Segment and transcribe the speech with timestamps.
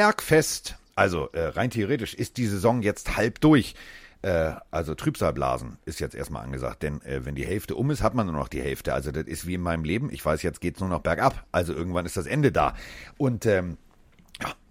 [0.00, 0.76] Bergfest.
[0.94, 3.74] Also äh, rein theoretisch ist die Saison jetzt halb durch.
[4.22, 8.14] Äh, also Trübsalblasen ist jetzt erstmal angesagt, denn äh, wenn die Hälfte um ist, hat
[8.14, 8.94] man nur noch die Hälfte.
[8.94, 10.08] Also das ist wie in meinem Leben.
[10.10, 11.44] Ich weiß, jetzt geht's nur noch bergab.
[11.52, 12.76] Also irgendwann ist das Ende da.
[13.18, 13.76] Und ähm,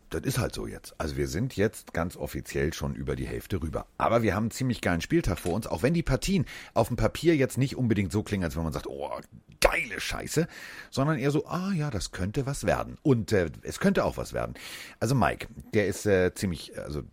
[0.09, 0.95] das ist halt so jetzt.
[0.97, 3.85] Also wir sind jetzt ganz offiziell schon über die Hälfte rüber.
[3.97, 6.97] Aber wir haben einen ziemlich geilen Spieltag vor uns, auch wenn die Partien auf dem
[6.97, 9.09] Papier jetzt nicht unbedingt so klingen, als wenn man sagt, oh,
[9.61, 10.47] geile Scheiße,
[10.89, 12.97] sondern eher so, ah ja, das könnte was werden.
[13.03, 14.55] Und äh, es könnte auch was werden.
[14.99, 17.03] Also Mike, der ist äh, ziemlich, also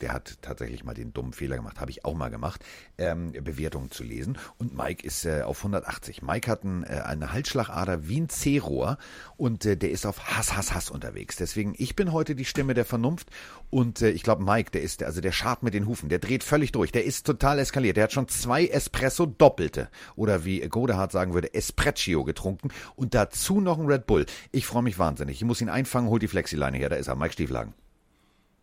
[0.00, 2.64] der hat tatsächlich mal den dummen Fehler gemacht, habe ich auch mal gemacht,
[2.98, 4.38] ähm, Bewertungen zu lesen.
[4.58, 6.22] Und Mike ist äh, auf 180.
[6.22, 8.98] Mike hat ein, äh, eine Halsschlagader wie ein C-Rohr
[9.36, 11.36] und äh, der ist auf Hass, Hass, Hass unterwegs.
[11.36, 13.28] Deswegen, ich bin heute die Stimme der Vernunft
[13.70, 16.44] und äh, ich glaube, Mike, der ist, also der schart mit den Hufen, der dreht
[16.44, 17.96] völlig durch, der ist total eskaliert.
[17.96, 23.60] Der hat schon zwei Espresso Doppelte oder wie Godehard sagen würde, Espresso getrunken und dazu
[23.60, 24.26] noch ein Red Bull.
[24.52, 25.36] Ich freue mich wahnsinnig.
[25.36, 27.74] Ich muss ihn einfangen, holt die Flexileine her, da ist er, Mike Stieflagen.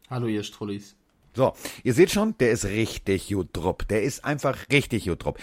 [0.09, 0.95] Hallo ihr Strullis.
[1.35, 1.53] So,
[1.83, 3.87] ihr seht schon, der ist richtig drupp.
[3.87, 5.39] Der ist einfach richtig drupp.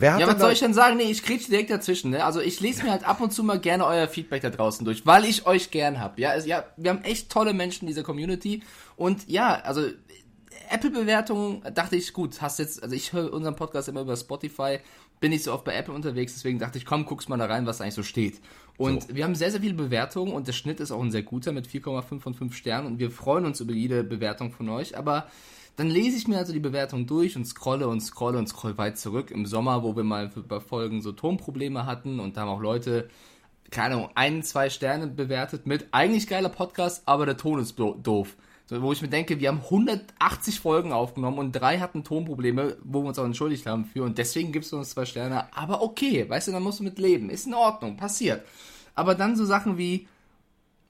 [0.00, 0.96] Wer hat ja, was soll ich denn sagen?
[0.96, 2.10] Nee, ich kriege direkt dazwischen.
[2.10, 2.24] Ne?
[2.24, 5.06] Also ich lese mir halt ab und zu mal gerne euer Feedback da draußen durch,
[5.06, 6.18] weil ich euch gern hab.
[6.18, 8.62] Ja, also, ja, wir haben echt tolle Menschen in dieser Community
[8.96, 9.82] und ja, also
[10.70, 14.78] Apple-Bewertungen dachte ich, gut, hast jetzt, also ich höre unseren Podcast immer über Spotify,
[15.18, 17.66] bin nicht so oft bei Apple unterwegs, deswegen dachte ich, komm, guck's mal da rein,
[17.66, 18.40] was eigentlich so steht.
[18.78, 19.14] Und so.
[19.14, 21.66] wir haben sehr, sehr viele Bewertungen und der Schnitt ist auch ein sehr guter mit
[21.66, 25.28] 4,5 von 5 Sternen und wir freuen uns über jede Bewertung von euch, aber
[25.76, 28.98] dann lese ich mir also die Bewertung durch und scrolle und scrolle und scroll weit
[28.98, 32.60] zurück im Sommer, wo wir mal bei Folgen so Tonprobleme hatten und da haben auch
[32.60, 33.08] Leute,
[33.70, 38.36] keine Ahnung, ein, zwei Sterne bewertet mit eigentlich geiler Podcast, aber der Ton ist doof.
[38.66, 43.02] So, wo ich mir denke, wir haben 180 Folgen aufgenommen und drei hatten Tonprobleme, wo
[43.02, 45.54] wir uns auch entschuldigt haben für und deswegen gibst du uns zwei Sterne.
[45.56, 47.30] Aber okay, weißt du, dann musst du mit leben.
[47.30, 48.44] Ist in Ordnung, passiert.
[48.94, 50.06] Aber dann so Sachen wie,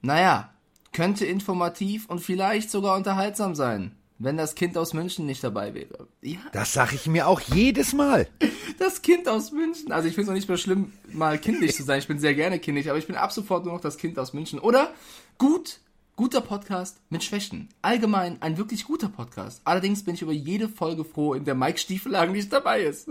[0.01, 0.49] naja,
[0.91, 6.07] könnte informativ und vielleicht sogar unterhaltsam sein wenn das Kind aus München nicht dabei wäre.
[6.21, 6.39] Ja.
[6.53, 8.27] Das sage ich mir auch jedes Mal.
[8.79, 9.91] Das Kind aus München.
[9.91, 11.99] Also ich finde es auch nicht mehr schlimm, mal kindlich zu sein.
[11.99, 14.33] Ich bin sehr gerne kindlich, aber ich bin ab sofort nur noch das Kind aus
[14.33, 14.57] München.
[14.57, 14.91] Oder
[15.37, 15.81] gut,
[16.15, 17.69] guter Podcast mit Schwächen.
[17.83, 19.61] Allgemein ein wirklich guter Podcast.
[19.65, 23.07] Allerdings bin ich über jede Folge froh, in der Mike Stiefelagen nicht dabei ist.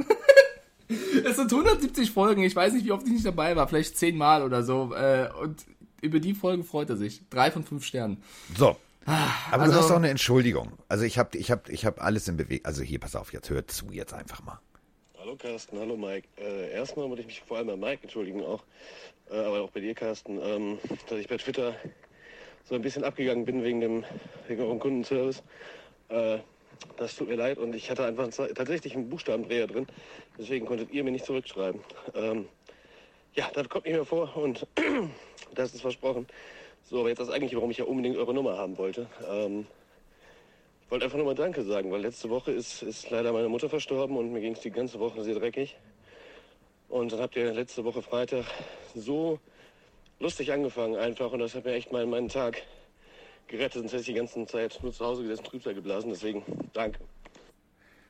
[0.89, 2.43] es sind 170 Folgen.
[2.43, 3.69] Ich weiß nicht, wie oft ich nicht dabei war.
[3.69, 4.93] Vielleicht zehnmal oder so.
[4.95, 5.65] Äh, und
[6.01, 7.23] über die Folge freut er sich.
[7.31, 8.17] Drei von fünf Sternen.
[8.57, 10.73] So, aber also, du hast auch eine Entschuldigung.
[10.89, 12.65] Also ich habe ich hab, ich hab alles in Bewegung.
[12.65, 14.61] Also hier, pass auf, jetzt hört zu, jetzt einfach mal.
[15.19, 16.29] Hallo Carsten, hallo Mike.
[16.39, 18.65] Äh, erstmal muss ich mich vor allem bei Mike entschuldigen auch,
[19.31, 20.79] äh, aber auch bei dir Carsten, ähm,
[21.09, 21.75] dass ich bei Twitter
[22.65, 24.05] so ein bisschen abgegangen bin wegen dem
[24.49, 25.43] wegen eurem Kundenservice.
[26.09, 26.39] Äh,
[26.97, 29.87] das tut mir leid und ich hatte einfach tatsächlich einen Buchstabendreher drin,
[30.39, 31.81] deswegen konntet ihr mir nicht zurückschreiben.
[32.15, 32.49] Ähm,
[33.35, 34.67] ja, das kommt nicht mehr vor und
[35.55, 36.27] das ist versprochen.
[36.91, 39.07] So, aber jetzt das eigentlich, warum ich ja unbedingt eure Nummer haben wollte.
[39.31, 39.65] Ähm,
[40.83, 43.69] ich wollte einfach nur mal Danke sagen, weil letzte Woche ist, ist leider meine Mutter
[43.69, 45.77] verstorben und mir ging es die ganze Woche sehr dreckig.
[46.89, 48.45] Und dann habt ihr letzte Woche Freitag
[48.97, 49.39] so
[50.19, 52.61] lustig angefangen einfach und das hat mir echt meinen, meinen Tag
[53.47, 53.75] gerettet.
[53.75, 56.11] Sonst hätte ich die ganze Zeit nur zu Hause gesessen, Trübsal geblasen.
[56.11, 56.99] Deswegen danke.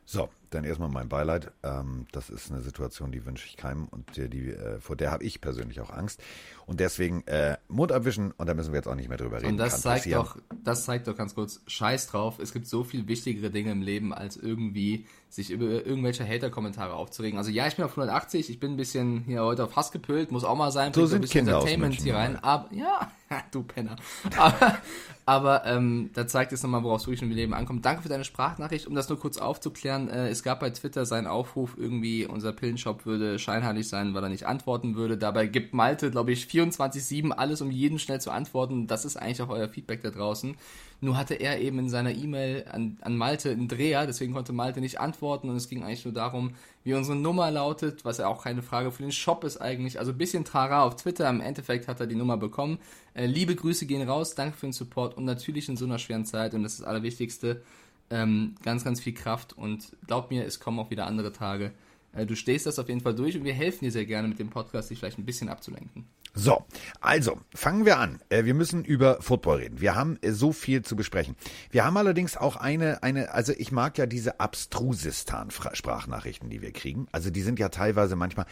[0.06, 1.52] So, dann erstmal mein Beileid.
[1.62, 5.10] Ähm, das ist eine Situation, die wünsche ich keinem und die, die äh, vor der
[5.10, 6.22] habe ich persönlich auch Angst.
[6.66, 9.52] Und deswegen äh, Mund abwischen und da müssen wir jetzt auch nicht mehr drüber reden.
[9.52, 13.08] Und das zeigt doch, das zeigt doch ganz kurz, scheiß drauf, es gibt so viel
[13.08, 17.38] wichtigere Dinge im Leben, als irgendwie sich über irgendwelche Hater-Kommentare aufzuregen.
[17.38, 20.32] Also ja, ich bin auf 180, ich bin ein bisschen hier heute auf Hass gepölt,
[20.32, 22.36] muss auch mal sein, so sind ein bisschen Kinder Entertainment hier rein.
[22.42, 23.10] Aber ja,
[23.52, 23.96] du Penner.
[24.36, 24.78] Aber,
[25.26, 27.84] aber ähm, da zeigt es nochmal, worauf es wirklich im Leben ankommt.
[27.84, 28.86] Danke für deine Sprachnachricht.
[28.86, 33.04] Um das nur kurz aufzuklären, äh, es gab bei Twitter seinen Aufruf, irgendwie unser Pillenshop
[33.04, 35.18] würde scheinheilig sein, weil er nicht antworten würde.
[35.18, 38.86] Dabei gibt Malte, glaube ich, 24-7 alles, um jeden schnell zu antworten.
[38.86, 40.56] Das ist eigentlich auch euer Feedback da draußen.
[41.02, 44.80] Nur hatte er eben in seiner E-Mail an, an Malte einen Dreher, deswegen konnte Malte
[44.80, 46.54] nicht antworten und es ging eigentlich nur darum,
[46.84, 49.98] wie unsere Nummer lautet, was ja auch keine Frage für den Shop ist eigentlich.
[49.98, 52.78] Also ein bisschen Trara auf Twitter, im Endeffekt hat er die Nummer bekommen.
[53.12, 56.24] Äh, liebe Grüße gehen raus, danke für den Support und natürlich in so einer schweren
[56.24, 57.62] Zeit und das ist das Allerwichtigste,
[58.10, 61.72] ähm, ganz, ganz viel Kraft und glaub mir, es kommen auch wieder andere Tage.
[62.12, 64.38] Äh, du stehst das auf jeden Fall durch und wir helfen dir sehr gerne mit
[64.38, 66.04] dem Podcast, dich vielleicht ein bisschen abzulenken.
[66.32, 66.64] So,
[67.00, 68.20] also fangen wir an.
[68.28, 69.80] Äh, wir müssen über Football reden.
[69.80, 71.34] Wir haben äh, so viel zu besprechen.
[71.70, 77.08] Wir haben allerdings auch eine, eine, also ich mag ja diese Abstrusistan-Sprachnachrichten, die wir kriegen.
[77.10, 78.46] Also die sind ja teilweise manchmal,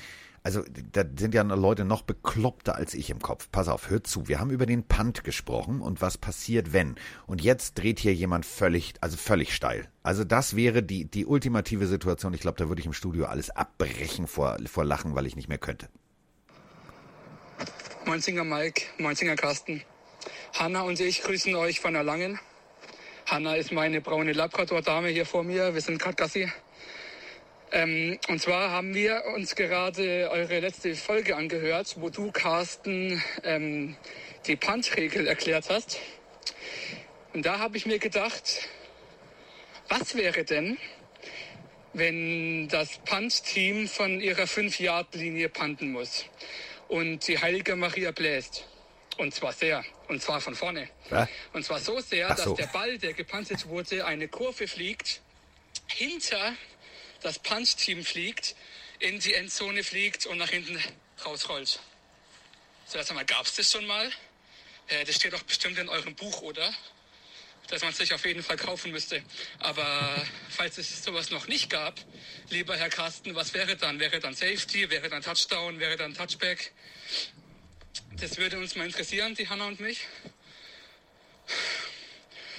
[0.48, 3.50] also da sind ja Leute noch bekloppter als ich im Kopf.
[3.52, 4.28] Pass auf, hört zu.
[4.28, 6.96] Wir haben über den Punt gesprochen und was passiert, wenn.
[7.26, 9.90] Und jetzt dreht hier jemand völlig, also völlig steil.
[10.02, 12.32] Also das wäre die, die ultimative Situation.
[12.32, 15.50] Ich glaube, da würde ich im Studio alles abbrechen vor, vor Lachen, weil ich nicht
[15.50, 15.90] mehr könnte.
[18.06, 19.82] Moinzinger Mike, Moinzinger Carsten.
[20.54, 22.40] Hanna und ich grüßen euch von Erlangen.
[23.26, 25.74] Hanna ist meine braune Labrador-Dame hier vor mir.
[25.74, 26.50] Wir sind gerade Gassi.
[27.70, 33.96] Ähm, und zwar haben wir uns gerade eure letzte Folge angehört, wo du, Carsten, ähm,
[34.46, 35.98] die Punch-Regel erklärt hast.
[37.34, 38.68] Und da habe ich mir gedacht,
[39.88, 40.78] was wäre denn,
[41.92, 46.24] wenn das Punch-Team von ihrer 5-Yard-Linie panten muss
[46.88, 48.66] und die Heilige Maria bläst?
[49.18, 49.84] Und zwar sehr.
[50.06, 50.88] Und zwar von vorne.
[51.10, 51.28] Ja?
[51.52, 52.54] Und zwar so sehr, so.
[52.54, 55.20] dass der Ball, der gepantet wurde, eine Kurve fliegt,
[55.88, 56.54] hinter
[57.22, 58.54] das Punch-Team fliegt,
[58.98, 60.82] in die Endzone fliegt und nach hinten
[61.24, 61.80] rausrollt.
[62.86, 64.10] Zuerst einmal, gab es das schon mal?
[64.88, 66.72] Äh, das steht doch bestimmt in eurem Buch, oder?
[67.68, 69.22] Dass man sich auf jeden Fall kaufen müsste.
[69.58, 72.00] Aber falls es sowas noch nicht gab,
[72.48, 74.00] lieber Herr Carsten, was wäre dann?
[74.00, 74.88] Wäre dann Safety?
[74.88, 75.78] Wäre dann Touchdown?
[75.78, 76.72] Wäre dann Touchback?
[78.20, 80.06] Das würde uns mal interessieren, die Hanna und mich.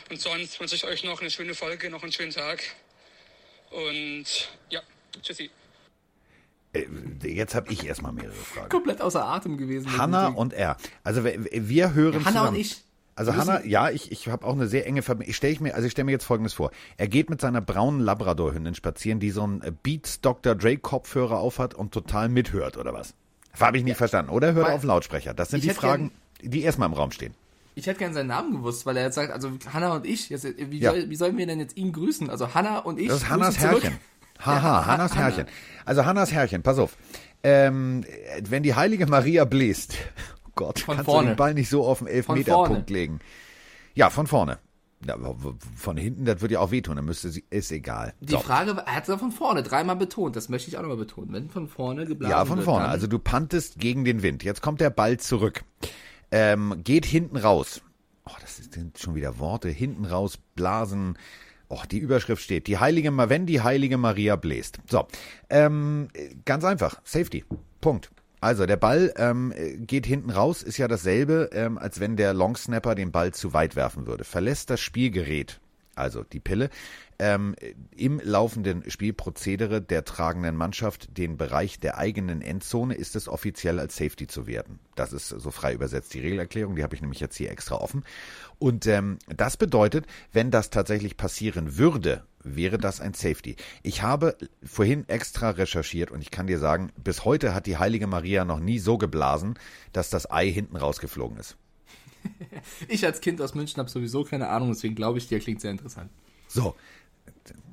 [0.09, 2.63] Und sonst wünsche ich euch noch eine schöne Folge, noch einen schönen Tag.
[3.71, 4.25] Und
[4.69, 4.81] ja,
[5.21, 5.49] tschüssi.
[6.73, 6.85] Äh,
[7.23, 8.69] Jetzt habe ich erstmal mehrere Fragen.
[8.69, 9.97] Komplett außer Atem gewesen.
[9.97, 10.77] Hanna und er.
[11.03, 12.47] Also wir, wir hören Ja, Hanna zusammen.
[12.49, 12.83] und ich.
[13.15, 15.29] Also Hanna, ja, ich, ich habe auch eine sehr enge Verbindung.
[15.31, 17.59] Ich stelle ich mir, also ich stelle mir jetzt Folgendes vor: Er geht mit seiner
[17.59, 20.55] braunen Labrador-Hündin spazieren, die so einen Beats Dr.
[20.55, 23.13] Dre Kopfhörer aufhat und total mithört oder was?
[23.51, 24.31] Das habe ich nicht verstanden.
[24.31, 25.33] Oder hört er Weil- auf Lautsprecher?
[25.33, 26.11] Das sind die Fragen,
[26.41, 27.33] die erstmal im Raum stehen.
[27.75, 30.45] Ich hätte gern seinen Namen gewusst, weil er jetzt sagt, also Hanna und ich, jetzt,
[30.57, 30.91] wie, Ja.
[30.91, 32.29] soll, wie sollen wir denn jetzt ihn grüßen?
[32.29, 33.07] Also Hanna und ich.
[33.07, 33.57] Das ist Hannas.
[33.59, 33.97] Herrchen.
[34.39, 35.21] Haha, Ja, Hannas Hanna.
[35.25, 35.45] Herrchen.
[35.85, 36.97] Also Hannas Herrchen, pass auf.
[37.43, 38.03] Ähm,
[38.49, 39.95] wenn die heilige Maria bläst,
[40.45, 41.29] oh Gott, Von kannst du vorne.
[41.31, 43.19] den Ball nicht so auf den Elfmeterpunkt legen.
[43.95, 44.59] Ja, von vorne.
[45.07, 45.15] Ja,
[45.77, 48.13] von hinten, das würde ja auch wehtun, dann müsste sie, ist egal.
[48.19, 50.97] Die Frage, war- er hat es von vorne dreimal betont, das möchte ich auch nochmal
[50.97, 51.31] betonen.
[51.31, 52.85] Wenn von vorne geblasen Ja, von wird, vorne.
[52.89, 54.43] Also du pantest gegen den Wind.
[54.43, 55.63] Jetzt kommt der Ball zurück.
[56.31, 57.81] Ähm, geht hinten raus.
[58.25, 59.69] Oh, das sind schon wieder Worte.
[59.69, 61.17] Hinten raus, blasen.
[61.67, 62.67] Oh, die Überschrift steht.
[62.67, 64.79] Die heilige, wenn die heilige Maria bläst.
[64.89, 65.07] So,
[65.49, 66.09] ähm,
[66.45, 67.01] ganz einfach.
[67.03, 67.45] Safety.
[67.81, 68.11] Punkt.
[68.41, 72.95] Also der Ball ähm, geht hinten raus, ist ja dasselbe, ähm, als wenn der Longsnapper
[72.95, 74.23] den Ball zu weit werfen würde.
[74.23, 75.59] Verlässt das Spielgerät,
[75.95, 76.69] also die Pille,
[77.19, 77.55] ähm,
[77.95, 83.97] im laufenden Spielprozedere der tragenden Mannschaft den Bereich der eigenen Endzone ist es offiziell als
[83.97, 84.79] Safety zu werten.
[84.95, 88.03] Das ist so frei übersetzt die Regelerklärung, die habe ich nämlich jetzt hier extra offen.
[88.57, 93.57] Und ähm, das bedeutet, wenn das tatsächlich passieren würde, wäre das ein Safety.
[93.83, 98.07] Ich habe vorhin extra recherchiert und ich kann dir sagen, bis heute hat die heilige
[98.07, 99.59] Maria noch nie so geblasen,
[99.91, 101.57] dass das Ei hinten rausgeflogen ist.
[102.87, 105.71] Ich als Kind aus München habe sowieso keine Ahnung, deswegen glaube ich dir, klingt sehr
[105.71, 106.09] interessant.
[106.49, 106.75] So,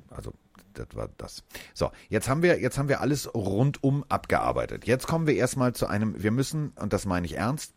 [0.09, 0.33] also
[0.73, 1.43] das war das.
[1.73, 4.85] So, jetzt haben wir jetzt haben wir alles rundum abgearbeitet.
[4.85, 7.73] Jetzt kommen wir erstmal zu einem wir müssen und das meine ich ernst,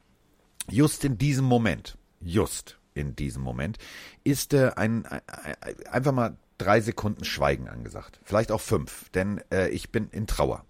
[0.68, 3.78] just in diesem Moment, just in diesem Moment
[4.24, 8.20] ist äh, ein, ein, ein einfach mal drei Sekunden Schweigen angesagt.
[8.22, 10.64] Vielleicht auch fünf, denn äh, ich bin in Trauer.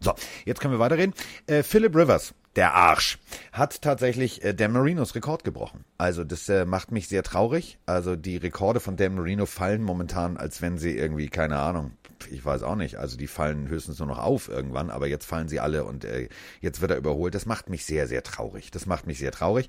[0.00, 1.14] So, jetzt können wir weiterreden.
[1.46, 3.18] Äh, Philip Rivers, der Arsch,
[3.52, 5.84] hat tatsächlich äh, Dan Marinos Rekord gebrochen.
[5.98, 7.78] Also das äh, macht mich sehr traurig.
[7.86, 11.92] Also die Rekorde von Dan Marino fallen momentan, als wenn sie irgendwie, keine Ahnung,
[12.30, 15.48] ich weiß auch nicht, also die fallen höchstens nur noch auf irgendwann, aber jetzt fallen
[15.48, 16.28] sie alle und äh,
[16.60, 17.34] jetzt wird er überholt.
[17.34, 18.70] Das macht mich sehr, sehr traurig.
[18.70, 19.68] Das macht mich sehr traurig.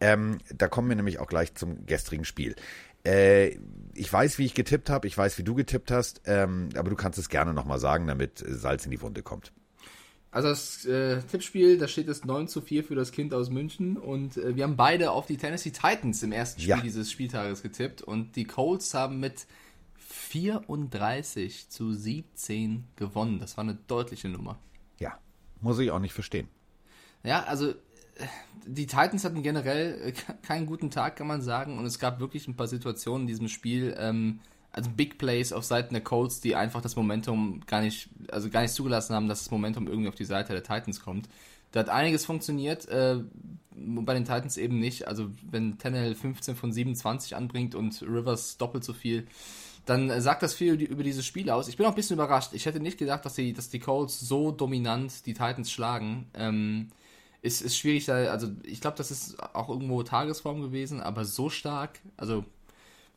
[0.00, 2.56] Ähm, da kommen wir nämlich auch gleich zum gestrigen Spiel.
[3.04, 3.58] Äh,
[3.94, 6.96] ich weiß, wie ich getippt habe, ich weiß, wie du getippt hast, ähm, aber du
[6.96, 9.52] kannst es gerne nochmal sagen, damit äh, Salz in die Wunde kommt.
[10.32, 13.96] Also das äh, Tippspiel, da steht es 9 zu 4 für das Kind aus München
[13.98, 16.80] und äh, wir haben beide auf die Tennessee Titans im ersten Spiel Ja.
[16.80, 19.46] dieses Spieltages getippt und die Colts haben mit
[19.98, 23.38] 34 zu 17 gewonnen.
[23.40, 24.58] Das war eine deutliche Nummer.
[24.98, 25.18] Ja,
[25.60, 26.48] muss ich auch nicht verstehen.
[27.22, 27.74] Ja, also äh,
[28.66, 31.78] die Titans hatten generell äh, ke- keinen guten Tag, kann man sagen.
[31.78, 34.40] Und es gab wirklich ein paar Situationen in diesem Spiel, ähm,
[34.72, 38.62] also Big Plays auf Seiten der Colts, die einfach das Momentum gar nicht, also gar
[38.62, 41.28] nicht zugelassen haben, dass das Momentum irgendwie auf die Seite der Titans kommt.
[41.72, 43.18] Da hat einiges funktioniert, äh,
[43.74, 45.08] bei den Titans eben nicht.
[45.08, 49.26] Also wenn Tannehill 15 von 27 anbringt und Rivers doppelt so viel,
[49.84, 51.68] dann äh, sagt das viel über dieses Spiel aus.
[51.68, 52.52] Ich bin auch ein bisschen überrascht.
[52.52, 56.26] Ich hätte nicht gedacht, dass die, dass die Colts so dominant die Titans schlagen.
[56.34, 56.88] Ähm,
[57.42, 61.98] ist, ist schwierig also ich glaube, das ist auch irgendwo Tagesform gewesen, aber so stark,
[62.16, 62.44] also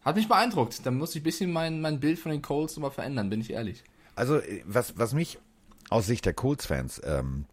[0.06, 0.86] hat mich beeindruckt.
[0.86, 3.52] Da muss ich ein bisschen mein, mein Bild von den Colts nochmal verändern, bin ich
[3.52, 3.84] ehrlich.
[4.16, 5.40] Also, äh, was, was mich
[5.90, 7.46] aus Sicht der Colts-Fans ähm,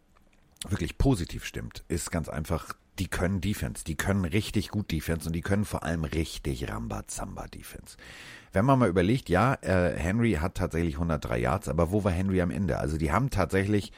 [0.69, 5.33] wirklich positiv stimmt, ist ganz einfach, die können Defense, die können richtig gut Defense und
[5.33, 7.97] die können vor allem richtig Rambazamba-Defense.
[8.53, 12.43] Wenn man mal überlegt, ja, äh, Henry hat tatsächlich 103 Yards, aber wo war Henry
[12.43, 12.79] am Ende?
[12.79, 13.93] Also die haben tatsächlich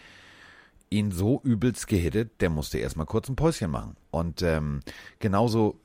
[0.91, 3.97] ihn so übelst gehittet, der musste erstmal kurz ein Päuschen machen.
[4.13, 4.81] Und ähm,
[5.19, 5.81] genauso,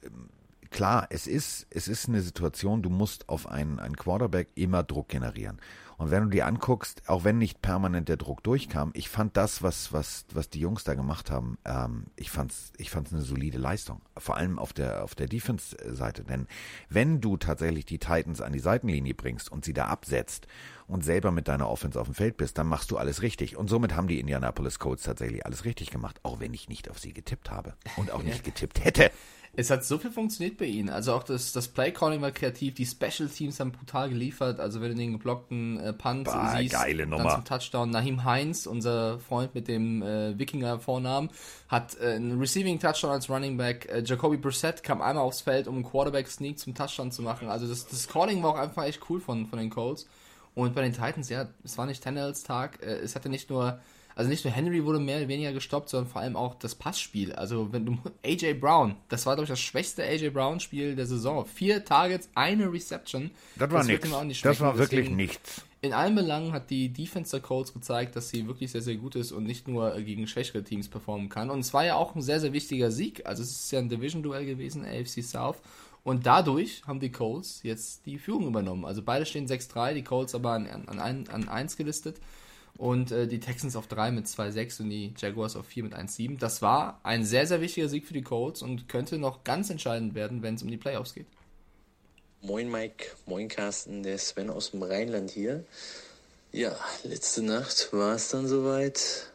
[0.71, 5.09] klar, es ist, es ist eine Situation, du musst auf einen, einen Quarterback immer Druck
[5.09, 5.59] generieren.
[5.99, 9.63] Und wenn du dir anguckst, auch wenn nicht permanent der Druck durchkam, ich fand das,
[9.63, 13.57] was, was, was die Jungs da gemacht haben, ähm, ich fand's, ich fand's eine solide
[13.57, 14.01] Leistung.
[14.17, 16.23] Vor allem auf der, auf der Defense-Seite.
[16.23, 16.47] Denn
[16.87, 20.47] wenn du tatsächlich die Titans an die Seitenlinie bringst und sie da absetzt
[20.87, 23.57] und selber mit deiner Offense auf dem Feld bist, dann machst du alles richtig.
[23.57, 26.97] Und somit haben die Indianapolis Colts tatsächlich alles richtig gemacht, auch wenn ich nicht auf
[26.97, 29.11] sie getippt habe und auch nicht getippt hätte.
[29.59, 30.87] Es hat so viel funktioniert bei ihnen.
[30.87, 34.61] Also auch das, das Play-Calling war kreativ, die Special Teams haben brutal geliefert.
[34.61, 37.25] Also wenn du den geblockten äh, Punt bah, siehst, geile Nummer.
[37.25, 37.89] dann zum Touchdown.
[37.89, 41.29] Nahim Heinz, unser Freund mit dem äh, Wikinger-Vornamen,
[41.67, 43.89] hat äh, einen Receiving-Touchdown als Running Back.
[43.91, 47.49] Äh, Jacoby Brissett kam einmal aufs Feld, um einen Quarterback-Sneak zum Touchdown zu machen.
[47.49, 50.07] Also das, das Calling war auch einfach echt cool von, von den Colts.
[50.55, 52.81] Und bei den Titans, ja, es war nicht Tannehills Tag.
[52.81, 53.81] Äh, es hatte nicht nur
[54.19, 57.31] also nicht nur Henry wurde mehr oder weniger gestoppt, sondern vor allem auch das Passspiel.
[57.31, 61.05] Also wenn du AJ Brown, das war glaube ich das schwächste AJ Brown Spiel der
[61.05, 61.45] Saison.
[61.45, 63.31] Vier Targets, eine Reception.
[63.55, 64.41] Das war nichts.
[64.41, 65.61] Das war wirklich Deswegen, nichts.
[65.79, 69.15] In allen Belangen hat die Defense der Colts gezeigt, dass sie wirklich sehr, sehr gut
[69.15, 71.49] ist und nicht nur gegen schwächere Teams performen kann.
[71.49, 73.25] Und es war ja auch ein sehr, sehr wichtiger Sieg.
[73.25, 75.59] Also es ist ja ein Division-Duell gewesen, AFC South.
[76.03, 78.83] Und dadurch haben die Colts jetzt die Führung übernommen.
[78.83, 82.17] Also beide stehen 6-3, die Colts aber an, an, an 1 gelistet
[82.79, 86.39] und äh, die Texans auf 3 mit 2-6 und die Jaguars auf 4 mit 1-7.
[86.39, 90.15] Das war ein sehr, sehr wichtiger Sieg für die Colts und könnte noch ganz entscheidend
[90.15, 91.25] werden, wenn es um die Playoffs geht.
[92.41, 95.65] Moin Mike, moin Carsten, der Sven aus dem Rheinland hier.
[96.53, 99.29] Ja, letzte Nacht war es dann soweit.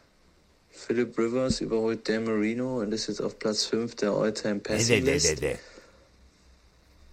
[0.71, 5.39] Philip Rivers überholt Dan Marino und ist jetzt auf Platz 5 der All-Time Passing List.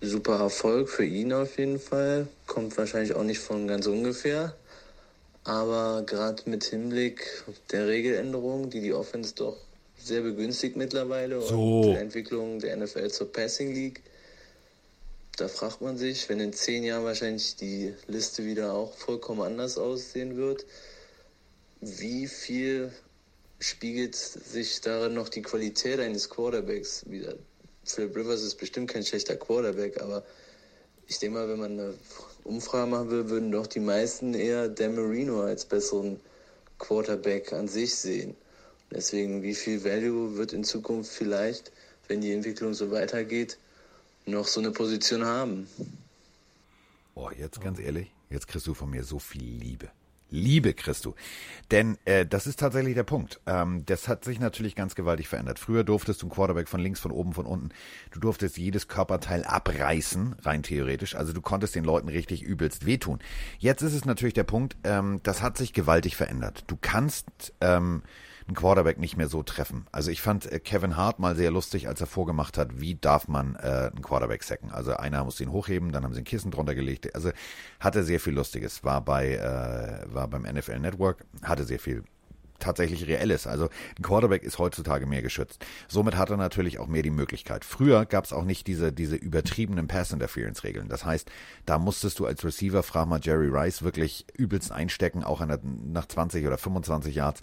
[0.00, 2.26] Super Erfolg für ihn auf jeden Fall.
[2.46, 4.56] Kommt wahrscheinlich auch nicht von ganz ungefähr.
[5.44, 9.56] Aber gerade mit Hinblick der Regeländerung, die die Offense doch
[9.98, 11.80] sehr begünstigt mittlerweile so.
[11.80, 14.02] und der Entwicklung der NFL zur Passing League,
[15.36, 19.78] da fragt man sich, wenn in zehn Jahren wahrscheinlich die Liste wieder auch vollkommen anders
[19.78, 20.66] aussehen wird,
[21.80, 22.92] wie viel
[23.58, 27.34] spiegelt sich darin noch die Qualität eines Quarterbacks wieder?
[27.84, 30.22] Philip Rivers ist bestimmt kein schlechter Quarterback, aber
[31.08, 31.94] ich denke mal, wenn man eine
[32.44, 36.20] Umfrage machen will, würden doch die meisten eher Dan Marino als besseren
[36.78, 38.34] Quarterback an sich sehen.
[38.90, 41.72] Deswegen, wie viel Value wird in Zukunft vielleicht,
[42.08, 43.58] wenn die Entwicklung so weitergeht,
[44.26, 45.66] noch so eine Position haben?
[47.14, 49.90] Boah, jetzt ganz ehrlich, jetzt kriegst du von mir so viel Liebe.
[50.32, 50.74] Liebe
[51.04, 51.14] du.
[51.70, 53.40] Denn äh, das ist tatsächlich der Punkt.
[53.46, 55.58] Ähm, das hat sich natürlich ganz gewaltig verändert.
[55.58, 57.68] Früher durftest du einen Quarterback von links, von oben, von unten,
[58.10, 61.14] du durftest jedes Körperteil abreißen, rein theoretisch.
[61.14, 63.20] Also du konntest den Leuten richtig übelst wehtun.
[63.58, 66.64] Jetzt ist es natürlich der Punkt, ähm, das hat sich gewaltig verändert.
[66.66, 68.02] Du kannst ähm,
[68.46, 69.86] einen Quarterback nicht mehr so treffen.
[69.92, 73.28] Also ich fand äh, Kevin Hart mal sehr lustig, als er vorgemacht hat, wie darf
[73.28, 74.70] man äh, einen Quarterback sacken.
[74.70, 77.14] Also einer muss ihn hochheben, dann haben sie ein Kissen drunter gelegt.
[77.14, 77.30] Also
[77.80, 78.84] hatte sehr viel Lustiges.
[78.84, 82.04] War bei äh, war beim NFL Network, hatte sehr viel
[82.62, 83.46] tatsächlich reelles.
[83.46, 85.64] Also ein Quarterback ist heutzutage mehr geschützt.
[85.88, 87.64] Somit hat er natürlich auch mehr die Möglichkeit.
[87.64, 90.88] Früher gab es auch nicht diese, diese übertriebenen Pass-Interference-Regeln.
[90.88, 91.30] Das heißt,
[91.66, 96.06] da musstest du als Receiver, frag mal Jerry Rice, wirklich übelst einstecken, auch der, nach
[96.06, 97.40] 20 oder 25 Yards.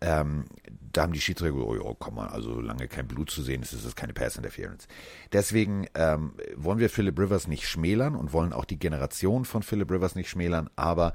[0.00, 0.46] Ähm,
[0.92, 3.72] da haben die Schiedsrichter oh, oh, komm mal, also solange kein Blut zu sehen ist,
[3.72, 4.88] ist es keine Pass-Interference.
[5.32, 9.90] Deswegen ähm, wollen wir Philip Rivers nicht schmälern und wollen auch die Generation von Philip
[9.90, 11.14] Rivers nicht schmälern, aber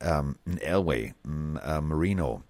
[0.00, 2.42] ähm, ein Elway, ein äh, Marino,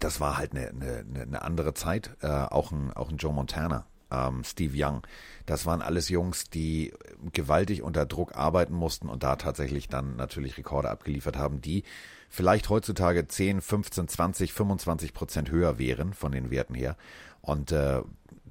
[0.00, 2.16] das war halt eine, eine, eine andere Zeit.
[2.20, 5.02] Äh, auch, ein, auch ein Joe Montana, ähm, Steve Young.
[5.46, 6.92] Das waren alles Jungs, die
[7.32, 11.84] gewaltig unter Druck arbeiten mussten und da tatsächlich dann natürlich Rekorde abgeliefert haben, die
[12.28, 16.96] vielleicht heutzutage 10, 15, 20, 25 Prozent höher wären von den Werten her.
[17.40, 18.02] Und äh,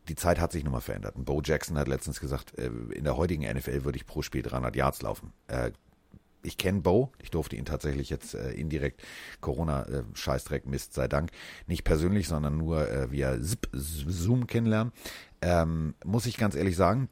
[0.08, 1.16] die Zeit hat sich nun mal verändert.
[1.18, 4.76] Bo Jackson hat letztens gesagt, äh, in der heutigen NFL würde ich pro Spiel 300
[4.76, 5.34] Yards laufen.
[6.46, 9.02] Ich kenne Bo, ich durfte ihn tatsächlich jetzt äh, indirekt
[9.42, 11.32] Corona-Scheißdreck, äh, Mist sei Dank,
[11.68, 14.94] nicht persönlich, sondern nur äh, via Zip, Zoom kennenlernen.
[15.42, 17.10] Ähm, muss ich ganz ehrlich sagen,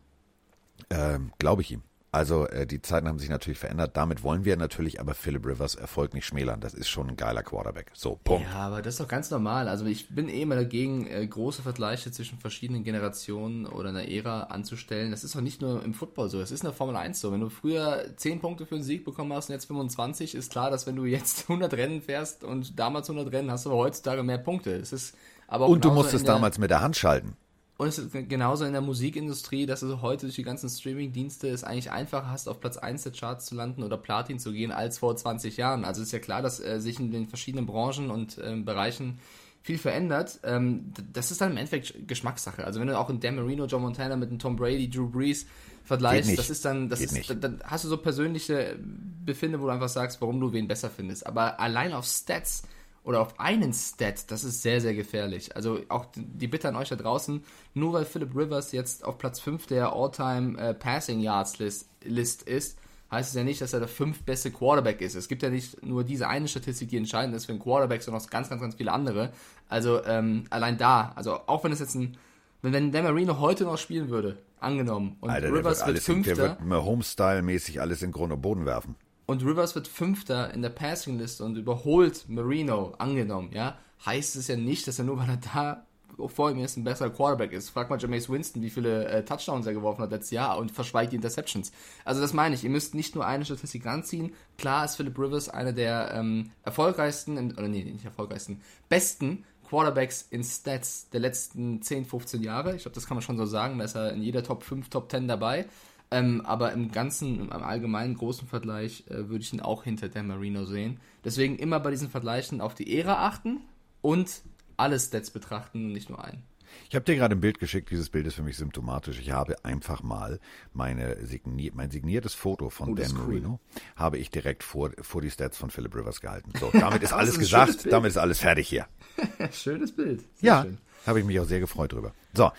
[0.90, 1.82] äh, glaube ich ihm.
[2.14, 3.98] Also äh, die Zeiten haben sich natürlich verändert.
[3.98, 6.60] Damit wollen wir natürlich aber Philip Rivers Erfolg nicht schmälern.
[6.60, 7.90] Das ist schon ein geiler Quarterback.
[7.96, 8.48] So, Punkt.
[8.52, 9.68] Ja, aber das ist doch ganz normal.
[9.68, 14.44] Also ich bin eh immer dagegen, äh, große Vergleiche zwischen verschiedenen Generationen oder einer Ära
[14.44, 15.10] anzustellen.
[15.10, 16.40] Das ist doch nicht nur im Football so.
[16.40, 17.32] Das ist in der Formel 1 so.
[17.32, 20.70] Wenn du früher 10 Punkte für einen Sieg bekommen hast und jetzt 25, ist klar,
[20.70, 24.22] dass wenn du jetzt 100 Rennen fährst und damals 100 Rennen, hast du aber heutzutage
[24.22, 24.76] mehr Punkte.
[24.76, 25.16] Es ist
[25.48, 27.38] aber und du musstest damals mit der Hand schalten.
[27.78, 31.64] Und es ist genauso in der Musikindustrie, dass du heute durch die ganzen Streaming-Dienste es
[31.64, 35.00] eigentlich einfacher hast, auf Platz 1 der Charts zu landen oder Platin zu gehen, als
[35.00, 35.84] vor 20 Jahren.
[35.84, 39.18] Also ist ja klar, dass äh, sich in den verschiedenen Branchen und äh, Bereichen
[39.64, 40.40] viel verändert.
[40.44, 42.64] Ähm, das ist dann im Endeffekt Geschmackssache.
[42.64, 45.48] Also wenn du auch in Dan Marino, John Montana mit einem Tom Brady, Drew Brees
[45.84, 48.78] vergleichst, das ist dann, das Geht ist, dann, dann hast du so persönliche
[49.26, 51.26] Befinde, wo du einfach sagst, warum du wen besser findest.
[51.26, 52.64] Aber allein auf Stats
[53.04, 55.56] oder auf einen Stat, das ist sehr, sehr gefährlich.
[55.56, 57.44] Also auch die Bitte an euch da draußen,
[57.74, 62.44] nur weil Philip Rivers jetzt auf Platz 5 der All-Time äh, Passing Yards List, List
[62.44, 62.78] ist,
[63.12, 65.16] heißt es ja nicht, dass er der fünf beste Quarterback ist.
[65.16, 68.22] Es gibt ja nicht nur diese eine Statistik, die entscheidend ist für einen Quarterback, sondern
[68.24, 69.32] auch ganz, ganz, ganz viele andere.
[69.70, 72.18] Also ähm, allein da, also auch wenn es jetzt ein,
[72.62, 76.36] wenn, wenn Dan Marino heute noch spielen würde, angenommen, und Alter, Rivers wird, alles, Fünfter.
[76.36, 78.96] Der wird Homestyle-mäßig alles in Grund und Boden werfen.
[79.26, 84.58] Und Rivers wird Fünfter in der Passing-Liste und überholt Marino, angenommen, ja, heißt es ja
[84.58, 85.86] nicht, dass er nur, weil er da
[86.28, 87.70] vor ihm ist, ein besserer Quarterback ist.
[87.70, 91.12] Frag mal Jameis Winston, wie viele äh, Touchdowns er geworfen hat letztes Jahr und verschweigt
[91.12, 91.72] die Interceptions.
[92.06, 94.34] Also das meine ich, ihr müsst nicht nur eine Statistik ranziehen.
[94.58, 100.44] Klar ist Philip Rivers einer der ähm, erfolgreichsten, oder nee, nicht erfolgreichsten, besten Quarterbacks in
[100.44, 102.76] Stats der letzten 10, 15 Jahre.
[102.76, 103.80] Ich glaube, das kann man schon so sagen.
[103.80, 105.66] Da ist er in jeder Top 5, Top 10 dabei.
[106.14, 110.28] Ähm, aber im ganzen, im allgemeinen großen Vergleich äh, würde ich ihn auch hinter Dan
[110.28, 111.00] Marino sehen.
[111.26, 113.62] Deswegen immer bei diesen Vergleichen auf die Ära achten
[114.04, 114.44] und
[114.78, 116.44] alle Stats betrachten, nicht nur einen.
[116.90, 119.20] Ich habe dir gerade ein Bild geschickt, dieses Bild ist für mich symptomatisch.
[119.20, 120.40] Ich habe einfach mal
[120.72, 123.82] meine signier mein signiertes Foto von oh, Dan Marino cool.
[123.96, 126.52] habe ich direkt vor, vor die Stats von Philip Rivers gehalten.
[126.60, 128.86] So, damit ist alles ist gesagt, damit ist alles fertig hier.
[129.52, 130.22] schönes Bild.
[130.36, 130.66] Sehr ja,
[131.08, 132.14] habe ich mich auch sehr gefreut drüber.
[132.36, 132.52] So.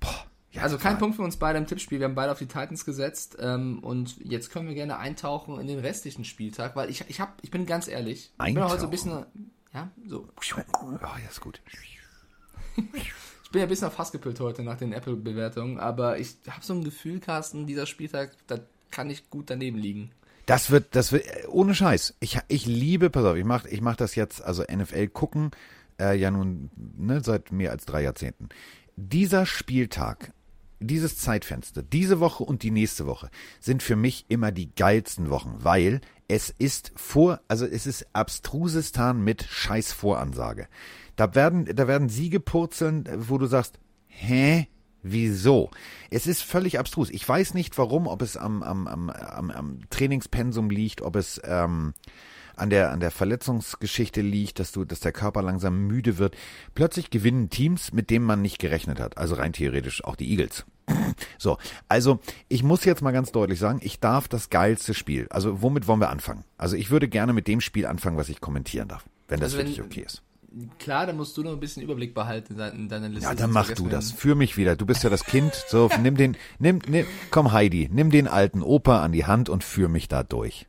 [0.00, 1.98] Boah, ja, also kein Punkt für uns beide im Tippspiel.
[1.98, 5.66] Wir haben beide auf die Titans gesetzt ähm, und jetzt können wir gerne eintauchen in
[5.66, 8.48] den restlichen Spieltag, weil ich, ich, hab, ich bin ganz ehrlich, eintauchen.
[8.48, 9.26] ich bin heute so ein bisschen
[9.74, 10.28] ja, so.
[10.82, 11.60] Oh, ja, ist gut.
[12.76, 16.64] ich bin ja ein bisschen auf Hass gepült heute nach den Apple-Bewertungen, aber ich habe
[16.64, 18.60] so ein Gefühl, Carsten, dieser Spieltag, da
[18.92, 20.12] kann ich gut daneben liegen.
[20.46, 22.14] Das wird, das wird, ohne Scheiß.
[22.20, 25.50] Ich, ich liebe, pass auf, ich mach, ich mach das jetzt, also NFL gucken,
[25.98, 28.50] äh, ja nun, ne, seit mehr als drei Jahrzehnten.
[28.96, 30.32] Dieser Spieltag,
[30.86, 35.56] dieses Zeitfenster, diese Woche und die nächste Woche sind für mich immer die geilsten Wochen,
[35.58, 40.68] weil es ist vor, also es ist Abstrusistan mit Scheißvoransage.
[41.16, 44.68] Da werden, da werden Siege purzeln, wo du sagst, hä?
[45.06, 45.70] Wieso?
[46.10, 47.10] Es ist völlig abstrus.
[47.10, 51.38] Ich weiß nicht warum, ob es am, am, am, am, am Trainingspensum liegt, ob es
[51.44, 51.92] ähm,
[52.56, 56.36] an der, an der Verletzungsgeschichte liegt, dass du, dass der Körper langsam müde wird.
[56.74, 59.18] Plötzlich gewinnen Teams, mit denen man nicht gerechnet hat.
[59.18, 60.64] Also rein theoretisch auch die Eagles.
[61.38, 65.26] So, also ich muss jetzt mal ganz deutlich sagen, ich darf das geilste Spiel.
[65.30, 66.44] Also womit wollen wir anfangen?
[66.58, 69.58] Also ich würde gerne mit dem Spiel anfangen, was ich kommentieren darf, wenn das also
[69.58, 70.22] wenn, wirklich okay ist.
[70.78, 73.28] Klar, dann musst du noch ein bisschen Überblick behalten in deiner Liste.
[73.28, 74.12] Ja, dann mach du das.
[74.12, 74.76] Für mich wieder.
[74.76, 75.52] Du bist ja das Kind.
[75.68, 79.64] So, nimm den, nimm, nimm, komm Heidi, nimm den alten Opa an die Hand und
[79.64, 80.66] führ mich da durch.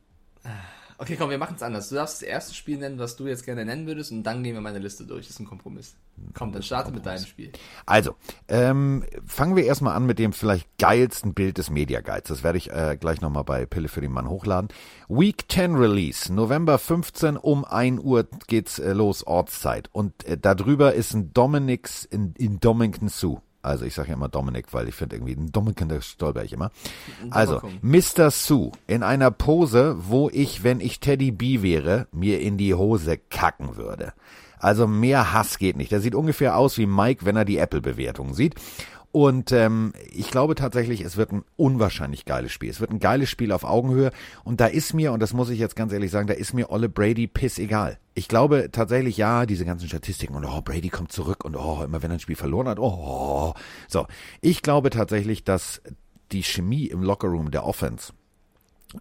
[0.98, 1.90] Okay, komm, wir machen es anders.
[1.90, 4.54] Du darfst das erste Spiel nennen, was du jetzt gerne nennen würdest, und dann gehen
[4.54, 5.26] wir meine Liste durch.
[5.26, 5.94] Das ist ein Kompromiss.
[6.32, 7.52] Komm, dann starte mit deinem Spiel.
[7.84, 8.16] Also,
[8.48, 12.28] ähm, fangen wir erstmal an mit dem vielleicht geilsten Bild des Media Guides.
[12.28, 14.68] Das werde ich äh, gleich nochmal bei Pille für den Mann hochladen.
[15.08, 19.90] Week 10 Release, November 15 um 1 Uhr geht's äh, los, Ortszeit.
[19.92, 23.42] Und äh, darüber ist ein Dominic's in, in Domington Sue.
[23.66, 26.52] Also ich sage ja immer Dominik, weil ich finde irgendwie ein Dominican, da stolper ich
[26.52, 26.70] immer.
[27.30, 28.30] Also Mr.
[28.30, 33.18] Sue in einer Pose, wo ich, wenn ich Teddy B wäre, mir in die Hose
[33.18, 34.12] kacken würde.
[34.58, 35.92] Also mehr Hass geht nicht.
[35.92, 38.54] Der sieht ungefähr aus wie Mike, wenn er die Apple-Bewertung sieht.
[39.12, 42.68] Und ähm, ich glaube tatsächlich, es wird ein unwahrscheinlich geiles Spiel.
[42.68, 44.10] Es wird ein geiles Spiel auf Augenhöhe.
[44.44, 46.70] Und da ist mir, und das muss ich jetzt ganz ehrlich sagen, da ist mir
[46.70, 47.98] Olle Brady piss egal.
[48.14, 52.02] Ich glaube tatsächlich, ja, diese ganzen Statistiken und oh, Brady kommt zurück und oh, immer
[52.02, 53.54] wenn er ein Spiel verloren hat, oh.
[53.88, 54.06] So,
[54.40, 55.80] ich glaube tatsächlich, dass
[56.32, 58.12] die Chemie im Lockerroom der Offense,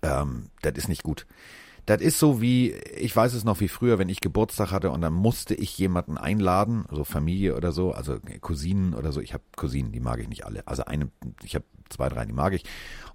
[0.01, 1.25] ähm, das ist nicht gut.
[1.85, 5.01] Das ist so wie, ich weiß es noch wie früher, wenn ich Geburtstag hatte und
[5.01, 9.21] dann musste ich jemanden einladen, so Familie oder so, also Cousinen oder so.
[9.21, 10.67] Ich habe Cousinen, die mag ich nicht alle.
[10.67, 11.11] Also eine,
[11.43, 12.63] ich habe zwei, drei, die mag ich.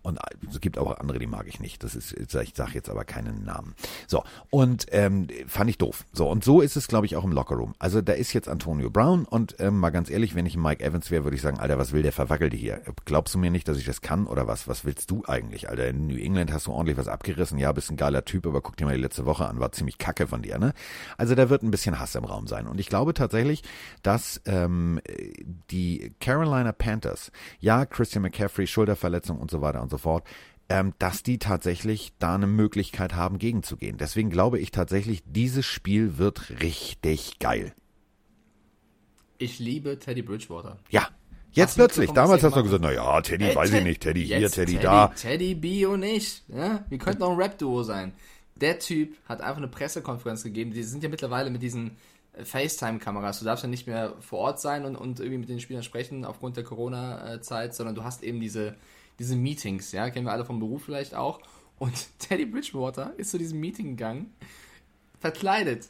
[0.03, 1.85] Und es gibt auch andere, die mag ich nicht.
[1.85, 3.75] Das ist, ich sage jetzt aber keinen Namen.
[4.07, 6.07] So, und ähm, fand ich doof.
[6.13, 7.75] So, und so ist es, glaube ich, auch im Lockerroom.
[7.79, 11.11] Also da ist jetzt Antonio Brown und ähm, mal ganz ehrlich, wenn ich Mike Evans
[11.11, 12.81] wäre, würde ich sagen, Alter, was will der Verwackelte hier?
[13.05, 14.69] Glaubst du mir nicht, dass ich das kann oder was?
[14.69, 15.89] Was willst du eigentlich, Alter?
[15.89, 17.59] In New England hast du ordentlich was abgerissen.
[17.59, 19.61] Ja, bist ein geiler Typ, aber guck dir mal die letzte Woche an.
[19.61, 20.73] War ziemlich kacke von dir, ne?
[21.19, 22.67] Also da wird ein bisschen Hass im Raum sein.
[22.67, 23.63] Und ich glaube tatsächlich,
[24.03, 25.01] dass ähm,
[25.71, 30.27] die Carolina Panthers, ja, Christian McCaffrey, Schulterverletzung und so weiter und so fort,
[30.69, 33.97] ähm, dass die tatsächlich da eine Möglichkeit haben, gegenzugehen.
[33.99, 37.75] Deswegen glaube ich tatsächlich, dieses Spiel wird richtig geil.
[39.39, 40.79] Ich liebe Teddy Bridgewater.
[40.91, 41.09] Ja,
[41.53, 42.11] Jetzt plötzlich.
[42.11, 44.79] Damals hast du gesagt, na ja, Teddy, hey, weiß ich nicht, Teddy hier, Teddy, Teddy,
[44.85, 45.09] da.
[45.09, 46.45] Teddy B und ich.
[46.49, 46.85] Ja?
[46.89, 48.13] Wir könnten auch ein Rap-Duo sein.
[48.57, 50.73] Der Typ hat einfach eine Pressekonferenz gegeben.
[50.73, 51.97] Die sind ja mittlerweile mit diesen
[52.35, 53.41] FaceTime-Kameras.
[53.41, 56.25] Du darfst ja nicht mehr vor Ort sein und, und irgendwie mit den Spielern sprechen
[56.25, 58.77] aufgrund der Corona-Zeit, sondern du hast eben diese,
[59.19, 61.41] diese Meetings, ja, kennen wir alle vom Beruf vielleicht auch.
[61.79, 64.33] Und Teddy Bridgewater ist zu diesem Meeting gegangen,
[65.19, 65.89] verkleidet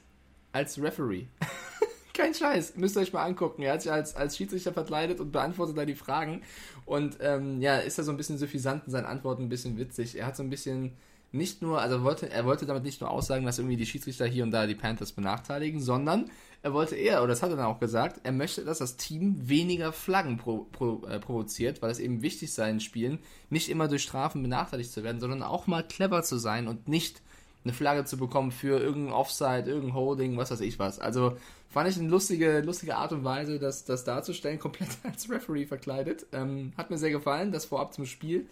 [0.53, 1.27] als Referee.
[2.15, 3.63] Kein Scheiß, müsst ihr euch mal angucken.
[3.63, 6.43] Er hat sich als, als Schiedsrichter verkleidet und beantwortet da die Fragen.
[6.85, 10.19] Und ähm, ja, ist da so ein bisschen suffisant in seinen Antworten, ein bisschen witzig.
[10.19, 10.97] Er hat so ein bisschen
[11.33, 14.45] nicht nur, also wollte, er wollte damit nicht nur aussagen, dass irgendwie die Schiedsrichter hier
[14.45, 16.31] und da die Panthers benachteiligen, sondern
[16.63, 19.49] er wollte eher, oder das hat er dann auch gesagt, er möchte, dass das Team
[19.49, 23.89] weniger Flaggen pro, pro, äh, provoziert, weil es eben wichtig sei in Spielen, nicht immer
[23.89, 27.23] durch Strafen benachteiligt zu werden, sondern auch mal clever zu sein und nicht
[27.65, 30.99] eine Flagge zu bekommen für irgendein Offside, irgendein Holding, was weiß ich was.
[30.99, 31.37] Also
[31.69, 36.27] fand ich eine lustige, lustige Art und Weise, das, das darzustellen, komplett als Referee verkleidet.
[36.33, 38.47] Ähm, hat mir sehr gefallen, das vorab zum Spiel.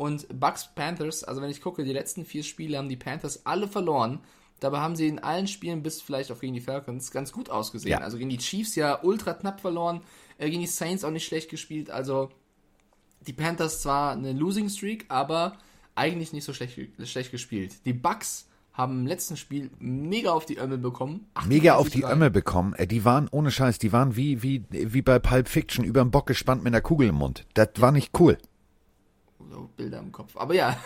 [0.00, 3.68] Und Bucks Panthers, also wenn ich gucke, die letzten vier Spiele haben die Panthers alle
[3.68, 4.20] verloren.
[4.58, 7.90] Dabei haben sie in allen Spielen, bis vielleicht auch gegen die Falcons, ganz gut ausgesehen.
[7.90, 7.98] Ja.
[7.98, 10.00] Also gegen die Chiefs ja ultra knapp verloren,
[10.38, 11.90] äh, gegen die Saints auch nicht schlecht gespielt.
[11.90, 12.30] Also
[13.26, 15.58] die Panthers zwar eine Losing Streak, aber
[15.94, 17.84] eigentlich nicht so schlecht, schlecht gespielt.
[17.84, 21.26] Die Bucks haben im letzten Spiel mega auf die Ömme bekommen.
[21.46, 22.72] Mega auf die Ömme bekommen.
[22.72, 26.10] Äh, die waren, ohne Scheiß, die waren wie, wie, wie bei Pulp Fiction über den
[26.10, 27.44] Bock gespannt mit einer Kugel im Mund.
[27.52, 28.38] Das war nicht cool
[29.50, 30.36] so Bilder im Kopf.
[30.36, 30.76] Aber ja,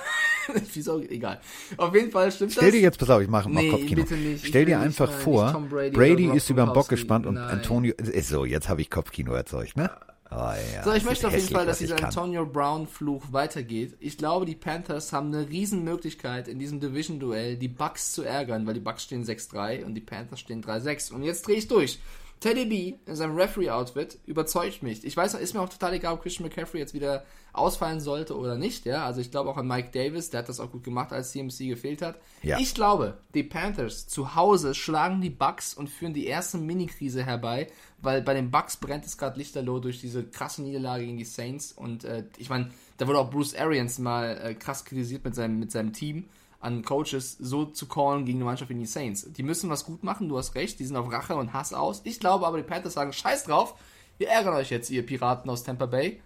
[0.72, 1.40] wieso, egal.
[1.77, 2.72] Auf jeden Fall stimmt Stell das.
[2.72, 4.03] dir jetzt, pass auf, ich mache mal nee, Kopfkino.
[4.03, 4.46] Bitte nicht.
[4.46, 7.59] Stell dir einfach nicht, vor, Brady, Brady ist über den Bock gespannt und Nein.
[7.59, 9.90] Antonio, ist so, jetzt habe ich Kopfkino erzeugt, ne?
[10.31, 13.94] Oh, ja, so, ich möchte auf jeden Fall, dass dieser Antonio Brown-Fluch weitergeht.
[14.00, 18.74] Ich glaube, die Panthers haben eine Riesenmöglichkeit, in diesem Division-Duell die Bucks zu ärgern, weil
[18.74, 21.12] die Bucks stehen 6-3 und die Panthers stehen 3-6.
[21.12, 22.00] Und jetzt drehe ich durch.
[22.44, 25.02] Teddy B in seinem Referee-Outfit überzeugt mich.
[25.02, 28.59] Ich weiß, ist mir auch total egal, ob Christian McCaffrey jetzt wieder ausfallen sollte oder
[28.59, 28.85] nicht.
[28.85, 31.30] Ja, also ich glaube auch an Mike Davis, der hat das auch gut gemacht, als
[31.30, 32.18] CMC gefehlt hat.
[32.42, 32.59] Ja.
[32.59, 37.68] Ich glaube, die Panthers zu Hause schlagen die Bucks und führen die erste Mini-Krise herbei,
[38.02, 41.72] weil bei den Bucks brennt es gerade lichterloh durch diese krasse Niederlage gegen die Saints.
[41.72, 45.59] Und äh, ich meine, da wurde auch Bruce Arians mal äh, krass kritisiert mit seinem,
[45.59, 46.28] mit seinem Team
[46.64, 49.31] an Coaches so zu callen gegen eine Mannschaft wie die Saints.
[49.33, 52.00] Die müssen was gut machen, du hast recht, die sind auf Rache und Hass aus.
[52.05, 53.74] Ich glaube aber, die Panthers sagen, scheiß drauf,
[54.18, 56.20] wir ärgern euch jetzt, ihr Piraten aus Tampa Bay.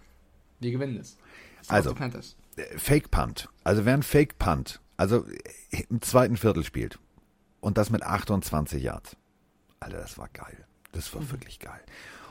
[0.61, 1.16] Wir gewinnen es.
[1.66, 3.48] Also, äh, Fake Punt.
[3.64, 5.27] Also wer ein Fake Punt, also
[5.70, 6.98] äh, im zweiten Viertel spielt
[7.61, 9.16] und das mit 28 Yards.
[9.81, 10.66] Alter, das war geil.
[10.92, 11.33] Das war mhm.
[11.33, 11.81] wirklich geil.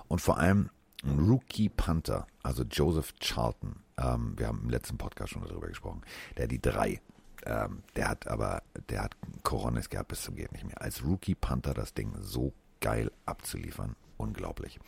[0.08, 0.70] Und vor allem
[1.04, 3.84] ein Rookie Punter, also Joseph Charlton.
[3.98, 6.02] Ähm, wir haben im letzten Podcast schon darüber gesprochen.
[6.38, 7.02] Der die drei
[7.45, 10.82] ähm, der hat aber, der hat Coronis gehabt bis zum geht nicht mehr.
[10.82, 14.80] Als Rookie Panther das Ding so geil abzuliefern, unglaublich.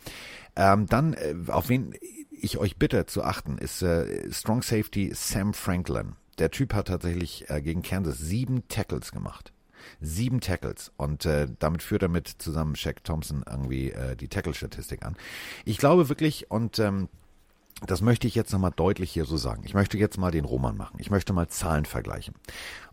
[0.56, 1.94] Ähm, dann, äh, auf wen
[2.30, 6.16] ich euch bitte zu achten, ist äh, Strong Safety Sam Franklin.
[6.38, 9.52] Der Typ hat tatsächlich äh, gegen Kansas sieben Tackles gemacht.
[10.00, 15.04] Sieben Tackles und äh, damit führt er mit zusammen Shaq Thompson irgendwie äh, die Tackle-Statistik
[15.04, 15.16] an.
[15.64, 17.08] Ich glaube wirklich und ähm,
[17.86, 19.62] das möchte ich jetzt nochmal deutlich hier so sagen.
[19.64, 20.98] Ich möchte jetzt mal den Roman machen.
[20.98, 22.34] Ich möchte mal Zahlen vergleichen.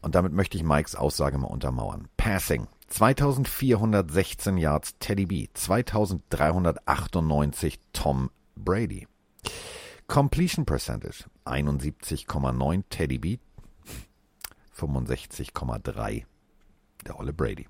[0.02, 2.08] Und damit möchte ich Mikes Aussage mal untermauern.
[2.18, 2.68] Passing.
[2.88, 5.48] 2416 Yards Teddy B.
[5.54, 9.08] 2398 Tom Brady.
[10.08, 11.26] Completion Percentage.
[11.46, 13.38] 71,9 Teddy B.
[14.78, 16.24] 65,3
[17.06, 17.68] der Olle Brady.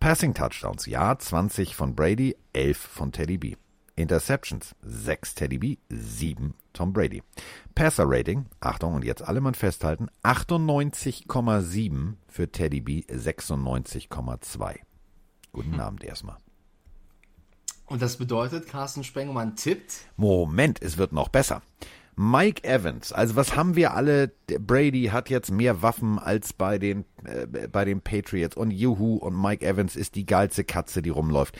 [0.00, 0.86] Passing Touchdowns.
[0.86, 3.54] Ja, 20 von Brady, 11 von Teddy B.
[3.96, 7.22] Interceptions 6 Teddy B, 7 Tom Brady.
[7.74, 14.76] Passer Rating, Achtung und jetzt alle mal festhalten, 98,7 für Teddy B, 96,2.
[15.52, 15.80] Guten hm.
[15.80, 16.36] Abend erstmal.
[17.86, 20.06] Und das bedeutet, Carsten Spengemann tippt?
[20.16, 21.60] Moment, es wird noch besser.
[22.14, 24.32] Mike Evans, also was haben wir alle?
[24.46, 29.40] Brady hat jetzt mehr Waffen als bei den, äh, bei den Patriots und Juhu und
[29.40, 31.58] Mike Evans ist die geilste Katze, die rumläuft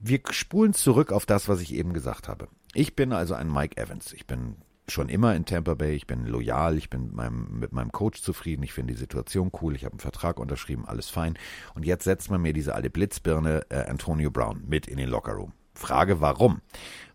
[0.00, 2.48] wir spulen zurück auf das, was ich eben gesagt habe.
[2.74, 4.12] Ich bin also ein Mike Evans.
[4.12, 4.56] Ich bin
[4.88, 5.94] schon immer in Tampa Bay.
[5.94, 6.76] Ich bin loyal.
[6.76, 8.62] Ich bin mit meinem, mit meinem Coach zufrieden.
[8.62, 9.74] Ich finde die Situation cool.
[9.76, 10.84] Ich habe einen Vertrag unterschrieben.
[10.86, 11.38] Alles fein.
[11.74, 15.52] Und jetzt setzt man mir diese alte Blitzbirne äh, Antonio Brown mit in den Lockerroom.
[15.74, 16.60] Frage, warum?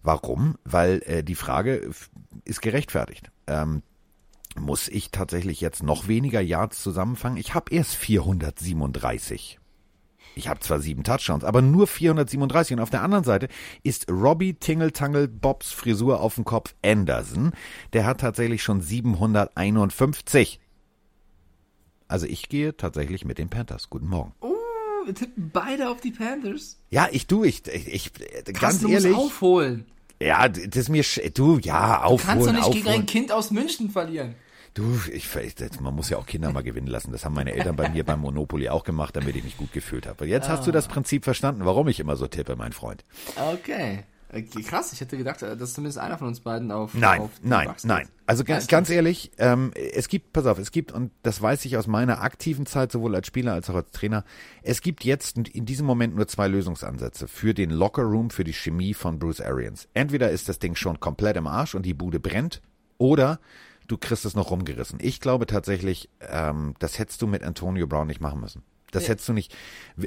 [0.02, 0.56] Warum?
[0.64, 1.90] Weil äh, die Frage
[2.46, 3.32] ist gerechtfertigt.
[3.48, 3.84] Ähm,
[4.58, 7.38] muss ich tatsächlich jetzt noch weniger Yards zusammenfangen?
[7.38, 9.60] Ich habe erst 437.
[10.36, 12.76] Ich habe zwar sieben Touchdowns, aber nur 437.
[12.76, 13.48] Und auf der anderen Seite
[13.84, 17.54] ist Robbie Tingle Tangle Bobs Frisur auf dem Kopf Anderson.
[17.94, 20.60] Der hat tatsächlich schon 751.
[22.08, 23.90] Also ich gehe tatsächlich mit den Panthers.
[23.90, 24.34] Guten Morgen.
[24.42, 24.54] Oh,
[25.06, 26.80] wir tippen beide auf die Panthers.
[26.90, 29.16] Ja, ich du, ich, ich, ich ganz Krass, ehrlich.
[29.16, 29.86] aufholen.
[30.22, 32.20] Ja, das ist mir, du, ja, aufholen.
[32.20, 32.84] Du kannst doch nicht aufholen.
[32.84, 34.36] gegen ein Kind aus München verlieren.
[34.76, 35.30] Du, ich,
[35.80, 37.14] man muss ja auch Kinder mal gewinnen lassen.
[37.14, 40.06] Das haben meine Eltern bei mir beim Monopoly auch gemacht, damit ich mich gut gefühlt
[40.06, 40.28] habe.
[40.28, 43.06] Jetzt hast du das Prinzip verstanden, warum ich immer so tippe, mein Freund.
[43.54, 44.04] Okay.
[44.66, 46.94] Krass, ich hätte gedacht, dass zumindest einer von uns beiden auf.
[46.94, 48.10] Nein, auf nein, nein.
[48.26, 51.78] Also ganz, ganz ehrlich, ähm, es gibt, pass auf, es gibt, und das weiß ich
[51.78, 54.26] aus meiner aktiven Zeit, sowohl als Spieler als auch als Trainer,
[54.62, 58.52] es gibt jetzt in diesem Moment nur zwei Lösungsansätze für den Locker Room, für die
[58.52, 59.88] Chemie von Bruce Arians.
[59.94, 62.62] Entweder ist das Ding schon komplett im Arsch und die Bude brennt,
[62.98, 63.40] oder
[63.88, 65.00] du kriegst es noch rumgerissen.
[65.02, 68.64] Ich glaube tatsächlich, ähm, das hättest du mit Antonio Brown nicht machen müssen.
[68.92, 69.10] Das nee.
[69.10, 69.56] hättest du nicht.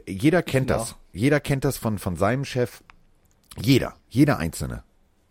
[0.06, 0.92] Jeder kennt das.
[0.92, 0.96] Auch.
[1.12, 2.82] Jeder kennt das von, von seinem Chef.
[3.56, 3.96] Jeder.
[4.08, 4.84] Jeder Einzelne.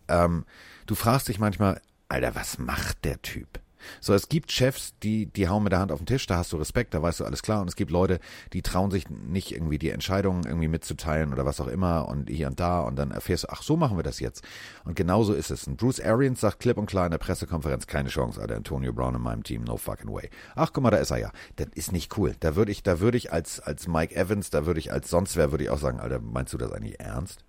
[0.07, 0.45] Ähm,
[0.85, 3.59] du fragst dich manchmal, Alter, was macht der Typ?
[4.01, 6.53] So, es gibt Chefs, die, die hauen mit der Hand auf den Tisch, da hast
[6.53, 7.61] du Respekt, da weißt du alles klar.
[7.61, 8.19] Und es gibt Leute,
[8.53, 12.47] die trauen sich nicht irgendwie die Entscheidungen irgendwie mitzuteilen oder was auch immer und hier
[12.47, 14.43] und da und dann erfährst du, ach, so machen wir das jetzt.
[14.85, 15.67] Und genauso ist es.
[15.67, 19.15] Und Bruce Arians sagt klipp und klar in der Pressekonferenz, keine Chance, Alter, Antonio Brown
[19.15, 20.29] in meinem Team, no fucking way.
[20.55, 21.31] Ach, guck mal, da ist er ja.
[21.55, 22.35] Das ist nicht cool.
[22.39, 25.35] Da würde ich, da würde ich als, als Mike Evans, da würde ich als sonst
[25.35, 27.43] wer, würde ich auch sagen, Alter, meinst du das eigentlich ernst?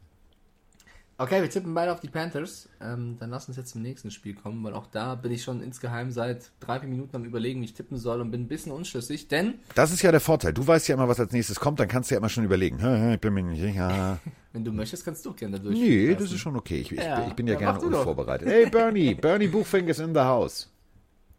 [1.21, 2.69] Okay, wir tippen beide auf die Panthers.
[2.81, 5.61] Ähm, dann lass uns jetzt zum nächsten Spiel kommen, weil auch da bin ich schon
[5.61, 8.71] insgeheim seit drei, vier Minuten am überlegen, wie ich tippen soll und bin ein bisschen
[8.71, 9.55] unschlüssig, denn...
[9.75, 10.53] Das ist ja der Vorteil.
[10.53, 12.77] Du weißt ja immer, was als nächstes kommt, dann kannst du ja immer schon überlegen.
[13.13, 14.21] Ich bin mir nicht sicher.
[14.53, 15.77] Wenn du möchtest, kannst du gerne dadurch.
[15.77, 16.79] Nee, das ist schon okay.
[16.83, 17.27] Ich, ich, ja.
[17.27, 18.49] ich bin ja, ja gerne unvorbereitet.
[18.49, 20.69] Hey Bernie, Bernie Buchfink is in the house.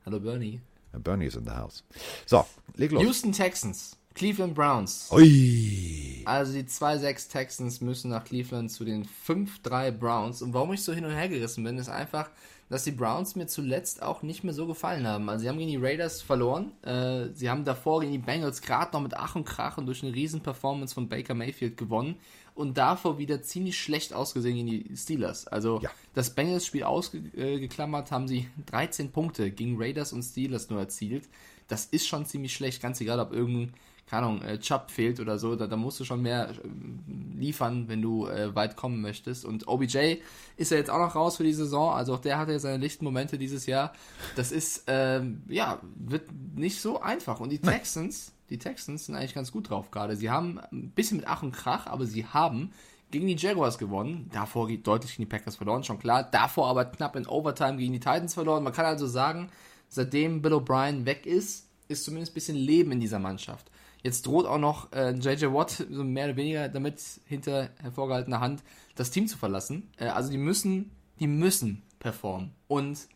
[0.06, 0.60] Hallo Bernie.
[0.92, 1.86] Bernie is in the house.
[2.26, 3.02] So, leg los.
[3.02, 3.99] Houston Texans.
[4.16, 5.10] Cleveland Browns.
[5.12, 6.24] Ui.
[6.26, 10.42] Also die 2-6 Texans müssen nach Cleveland zu den 5-3 Browns.
[10.42, 12.30] Und warum ich so hin und her gerissen bin, ist einfach,
[12.70, 15.30] dass die Browns mir zuletzt auch nicht mehr so gefallen haben.
[15.30, 16.72] Also sie haben gegen die Raiders verloren.
[16.84, 20.04] Äh, sie haben davor gegen die Bengals gerade noch mit Ach und Krach und durch
[20.04, 22.18] eine riesen Performance von Baker Mayfield gewonnen.
[22.54, 25.48] Und davor wieder ziemlich schlecht ausgesehen gegen die Steelers.
[25.48, 25.90] Also ja.
[26.14, 31.28] das Bengals-Spiel ausgeklammert haben sie 13 Punkte gegen Raiders und Steelers nur erzielt.
[31.68, 33.74] Das ist schon ziemlich schlecht, ganz egal, ob irgendein
[34.10, 37.88] keine Ahnung, äh, Chubb fehlt oder so, da, da musst du schon mehr äh, liefern,
[37.88, 39.46] wenn du äh, weit kommen möchtest.
[39.46, 40.18] Und OBJ
[40.58, 42.78] ist ja jetzt auch noch raus für die Saison, also auch der hatte ja seine
[42.78, 43.94] lichten Momente dieses Jahr.
[44.36, 46.24] Das ist, ähm, ja, wird
[46.56, 47.40] nicht so einfach.
[47.40, 50.16] Und die Texans, die Texans sind eigentlich ganz gut drauf gerade.
[50.16, 52.72] Sie haben ein bisschen mit Ach und Krach, aber sie haben
[53.12, 54.30] gegen die Jaguars gewonnen.
[54.34, 56.24] Davor geht deutlich gegen die Packers verloren, schon klar.
[56.24, 58.64] Davor aber knapp in Overtime gegen die Titans verloren.
[58.64, 59.50] Man kann also sagen,
[59.88, 63.70] seitdem Bill O'Brien weg ist, ist zumindest ein bisschen Leben in dieser Mannschaft.
[64.04, 68.64] Jetzt droht auch noch äh, JJ Watt so mehr oder weniger damit hinter hervorgehaltener Hand
[68.96, 69.90] das Team zu verlassen.
[69.98, 72.52] Äh, also die müssen, die müssen performen.
[72.68, 73.08] Und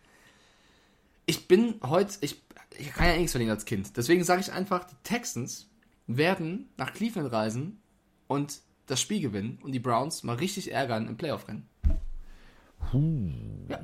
[1.25, 2.41] ich bin heute, ich,
[2.77, 3.95] ich kann ja nichts verlieren als Kind.
[3.95, 5.69] Deswegen sage ich einfach, die Texans
[6.07, 7.81] werden nach Cleveland reisen
[8.27, 11.69] und das Spiel gewinnen und die Browns mal richtig ärgern im Playoff-Rennen.
[13.69, 13.79] Ja.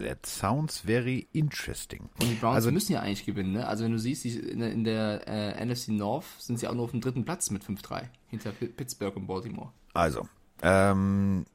[0.00, 2.08] That sounds very interesting.
[2.20, 3.66] Und die Browns also, müssen ja eigentlich gewinnen, ne?
[3.66, 6.84] Also wenn du siehst, in der, in der äh, NFC North sind sie auch nur
[6.84, 9.72] auf dem dritten Platz mit 5-3 hinter Pittsburgh und Baltimore.
[9.94, 10.28] Also,
[10.62, 11.46] ähm,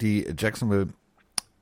[0.00, 0.88] die Jacksonville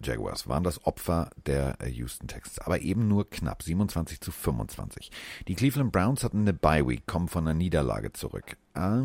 [0.05, 5.11] Jaguars waren das Opfer der äh, Houston Texans, aber eben nur knapp, 27 zu 25.
[5.49, 8.57] Die Cleveland Browns hatten eine Bye Week, kommen von einer Niederlage zurück.
[8.75, 9.01] Ah.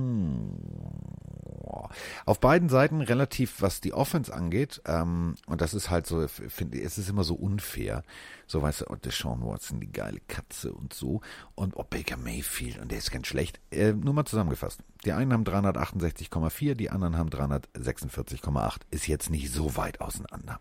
[2.26, 6.82] Auf beiden Seiten relativ, was die Offense angeht, ähm, und das ist halt so, finde
[6.82, 8.04] es ist immer so unfair.
[8.48, 11.22] So weißt du, oh, Deshaun Watson, die geile Katze und so.
[11.56, 13.60] Und oh, Baker Mayfield, und der ist ganz schlecht.
[13.72, 14.82] Äh, nur mal zusammengefasst.
[15.06, 18.82] Die einen haben 368,4, die anderen haben 346,8.
[18.90, 20.60] Ist jetzt nicht so weit auseinander.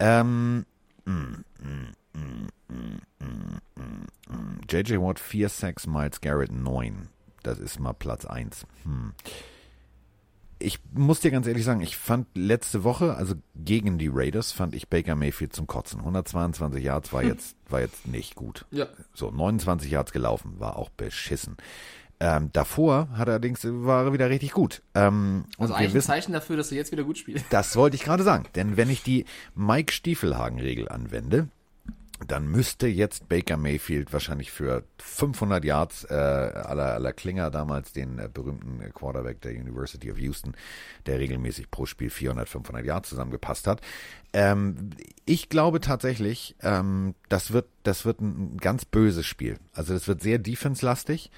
[0.00, 0.66] Ähm,
[4.68, 7.08] JJ Watt 4 6, Miles Garrett 9.
[7.42, 8.66] Das ist mal Platz 1.
[8.82, 9.14] Hm
[10.60, 14.74] ich muss dir ganz ehrlich sagen, ich fand letzte Woche, also gegen die Raiders, fand
[14.74, 16.00] ich Baker Mayfield zum Kotzen.
[16.00, 18.66] 122 Yards war jetzt, war jetzt nicht gut.
[18.70, 18.86] Ja.
[19.14, 21.56] So, 29 Yards gelaufen, war auch beschissen.
[22.22, 24.82] Ähm, davor hat er allerdings, war er wieder richtig gut.
[24.94, 27.42] Ähm, also eigentlich wissen, ein Zeichen dafür, dass er jetzt wieder gut spielt.
[27.48, 28.44] Das wollte ich gerade sagen.
[28.54, 31.48] Denn wenn ich die Mike Stiefelhagen-Regel anwende,
[32.26, 38.18] dann müsste jetzt Baker Mayfield wahrscheinlich für 500 Yards äh, aller, aller Klinger damals den
[38.18, 40.54] äh, berühmten Quarterback der University of Houston,
[41.06, 43.80] der regelmäßig pro Spiel 400, 500 Yards zusammengepasst hat.
[44.32, 44.90] Ähm,
[45.24, 49.58] ich glaube tatsächlich, ähm, das wird das wird ein ganz böses Spiel.
[49.72, 51.30] Also das wird sehr defense-lastig.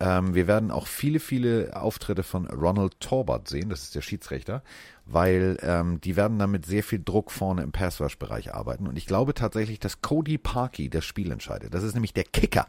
[0.00, 4.62] Ähm, wir werden auch viele, viele Auftritte von Ronald Torbert sehen, das ist der Schiedsrichter,
[5.04, 8.86] weil ähm, die werden damit sehr viel Druck vorne im Passwash-Bereich arbeiten.
[8.86, 11.74] Und ich glaube tatsächlich, dass Cody Parkey das Spiel entscheidet.
[11.74, 12.66] Das ist nämlich der Kicker.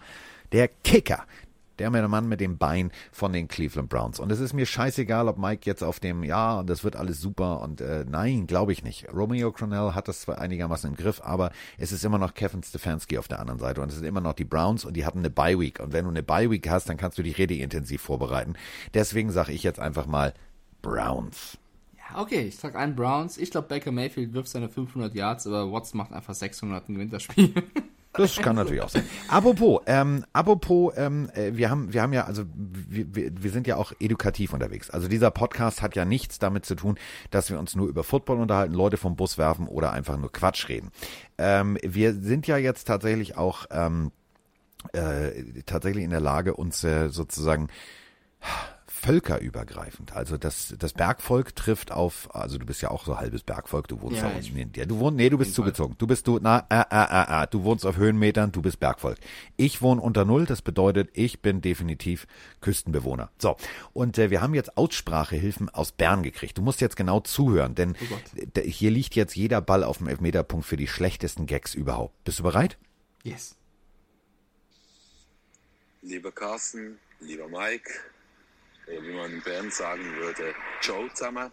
[0.51, 1.25] Der Kicker.
[1.81, 4.19] Der Mann mit dem Bein von den Cleveland Browns.
[4.19, 7.61] Und es ist mir scheißegal, ob Mike jetzt auf dem, ja, das wird alles super
[7.61, 9.07] und äh, nein, glaube ich nicht.
[9.13, 13.17] Romeo Cronell hat das zwar einigermaßen im Griff, aber es ist immer noch Kevin Stefanski
[13.17, 15.29] auf der anderen Seite und es sind immer noch die Browns und die hatten eine
[15.29, 15.79] Bye Week.
[15.79, 18.53] Und wenn du eine Bye Week hast, dann kannst du die Rede intensiv vorbereiten.
[18.93, 20.33] Deswegen sage ich jetzt einfach mal
[20.81, 21.57] Browns.
[21.97, 23.37] Ja, okay, ich sag einen Browns.
[23.37, 27.13] Ich glaube, Baker Mayfield wirft seine 500 Yards, aber Watts macht einfach 600 und gewinnt
[27.13, 27.53] das Spiel.
[28.13, 29.03] Das kann natürlich auch sein.
[29.29, 33.67] Apropos, ähm, apropos, ähm, äh, wir haben, wir haben ja, also wir, wir, wir sind
[33.67, 34.89] ja auch edukativ unterwegs.
[34.89, 36.97] Also dieser Podcast hat ja nichts damit zu tun,
[37.29, 40.67] dass wir uns nur über Football unterhalten, Leute vom Bus werfen oder einfach nur Quatsch
[40.67, 40.91] reden.
[41.37, 44.11] Ähm, wir sind ja jetzt tatsächlich auch ähm,
[44.93, 47.69] äh, tatsächlich in der Lage, uns äh, sozusagen
[49.01, 50.15] völkerübergreifend.
[50.15, 53.99] Also das, das Bergvolk trifft auf, also du bist ja auch so halbes Bergvolk, du
[54.01, 55.95] wohnst ja, ja unten ja, du wohnst, nee, du bist zugezogen.
[55.97, 59.17] Du bist du, na, äh, äh, äh, du wohnst auf Höhenmetern, du bist Bergvolk.
[59.57, 62.27] Ich wohne unter Null, das bedeutet, ich bin definitiv
[62.61, 63.31] Küstenbewohner.
[63.39, 63.57] So.
[63.93, 66.59] Und äh, wir haben jetzt Aussprachehilfen aus Bern gekriegt.
[66.59, 70.65] Du musst jetzt genau zuhören, denn oh hier liegt jetzt jeder Ball auf dem Elfmeterpunkt
[70.65, 72.23] für die schlechtesten Gags überhaupt.
[72.23, 72.77] Bist du bereit?
[73.23, 73.55] Yes.
[76.03, 77.91] Lieber Carsten, lieber Mike,
[78.87, 81.51] wie man in Bern sagen würde, Ciao zusammen.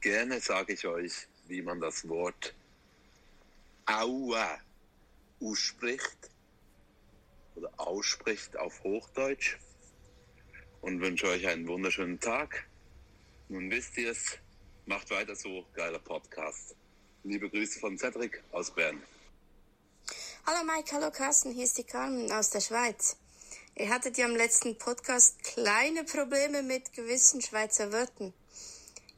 [0.00, 2.54] Gerne sage ich euch, wie man das Wort
[3.86, 4.58] Aua
[5.40, 6.30] ausspricht
[7.54, 9.56] oder ausspricht auf Hochdeutsch
[10.80, 12.66] und wünsche euch einen wunderschönen Tag.
[13.48, 14.38] Nun wisst ihr es,
[14.86, 16.74] macht weiter so, geiler Podcast.
[17.24, 19.02] Liebe Grüße von Cedric aus Bern.
[20.46, 23.16] Hallo Mike, hallo Carsten, hier ist die Carmen aus der Schweiz.
[23.78, 28.32] Ihr hattet ja im letzten Podcast kleine Probleme mit gewissen Schweizer Wörtern.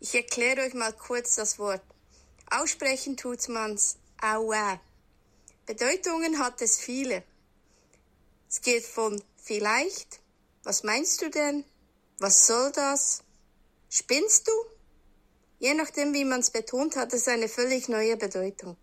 [0.01, 1.81] Ich erkläre euch mal kurz das Wort.
[2.51, 4.81] Aussprechen tut man's aua.
[5.65, 7.23] Bedeutungen hat es viele.
[8.49, 10.19] Es geht von vielleicht,
[10.65, 11.65] was meinst du denn?
[12.19, 13.23] Was soll das?
[13.89, 14.53] Spinnst du?
[15.61, 18.77] Je nachdem, wie man es betont, hat es eine völlig neue Bedeutung.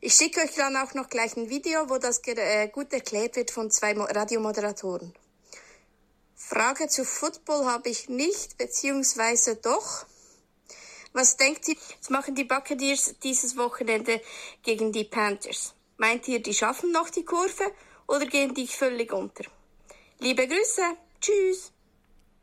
[0.00, 3.50] Ich schicke euch dann auch noch gleich ein Video, wo das äh, gut erklärt wird
[3.50, 5.12] von zwei Radiomoderatoren.
[6.36, 10.06] Frage zu Football habe ich nicht, beziehungsweise doch.
[11.12, 14.20] Was denkt ihr, was machen die Buccaneers dieses Wochenende
[14.62, 15.74] gegen die Panthers?
[15.96, 17.72] Meint ihr, die schaffen noch die Kurve
[18.06, 19.44] oder gehen die völlig unter?
[20.20, 20.82] Liebe Grüße,
[21.20, 21.72] tschüss.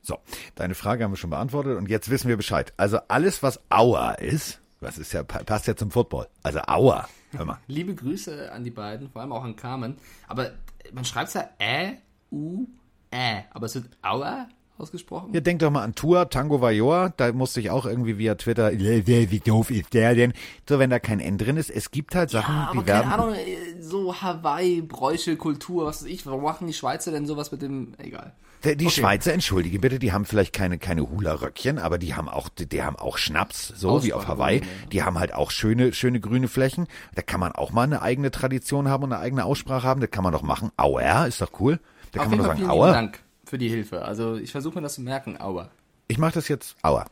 [0.02, 0.20] So,
[0.56, 2.74] deine Frage haben wir schon beantwortet und jetzt wissen wir Bescheid.
[2.76, 6.28] Also alles, was Aua ist, was ist ja, passt ja zum Football.
[6.44, 7.08] Also Aua.
[7.38, 7.60] Hör mal.
[7.68, 9.98] Liebe Grüße an die beiden, vor allem auch an Carmen.
[10.28, 10.52] Aber
[10.94, 11.98] man schreibt es ja Ä,
[12.32, 12.68] U,
[13.14, 13.44] Ä.
[13.52, 15.34] Aber es wird Aua ausgesprochen.
[15.34, 18.74] Ja, denk doch mal an Tour, Tango Vajor, da musste ich auch irgendwie via Twitter,
[18.74, 20.34] wie doof ist der denn?
[20.68, 23.10] So, wenn da kein N drin ist, es gibt halt Sachen, ja, aber die keine
[23.10, 23.22] werden...
[23.22, 23.36] Ahnung,
[23.80, 27.94] so Hawaii, Bräuche, Kultur, was weiß ich, warum machen die Schweizer denn sowas mit dem,
[28.00, 28.34] egal.
[28.66, 29.02] Die, die okay.
[29.02, 32.84] Schweizer, entschuldige bitte, die haben vielleicht keine, keine Hula-Röckchen, aber die haben auch, die, die
[32.84, 34.62] haben auch Schnaps, so wie auf Hawaii.
[34.92, 36.88] Die haben halt auch schöne, schöne grüne Flächen.
[37.14, 40.02] Da kann man auch mal eine eigene Tradition haben und eine eigene Aussprache haben.
[40.02, 40.72] Das kann man doch machen.
[40.78, 41.80] Auer, ist doch cool.
[42.12, 42.92] Da auf kann man doch sagen, Auer.
[42.92, 44.04] Dank für die Hilfe.
[44.04, 45.70] Also ich versuche mir das zu merken, Auer.
[46.08, 47.06] Ich mache das jetzt Auer.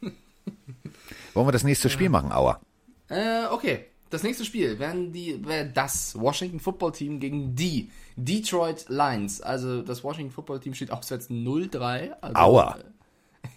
[1.34, 2.60] Wollen wir das nächste Spiel machen, Auer?
[3.08, 3.86] Äh, okay.
[4.10, 9.40] Das nächste Spiel werden die, wäre das Washington Football Team gegen die Detroit Lions.
[9.40, 12.12] Also das Washington Football Team steht auswärts 0-3.
[12.20, 12.78] Also, Aua.
[12.78, 12.84] Äh,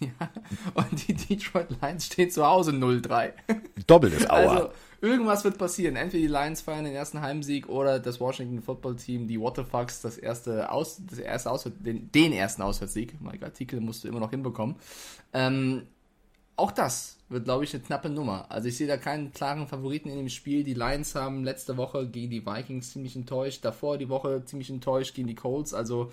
[0.00, 0.30] ja,
[0.74, 3.32] und die Detroit Lions stehen zu Hause 0-3.
[3.86, 4.36] Doppeltes Aua.
[4.36, 5.96] Also irgendwas wird passieren.
[5.96, 10.18] Entweder die Lions feiern den ersten Heimsieg oder das Washington Football Team, die Waterfucks, das
[10.18, 13.20] erste Aus, das erste Auswärts, den, den ersten Auswärtssieg.
[13.20, 14.76] Mein Artikel musst du immer noch hinbekommen.
[15.32, 15.86] Ähm,
[16.58, 18.46] auch das wird, glaube ich, eine knappe Nummer.
[18.48, 20.64] Also ich sehe da keinen klaren Favoriten in dem Spiel.
[20.64, 25.14] Die Lions haben letzte Woche gegen die Vikings ziemlich enttäuscht, davor die Woche ziemlich enttäuscht
[25.14, 25.74] gegen die Colts.
[25.74, 26.12] Also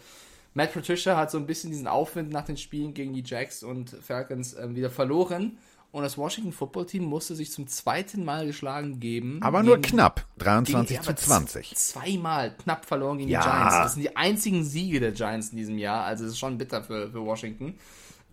[0.53, 3.89] Matt Patricia hat so ein bisschen diesen Aufwind nach den Spielen gegen die Jacks und
[3.89, 5.57] Falcons äh, wieder verloren.
[5.91, 9.39] Und das Washington Football Team musste sich zum zweiten Mal geschlagen geben.
[9.41, 10.25] Aber nur knapp.
[10.39, 11.73] 23 gegen, zu 20.
[11.75, 13.39] Zweimal knapp verloren gegen ja.
[13.39, 13.75] die Giants.
[13.77, 16.03] Das sind die einzigen Siege der Giants in diesem Jahr.
[16.03, 17.79] Also es ist schon bitter für, für Washington.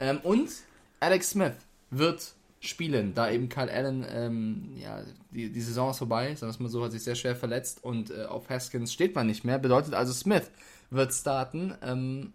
[0.01, 0.51] Ähm, und
[0.99, 1.55] Alex Smith
[1.93, 6.55] wird spielen, da eben Kyle Allen, ähm, ja, die, die Saison ist vorbei, sagen wir
[6.55, 9.45] es mal so, hat sich sehr schwer verletzt und äh, auf Haskins steht man nicht
[9.45, 9.59] mehr.
[9.59, 10.49] Bedeutet also, Smith
[10.91, 11.75] wird starten.
[11.83, 12.33] Ähm,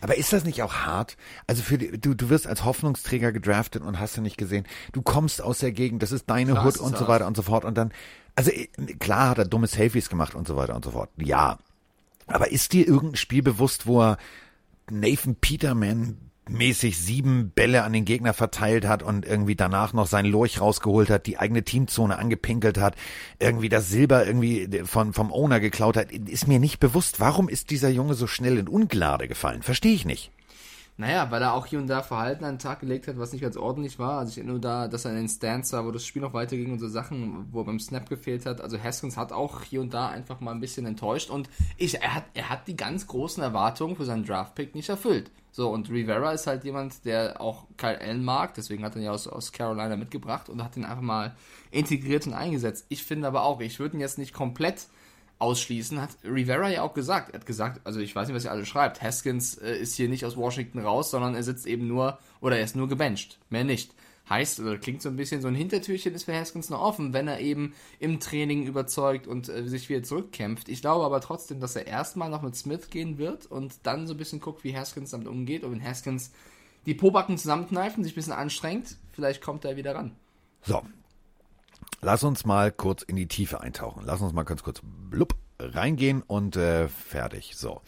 [0.00, 1.16] aber ist das nicht auch hart?
[1.46, 5.02] Also für die, du, du wirst als Hoffnungsträger gedraftet und hast du nicht gesehen, du
[5.02, 7.76] kommst aus der Gegend, das ist deine Hood und so weiter und so fort und
[7.76, 7.92] dann,
[8.34, 8.66] also äh,
[8.98, 11.10] klar hat er dumme Selfies gemacht und so weiter und so fort.
[11.16, 11.58] Ja.
[12.26, 14.18] Aber ist dir irgendein Spiel bewusst, wo er
[14.90, 20.30] Nathan Peterman mäßig sieben Bälle an den Gegner verteilt hat und irgendwie danach noch seinen
[20.30, 22.96] Lurch rausgeholt hat, die eigene Teamzone angepinkelt hat,
[23.38, 27.20] irgendwie das Silber irgendwie von, vom Owner geklaut hat, ist mir nicht bewusst.
[27.20, 29.62] Warum ist dieser Junge so schnell in Ungnade gefallen?
[29.62, 30.30] Verstehe ich nicht.
[30.96, 33.42] Naja, weil er auch hier und da Verhalten an den Tag gelegt hat, was nicht
[33.42, 34.20] ganz ordentlich war.
[34.20, 36.70] Also ich erinnere da, dass er in den Stands war, wo das Spiel noch weiterging
[36.70, 38.60] und so Sachen, wo er beim Snap gefehlt hat.
[38.60, 42.14] Also Haskins hat auch hier und da einfach mal ein bisschen enttäuscht und ich, er
[42.14, 45.32] hat, er hat die ganz großen Erwartungen für seinen Draftpick nicht erfüllt.
[45.56, 49.04] So, und Rivera ist halt jemand, der auch Kyle Allen mag, deswegen hat er ihn
[49.04, 51.36] ja aus, aus Carolina mitgebracht und hat ihn einfach mal
[51.70, 52.86] integriert und eingesetzt.
[52.88, 54.88] Ich finde aber auch, ich würde ihn jetzt nicht komplett
[55.38, 57.28] ausschließen, hat Rivera ja auch gesagt.
[57.28, 60.08] Er hat gesagt, also ich weiß nicht, was ihr alle schreibt, Haskins äh, ist hier
[60.08, 63.62] nicht aus Washington raus, sondern er sitzt eben nur, oder er ist nur gebencht, mehr
[63.62, 63.94] nicht.
[64.28, 67.28] Heißt, oder klingt so ein bisschen, so ein Hintertürchen ist für Haskins noch offen, wenn
[67.28, 70.68] er eben im Training überzeugt und äh, sich wieder zurückkämpft.
[70.68, 74.14] Ich glaube aber trotzdem, dass er erstmal noch mit Smith gehen wird und dann so
[74.14, 75.62] ein bisschen guckt, wie Haskins damit umgeht.
[75.62, 76.32] Und wenn Haskins
[76.86, 80.12] die Pobacken zusammenkneifen, sich ein bisschen anstrengt, vielleicht kommt er wieder ran.
[80.62, 80.82] So,
[82.00, 84.02] Lass uns mal kurz in die Tiefe eintauchen.
[84.04, 87.54] Lass uns mal ganz kurz blub, reingehen und äh, fertig.
[87.56, 87.80] So.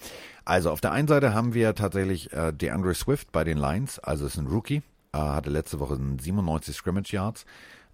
[0.44, 4.26] Also auf der einen Seite haben wir tatsächlich äh, DeAndre Swift bei den Lions, also
[4.26, 4.82] ist ein Rookie,
[5.12, 7.46] äh, hatte letzte Woche 97 Scrimmage Yards.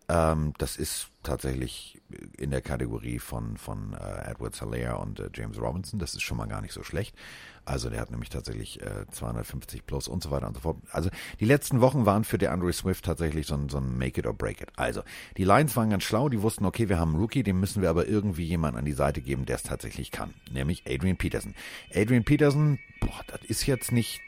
[0.08, 2.00] Ähm, das ist tatsächlich
[2.36, 5.98] in der Kategorie von, von äh, Edward Salaire und äh, James Robinson.
[5.98, 7.16] Das ist schon mal gar nicht so schlecht.
[7.64, 10.78] Also der hat nämlich tatsächlich äh, 250 plus und so weiter und so fort.
[10.90, 14.20] Also die letzten Wochen waren für der Andre Swift tatsächlich so ein, so ein Make
[14.20, 14.68] it or break it.
[14.76, 15.02] Also
[15.36, 17.90] die Lions waren ganz schlau, die wussten, okay, wir haben einen Rookie, dem müssen wir
[17.90, 20.34] aber irgendwie jemanden an die Seite geben, der es tatsächlich kann.
[20.50, 21.54] Nämlich Adrian Peterson.
[21.94, 24.20] Adrian Peterson, boah, das ist jetzt nicht,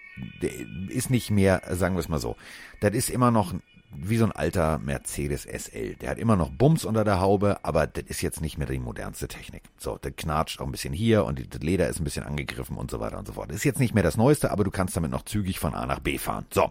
[0.89, 2.37] ist nicht mehr, sagen wir es mal so,
[2.81, 3.55] das ist immer noch
[3.97, 5.97] wie so ein alter Mercedes SL.
[5.97, 8.79] Der hat immer noch Bums unter der Haube, aber das ist jetzt nicht mehr die
[8.79, 9.63] modernste Technik.
[9.79, 12.91] So, der knatscht auch ein bisschen hier und das Leder ist ein bisschen angegriffen und
[12.91, 13.53] so weiter und so fort.
[13.53, 16.01] Ist jetzt nicht mehr das Neueste, aber du kannst damit noch zügig von A nach
[16.01, 16.47] B fahren.
[16.53, 16.71] So.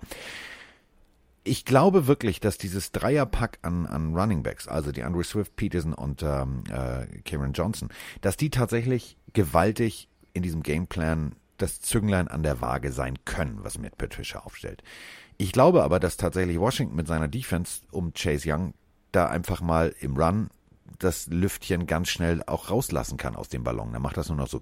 [1.45, 5.93] Ich glaube wirklich, dass dieses Dreierpack an, an Running Backs, also die Andrew Swift, Peterson
[5.93, 7.89] und ähm, äh, Cameron Johnson,
[8.21, 13.77] dass die tatsächlich gewaltig in diesem Gameplan das Zünglein an der Waage sein können, was
[13.77, 14.83] Matt Patricia aufstellt.
[15.37, 18.73] Ich glaube aber, dass tatsächlich Washington mit seiner Defense um Chase Young
[19.11, 20.49] da einfach mal im Run
[20.99, 23.91] das Lüftchen ganz schnell auch rauslassen kann aus dem Ballon.
[23.93, 24.61] Dann macht das nur noch so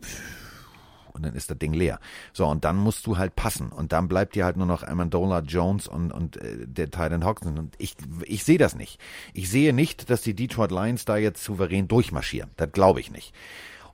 [1.13, 1.99] und dann ist das Ding leer.
[2.33, 3.69] So, und dann musst du halt passen.
[3.69, 7.57] Und dann bleibt dir halt nur noch Amendola Jones und, und äh, der Titan Hawkinson.
[7.57, 8.99] Und ich, ich sehe das nicht.
[9.33, 12.51] Ich sehe nicht, dass die Detroit Lions da jetzt souverän durchmarschieren.
[12.57, 13.33] Das glaube ich nicht.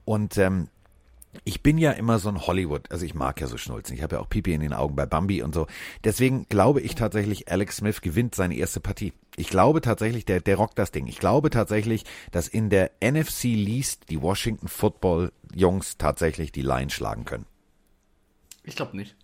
[0.06, 0.70] Und ähm,
[1.44, 3.96] ich bin ja immer so ein Hollywood, also ich mag ja so Schnulzen.
[3.96, 5.68] Ich habe ja auch Pipi in den Augen bei Bambi und so.
[6.04, 9.14] Deswegen glaube ich tatsächlich, Alex Smith gewinnt seine erste Partie.
[9.36, 11.08] Ich glaube tatsächlich, der, der rockt das Ding.
[11.08, 16.90] Ich glaube tatsächlich, dass in der NFC Least die Washington Football Jungs tatsächlich die Line
[16.90, 17.46] schlagen können.
[18.64, 19.16] Ich glaube nicht.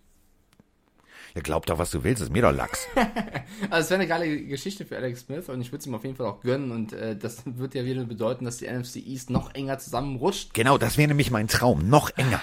[1.34, 2.86] Ja, glaub doch, was du willst, ist mir doch Lachs.
[3.70, 6.04] also es wäre eine geile Geschichte für Alex Smith und ich würde es ihm auf
[6.04, 9.30] jeden Fall auch gönnen und äh, das wird ja wieder bedeuten, dass die NFC East
[9.30, 10.54] noch enger zusammenrutscht.
[10.54, 11.88] Genau, das wäre nämlich mein Traum.
[11.88, 12.40] Noch enger.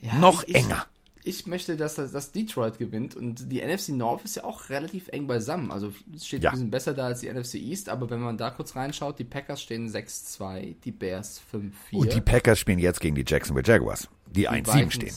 [0.00, 0.86] Ja, noch ich, enger.
[1.22, 5.28] Ich möchte, dass, dass Detroit gewinnt und die NFC North ist ja auch relativ eng
[5.28, 5.70] beisammen.
[5.70, 6.50] Also es steht ja.
[6.50, 9.24] ein bisschen besser da als die NFC East, aber wenn man da kurz reinschaut, die
[9.24, 11.70] Packers stehen 6-2, die Bears 5-4.
[11.92, 15.14] Und die Packers spielen jetzt gegen die Jacksonville Jaguars, die 1-7 stehen.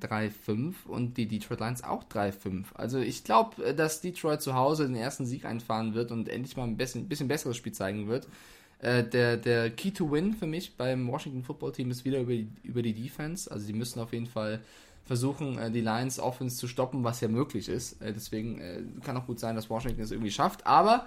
[0.00, 2.64] 3-5 und die Detroit Lions auch 3-5.
[2.74, 6.56] Also ich glaube, äh, dass Detroit zu Hause den ersten Sieg einfahren wird und endlich
[6.56, 8.26] mal ein bisschen, bisschen besseres Spiel zeigen wird.
[8.80, 12.32] Äh, der, der Key to Win für mich beim Washington Football Team ist wieder über
[12.32, 13.50] die, über die Defense.
[13.50, 14.60] Also sie müssen auf jeden Fall
[15.04, 17.98] versuchen, äh, die Lions Offense zu stoppen, was ja möglich ist.
[18.00, 20.66] deswegen kann auch gut sein, dass Washington es irgendwie schafft.
[20.66, 21.06] Aber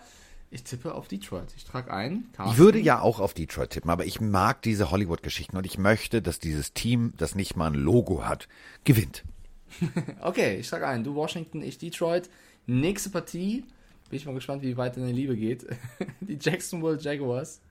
[0.50, 1.54] ich tippe auf Detroit.
[1.56, 2.30] Ich trage ein.
[2.34, 2.54] Carsten.
[2.54, 6.22] Ich würde ja auch auf Detroit tippen, aber ich mag diese Hollywood-Geschichten und ich möchte,
[6.22, 8.48] dass dieses Team, das nicht mal ein Logo hat,
[8.84, 9.24] gewinnt.
[10.22, 11.04] okay, ich trage ein.
[11.04, 12.30] Du Washington, ich Detroit.
[12.66, 13.66] Nächste Partie.
[14.10, 15.66] Bin ich mal gespannt, wie weit deine Liebe geht.
[16.22, 17.62] die Jacksonville Jaguars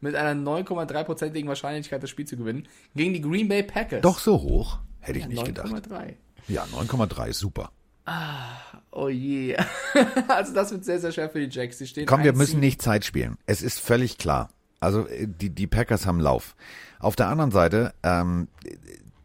[0.00, 4.02] mit einer 9,3%igen Wahrscheinlichkeit das Spiel zu gewinnen gegen die Green Bay Packers.
[4.02, 4.78] Doch so hoch?
[5.00, 5.72] Hätte ich ja, nicht 9, gedacht.
[5.72, 6.14] 9,3.
[6.48, 7.72] Ja, 9,3 ist super.
[8.08, 9.54] Ah, oh je.
[10.28, 11.76] also das wird sehr, sehr schwer für die Jacks.
[11.76, 13.36] Die stehen Komm, wir müssen nicht Zeit spielen.
[13.44, 14.48] Es ist völlig klar.
[14.80, 16.56] Also äh, die, die Packers haben Lauf.
[17.00, 18.48] Auf der anderen Seite, ähm,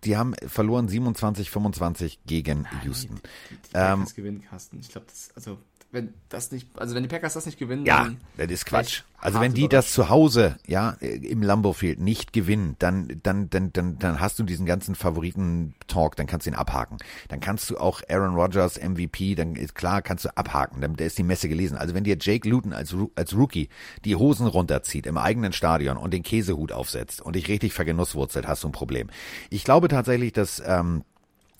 [0.03, 3.15] die haben verloren 27, 25 gegen Houston.
[3.15, 4.79] Die, die, die Packers ähm, gewinnen, Carsten.
[4.81, 5.57] Ich glaube, das, also
[5.93, 9.03] wenn das nicht, also wenn die Packers das nicht gewinnen, ja, das ist Quatsch.
[9.21, 13.71] Also wenn die das zu Hause, ja, im Lambeau Field nicht gewinnen, dann, dann, dann,
[13.71, 16.97] dann, dann hast du diesen ganzen Favoriten-Talk, dann kannst du ihn abhaken.
[17.29, 21.07] Dann kannst du auch Aaron Rodgers MVP, dann ist klar, kannst du abhaken, dann der
[21.07, 21.77] ist die Messe gelesen.
[21.77, 23.69] Also wenn dir Jake Luton als, als Rookie
[24.03, 28.63] die Hosen runterzieht im eigenen Stadion und den Käsehut aufsetzt und dich richtig vergenusswurzelt, hast
[28.63, 29.09] du ein Problem.
[29.49, 31.05] Ich glaube tatsächlich, dass ähm,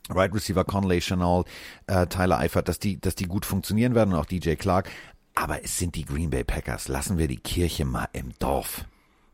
[0.10, 1.44] Right Receiver Conley Chanel,
[1.88, 4.90] äh, Tyler Eifert, dass die, dass die gut funktionieren werden und auch DJ Clark.
[5.36, 6.88] Aber es sind die Green Bay Packers.
[6.88, 8.86] Lassen wir die Kirche mal im Dorf.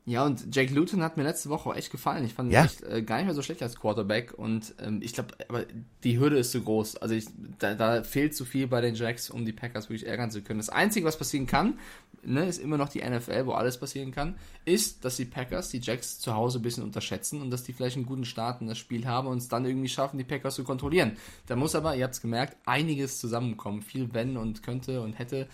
[0.05, 2.25] Ja, und Jake Luton hat mir letzte Woche auch echt gefallen.
[2.25, 2.65] Ich fand ihn Ja.
[2.65, 4.33] echt äh, gar nicht mehr so schlecht als Quarterback.
[4.33, 5.65] Und ähm, ich glaube, aber
[6.03, 6.95] die Hürde ist zu groß.
[6.97, 7.25] Also ich,
[7.59, 10.59] da, da fehlt zu viel bei den Jacks, um die Packers wirklich ärgern zu können.
[10.59, 11.77] Das Einzige, was passieren kann,
[12.23, 15.79] ne, ist immer noch die NFL, wo alles passieren kann, ist, dass die Packers die
[15.79, 18.77] Jacks zu Hause ein bisschen unterschätzen und dass die vielleicht einen guten Start in das
[18.77, 21.17] Spiel haben und es dann irgendwie schaffen, die Packers zu kontrollieren.
[21.47, 23.81] Da muss aber, ihr habt es gemerkt, einiges zusammenkommen.
[23.81, 25.47] Viel wenn und könnte und hätte.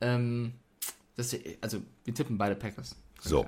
[0.00, 0.54] Ähm,
[1.16, 2.96] das, also wir tippen beide Packers.
[3.20, 3.46] So.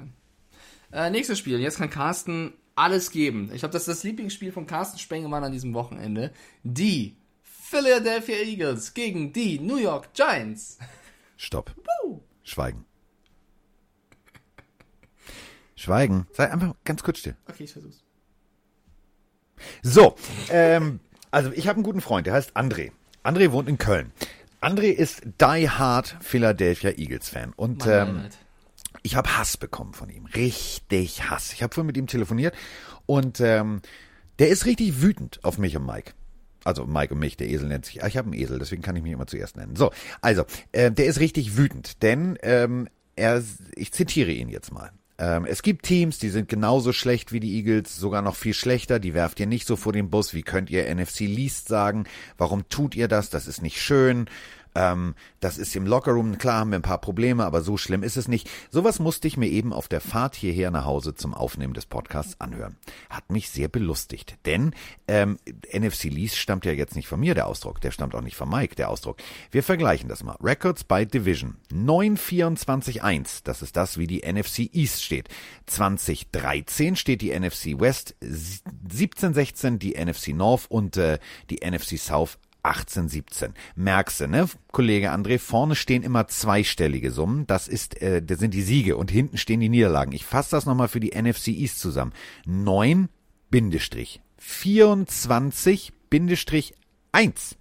[0.93, 1.59] Äh, nächstes Spiel.
[1.61, 3.51] Jetzt kann Carsten alles geben.
[3.53, 6.33] Ich glaube, das ist das Lieblingsspiel von Carsten Spengemann an diesem Wochenende.
[6.62, 10.79] Die Philadelphia Eagles gegen die New York Giants.
[11.37, 11.75] Stopp.
[12.47, 12.84] Schweigen.
[15.74, 16.26] Schweigen.
[16.32, 17.36] Sei einfach ganz kurz still.
[17.49, 18.05] Okay, ich versuch's.
[19.82, 20.14] So,
[20.51, 22.92] ähm, also ich habe einen guten Freund, der heißt André.
[23.24, 24.12] André wohnt in Köln.
[24.61, 28.28] André ist die Hard Philadelphia Eagles Fan und Mein ähm,
[29.03, 31.53] ich habe Hass bekommen von ihm, richtig Hass.
[31.53, 32.55] Ich habe vorhin mit ihm telefoniert
[33.07, 33.82] und ähm,
[34.38, 36.12] der ist richtig wütend auf mich und Mike.
[36.67, 38.03] Also Mike und mich, der Esel nennt sich.
[38.03, 39.77] Ah, Ich habe einen Esel, deswegen kann ich mich immer zuerst nennen.
[39.77, 43.43] So, also äh, der ist richtig wütend, denn ähm, er,
[43.77, 44.91] ich zitiere ihn jetzt mal.
[45.19, 48.99] Ähm, es gibt Teams, die sind genauso schlecht wie die Eagles, sogar noch viel schlechter.
[48.99, 50.35] Die werft ihr nicht so vor den Bus.
[50.35, 52.05] Wie könnt ihr NFC Least sagen?
[52.37, 53.31] Warum tut ihr das?
[53.31, 54.27] Das ist nicht schön.
[54.77, 58.16] Ähm, das ist im Lockerroom, klar haben wir ein paar Probleme, aber so schlimm ist
[58.16, 58.51] es nicht.
[58.70, 62.39] Sowas musste ich mir eben auf der Fahrt hierher nach Hause zum Aufnehmen des Podcasts
[62.41, 62.77] anhören.
[63.09, 64.74] Hat mich sehr belustigt, denn
[65.09, 65.39] ähm,
[65.72, 67.81] NFC Least stammt ja jetzt nicht von mir, der Ausdruck.
[67.81, 69.16] Der stammt auch nicht von Mike, der Ausdruck.
[69.51, 70.37] Wir vergleichen das mal.
[70.43, 71.57] Records by Division.
[71.72, 75.29] 9-24-1, das ist das, wie die NFC East steht.
[75.66, 81.18] 2013 steht die NFC West, 17-16 die NFC North und äh,
[81.49, 83.55] die NFC South 18, 17.
[83.75, 87.47] Merkst du, ne, Kollege André, vorne stehen immer zweistellige Summen.
[87.47, 90.12] Das ist, äh, das sind die Siege und hinten stehen die Niederlagen.
[90.12, 92.12] Ich fasse das nochmal für die NFC East zusammen.
[92.47, 93.09] 9
[93.51, 96.75] Bindestrich 24 Bindestrich
[97.12, 97.57] 1.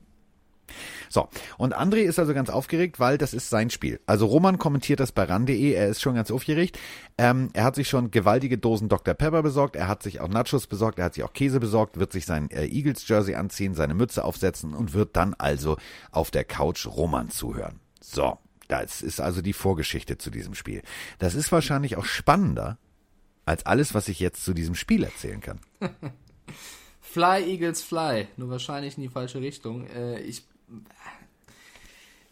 [1.09, 3.99] So, und André ist also ganz aufgeregt, weil das ist sein Spiel.
[4.05, 6.80] Also Roman kommentiert das bei ran.de, er ist schon ganz aufgeregt.
[7.18, 9.13] Ähm, er hat sich schon gewaltige Dosen Dr.
[9.13, 12.11] Pepper besorgt, er hat sich auch Nachos besorgt, er hat sich auch Käse besorgt, wird
[12.11, 15.78] sich sein äh, Eagles-Jersey anziehen, seine Mütze aufsetzen und wird dann also
[16.11, 17.80] auf der Couch Roman zuhören.
[18.01, 18.38] So,
[18.68, 20.82] das ist also die Vorgeschichte zu diesem Spiel.
[21.20, 22.78] Das ist wahrscheinlich auch spannender
[23.45, 25.59] als alles, was ich jetzt zu diesem Spiel erzählen kann.
[27.16, 28.28] Fly, Eagles, fly.
[28.36, 29.88] Nur wahrscheinlich in die falsche Richtung.
[29.88, 30.43] Äh, ich,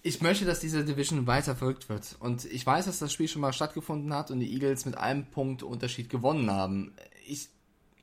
[0.03, 2.17] ich möchte, dass diese Division weiter verrückt wird.
[2.19, 5.25] Und ich weiß, dass das Spiel schon mal stattgefunden hat und die Eagles mit einem
[5.25, 6.91] Punkt Unterschied gewonnen haben.
[7.25, 7.47] Ich,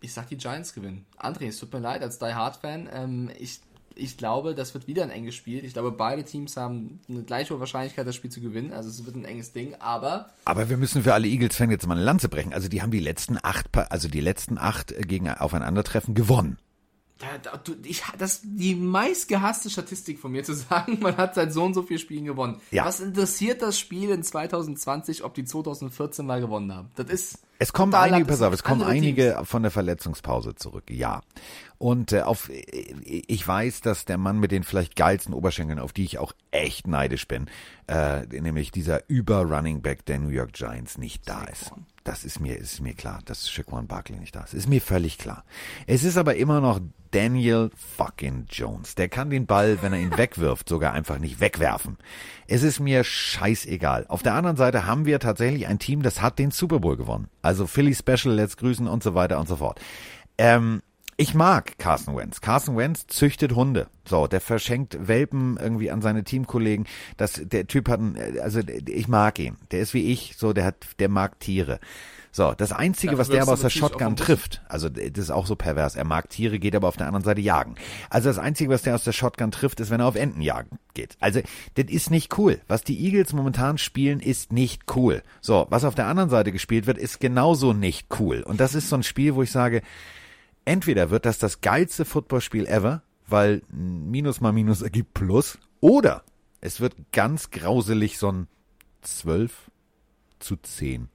[0.00, 1.04] ich sag, die Giants gewinnen.
[1.18, 2.88] André, es tut mir leid, als Die Hard-Fan.
[2.90, 3.60] Ähm, ich,
[3.94, 5.62] ich glaube, das wird wieder ein enges Spiel.
[5.62, 8.72] Ich glaube, beide Teams haben eine gleiche Wahrscheinlichkeit, das Spiel zu gewinnen.
[8.72, 9.74] Also es wird ein enges Ding.
[9.74, 12.54] Aber Aber wir müssen für alle Eagles-Fans jetzt mal eine Lanze brechen.
[12.54, 16.56] Also die haben die letzten acht, also die letzten acht äh, gegen Aufeinandertreffen gewonnen.
[17.20, 21.52] Da, da, ich, das ist die meistgehasste Statistik von mir zu sagen, man hat seit
[21.52, 22.60] so und so vielen Spielen gewonnen.
[22.70, 22.86] Ja.
[22.86, 26.90] Was interessiert das Spiel in 2020, ob die 2014 mal gewonnen haben?
[26.96, 27.38] Das ist.
[27.58, 29.48] Es kommen einige, pass auf, es kommen einige Teams.
[29.50, 31.20] von der Verletzungspause zurück, ja.
[31.76, 32.62] Und äh, auf, äh,
[33.04, 36.86] ich weiß, dass der Mann mit den vielleicht geilsten Oberschenkeln, auf die ich auch echt
[36.86, 37.50] neidisch bin,
[37.86, 41.72] äh, nämlich dieser Über-Running Back der New York Giants nicht da ist.
[42.10, 44.52] Das ist mir, ist mir klar, dass Shaquan Barkley nicht da ist.
[44.52, 45.44] Ist mir völlig klar.
[45.86, 46.80] Es ist aber immer noch
[47.12, 48.96] Daniel fucking Jones.
[48.96, 51.98] Der kann den Ball, wenn er ihn wegwirft, sogar einfach nicht wegwerfen.
[52.48, 54.06] Es ist mir scheißegal.
[54.08, 57.28] Auf der anderen Seite haben wir tatsächlich ein Team, das hat den Super Bowl gewonnen.
[57.42, 59.80] Also Philly Special, let's grüßen und so weiter und so fort.
[60.36, 60.82] Ähm,
[61.20, 62.40] ich mag Carson Wentz.
[62.40, 63.88] Carson Wentz züchtet Hunde.
[64.06, 66.86] So, der verschenkt Welpen irgendwie an seine Teamkollegen.
[67.18, 69.58] Das, der Typ hat ein, also ich mag ihn.
[69.70, 71.78] Der ist wie ich, so, der hat, der mag Tiere.
[72.32, 75.46] So, das Einzige, Dafür was der aber aus der Shotgun trifft, also das ist auch
[75.46, 75.94] so pervers.
[75.94, 77.74] Er mag Tiere, geht aber auf der anderen Seite jagen.
[78.08, 80.78] Also das Einzige, was der aus der Shotgun trifft, ist, wenn er auf Enten jagen
[80.94, 81.18] geht.
[81.20, 81.40] Also
[81.74, 82.60] das ist nicht cool.
[82.66, 85.22] Was die Eagles momentan spielen, ist nicht cool.
[85.42, 88.42] So, was auf der anderen Seite gespielt wird, ist genauso nicht cool.
[88.42, 89.82] Und das ist so ein Spiel, wo ich sage,
[90.70, 96.22] entweder wird das das geilste Footballspiel ever, weil Minus mal Minus ergibt Plus, oder
[96.60, 98.46] es wird ganz grauselig so ein
[99.02, 99.70] 12
[100.38, 101.08] zu 10.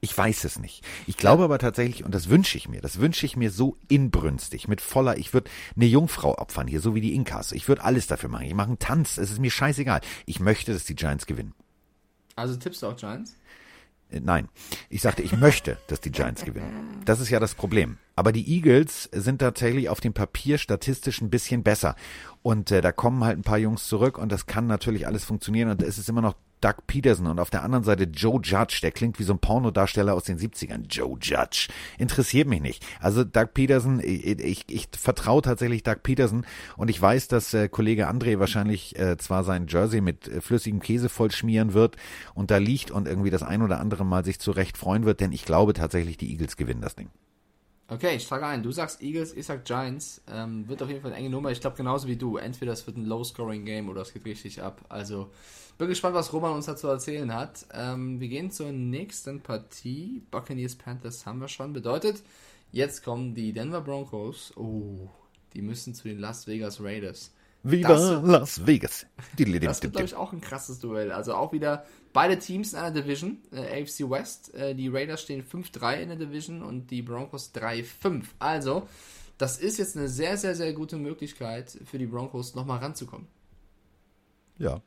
[0.00, 0.82] Ich weiß es nicht.
[1.06, 4.68] Ich glaube aber tatsächlich, und das wünsche ich mir, das wünsche ich mir so inbrünstig,
[4.68, 7.52] mit voller, ich würde eine Jungfrau opfern hier, so wie die Inkas.
[7.52, 8.46] Ich würde alles dafür machen.
[8.46, 10.00] Ich mache einen Tanz, es ist mir scheißegal.
[10.24, 11.54] Ich möchte, dass die Giants gewinnen.
[12.34, 13.36] Also tippst du auch Giants?
[14.10, 14.48] Äh, Nein,
[14.88, 17.02] ich sagte, ich möchte, dass die Giants gewinnen.
[17.04, 17.98] Das ist ja das Problem.
[18.16, 21.94] Aber die Eagles sind tatsächlich auf dem Papier statistisch ein bisschen besser.
[22.42, 25.70] Und äh, da kommen halt ein paar Jungs zurück und das kann natürlich alles funktionieren.
[25.70, 28.90] Und es ist immer noch Doug Peterson und auf der anderen Seite Joe Judge, der
[28.90, 30.86] klingt wie so ein Pornodarsteller aus den 70ern.
[30.88, 31.68] Joe Judge.
[31.98, 32.84] Interessiert mich nicht.
[32.98, 36.46] Also Doug Peterson, ich, ich, ich vertraue tatsächlich Doug Peterson
[36.78, 40.80] und ich weiß, dass äh, Kollege André wahrscheinlich äh, zwar sein Jersey mit äh, flüssigem
[40.80, 41.96] Käse voll schmieren wird
[42.34, 45.32] und da liegt und irgendwie das ein oder andere Mal sich zurecht freuen wird, denn
[45.32, 47.10] ich glaube tatsächlich, die Eagles gewinnen das Ding.
[47.88, 48.64] Okay, ich trage ein.
[48.64, 50.20] Du sagst Eagles, ich sag Giants.
[50.28, 51.52] Ähm, wird auf jeden Fall eine enge Nummer.
[51.52, 52.36] Ich glaube genauso wie du.
[52.36, 54.84] Entweder es wird ein Low-Scoring-Game oder es geht richtig ab.
[54.88, 55.30] Also
[55.78, 57.64] bin gespannt, was Roman uns dazu erzählen hat.
[57.72, 60.22] Ähm, wir gehen zur nächsten Partie.
[60.32, 61.72] Buccaneers Panthers haben wir schon.
[61.72, 62.24] Bedeutet,
[62.72, 64.52] jetzt kommen die Denver Broncos.
[64.56, 65.08] Oh,
[65.54, 67.32] die müssen zu den Las Vegas Raiders.
[67.70, 69.06] Viva das, Las Vegas.
[69.36, 71.12] das wird, glaube ich, auch ein krasses Duell.
[71.12, 74.54] Also auch wieder beide Teams in einer Division, äh, AFC West.
[74.54, 78.24] Äh, die Raiders stehen 5-3 in der Division und die Broncos 3-5.
[78.38, 78.88] Also,
[79.38, 83.26] das ist jetzt eine sehr, sehr, sehr gute Möglichkeit für die Broncos, nochmal ranzukommen.
[84.58, 84.80] Ja.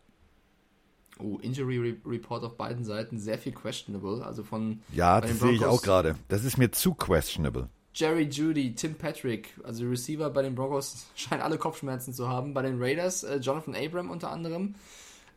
[1.19, 4.25] Oh, Injury Report auf beiden Seiten, sehr viel questionable.
[4.25, 4.81] Also von.
[4.93, 6.15] Ja, das sehe ich auch gerade.
[6.29, 7.69] Das ist mir zu questionable.
[7.99, 12.53] Jerry Judy, Tim Patrick, also Receiver bei den Broncos, scheinen alle Kopfschmerzen zu haben.
[12.53, 14.75] Bei den Raiders, äh, Jonathan Abram unter anderem.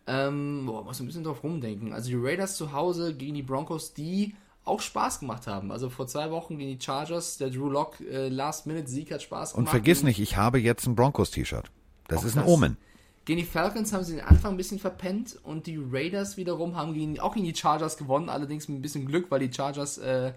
[0.07, 1.93] Ähm, boah, muss ein bisschen drauf rumdenken.
[1.93, 4.35] Also die Raiders zu Hause gegen die Broncos, die
[4.65, 5.73] auch Spaß gemacht haben.
[5.73, 9.67] Also vor zwei Wochen gegen die Chargers, der Drew Lock äh, Last-Minute-Sieg hat Spaß gemacht.
[9.67, 11.69] Und vergiss nicht, ich habe jetzt ein Broncos-T-Shirt.
[12.07, 12.49] Das ist ein das.
[12.49, 12.77] Omen.
[13.25, 16.95] Gegen die Falcons haben sie den Anfang ein bisschen verpennt und die Raiders wiederum haben
[16.95, 20.33] gegen, auch gegen die Chargers gewonnen, allerdings mit ein bisschen Glück, weil die Chargers äh,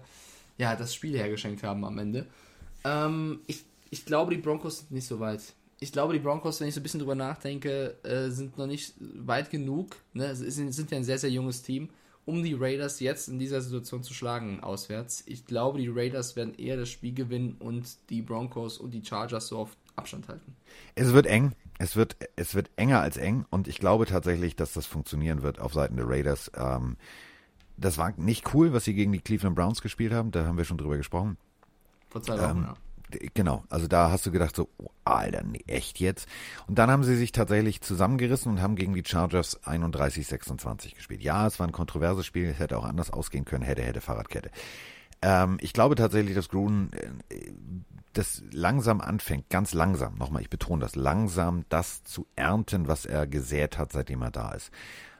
[0.58, 2.26] ja, das Spiel hergeschenkt haben am Ende.
[2.84, 5.42] Ähm, ich, ich glaube, die Broncos sind nicht so weit.
[5.78, 8.94] Ich glaube, die Broncos, wenn ich so ein bisschen drüber nachdenke, äh, sind noch nicht
[8.98, 9.96] weit genug.
[10.14, 10.34] Ne?
[10.34, 11.90] Sind, sind ja ein sehr, sehr junges Team,
[12.24, 15.22] um die Raiders jetzt in dieser Situation zu schlagen auswärts.
[15.26, 19.48] Ich glaube, die Raiders werden eher das Spiel gewinnen und die Broncos und die Chargers
[19.48, 20.56] so auf Abstand halten.
[20.94, 21.52] Es wird eng.
[21.78, 25.58] Es wird, es wird enger als eng und ich glaube tatsächlich, dass das funktionieren wird
[25.58, 26.50] auf Seiten der Raiders.
[26.56, 26.96] Ähm,
[27.76, 30.30] das war nicht cool, was sie gegen die Cleveland Browns gespielt haben.
[30.30, 31.36] Da haben wir schon drüber gesprochen.
[32.08, 32.74] Vor zwei Wochen, ähm, ja.
[33.34, 36.28] Genau, also da hast du gedacht so, oh, Alter, nee, echt jetzt?
[36.66, 41.22] Und dann haben sie sich tatsächlich zusammengerissen und haben gegen die Chargers 31-26 gespielt.
[41.22, 44.50] Ja, es war ein kontroverses Spiel, es hätte auch anders ausgehen können, hätte, hätte, Fahrradkette.
[45.22, 46.90] Ähm, ich glaube tatsächlich, dass Gruden
[47.28, 47.52] äh,
[48.12, 53.28] das langsam anfängt, ganz langsam, nochmal, ich betone das, langsam das zu ernten, was er
[53.28, 54.72] gesät hat, seitdem er da ist.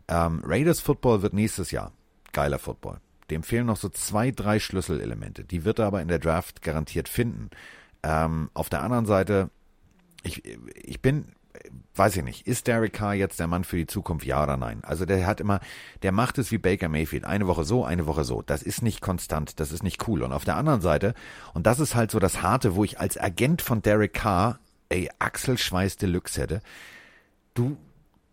[0.09, 1.93] Ähm, Raiders Football wird nächstes Jahr
[2.37, 2.99] geiler Football.
[3.31, 5.43] Dem fehlen noch so zwei, drei Schlüsselelemente.
[5.43, 7.49] Die wird er aber in der Draft garantiert finden.
[8.03, 9.51] Ähm, auf der anderen Seite,
[10.23, 11.33] ich, ich bin,
[11.95, 14.85] weiß ich nicht, ist Derek Carr jetzt der Mann für die Zukunft, ja oder nein?
[14.85, 15.61] Also der hat immer,
[16.03, 18.43] der macht es wie Baker Mayfield, eine Woche so, eine Woche so.
[18.43, 20.23] Das ist nicht konstant, das ist nicht cool.
[20.23, 21.15] Und auf der anderen Seite,
[21.55, 24.59] und das ist halt so das Harte, wo ich als Agent von Derek Carr,
[24.91, 26.61] ey, Achselschweiß Deluxe hätte,
[27.55, 27.79] du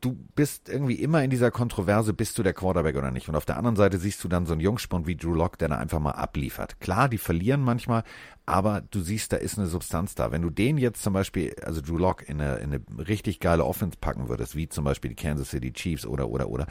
[0.04, 3.30] du bist irgendwie immer in dieser Kontroverse, bist du der Quarterback oder nicht.
[3.30, 5.70] Und auf der anderen Seite siehst du dann so einen Jungspund wie Drew Lock, der
[5.70, 6.80] da einfach mal abliefert.
[6.82, 8.04] Klar, die verlieren manchmal,
[8.46, 10.32] aber du siehst, da ist eine Substanz da.
[10.32, 13.64] Wenn du den jetzt zum Beispiel, also Drew Lock, in eine, in eine richtig geile
[13.64, 16.68] Offense packen würdest, wie zum Beispiel die Kansas City Chiefs oder, oder, oder,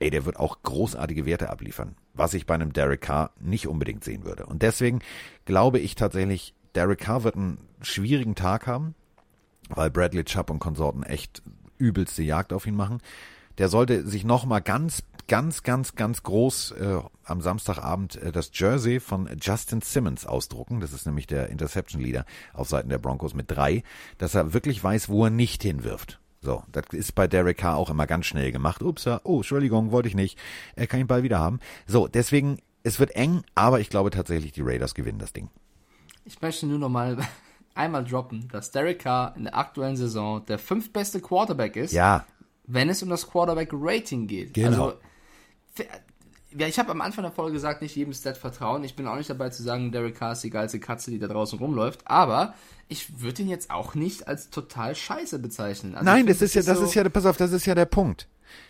[0.00, 1.94] ey, der wird auch großartige Werte abliefern.
[2.14, 4.46] Was ich bei einem Derek Carr nicht unbedingt sehen würde.
[4.46, 5.00] Und deswegen
[5.44, 8.96] glaube ich tatsächlich, Derek Carr wird einen schwierigen Tag haben,
[9.68, 11.42] weil Bradley Chubb und Konsorten echt
[11.78, 13.00] übelste Jagd auf ihn machen.
[13.58, 19.00] Der sollte sich nochmal ganz, ganz, ganz, ganz groß äh, am Samstagabend äh, das Jersey
[19.00, 20.80] von Justin Simmons ausdrucken.
[20.80, 23.82] Das ist nämlich der Interception Leader auf Seiten der Broncos mit drei,
[24.18, 26.18] dass er wirklich weiß, wo er nicht hinwirft.
[26.40, 28.82] So, das ist bei Derek Carr auch immer ganz schnell gemacht.
[28.82, 30.38] Ups, oh, Entschuldigung, wollte ich nicht.
[30.74, 31.60] Er kann den Ball wieder haben.
[31.86, 35.50] So, deswegen, es wird eng, aber ich glaube tatsächlich, die Raiders gewinnen das Ding.
[36.24, 37.18] Ich möchte nur nochmal
[37.74, 42.24] einmal droppen, dass Derek Carr in der aktuellen Saison der fünftbeste Quarterback ist, ja.
[42.66, 44.54] wenn es um das Quarterback-Rating geht.
[44.54, 44.94] Genau.
[45.76, 45.90] Also,
[46.56, 48.84] ja, ich habe am Anfang der Folge gesagt, nicht jedem Stat vertrauen.
[48.84, 51.26] Ich bin auch nicht dabei zu sagen, Derek Carr ist die geilste Katze, die da
[51.26, 52.00] draußen rumläuft.
[52.04, 52.54] Aber
[52.88, 55.94] ich würde ihn jetzt auch nicht als total scheiße bezeichnen.
[55.94, 57.86] Also Nein, das ist ja, das so ist ja, pass auf, das ist ja der
[57.86, 58.28] Punkt.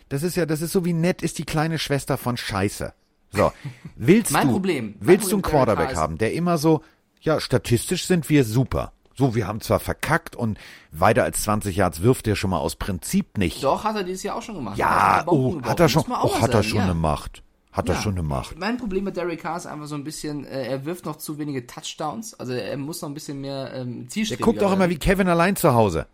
[0.09, 2.93] Das ist ja, das ist so wie nett ist die kleine Schwester von Scheiße.
[3.31, 3.51] So,
[3.95, 6.81] willst mein du, Problem, willst Problem du einen Quarterback haben, der immer so,
[7.21, 8.92] ja, statistisch sind wir super.
[9.15, 10.57] So, wir haben zwar verkackt und
[10.91, 13.63] weiter als 20 Yards wirft er schon mal aus Prinzip nicht.
[13.63, 14.77] Doch, hat er dieses Jahr auch schon gemacht.
[14.77, 16.85] Ja, oh, hat er schon, oh, hat er schon ja.
[16.85, 17.43] eine Macht.
[17.71, 17.95] Hat ja.
[17.95, 18.57] er schon eine Macht.
[18.59, 21.37] Mein Problem mit Derek Carr ist einfach so ein bisschen, äh, er wirft noch zu
[21.39, 22.39] wenige Touchdowns.
[22.39, 25.27] Also er muss noch ein bisschen mehr ähm, Zielstrebiger Er guckt auch immer wie Kevin
[25.27, 26.07] allein zu Hause.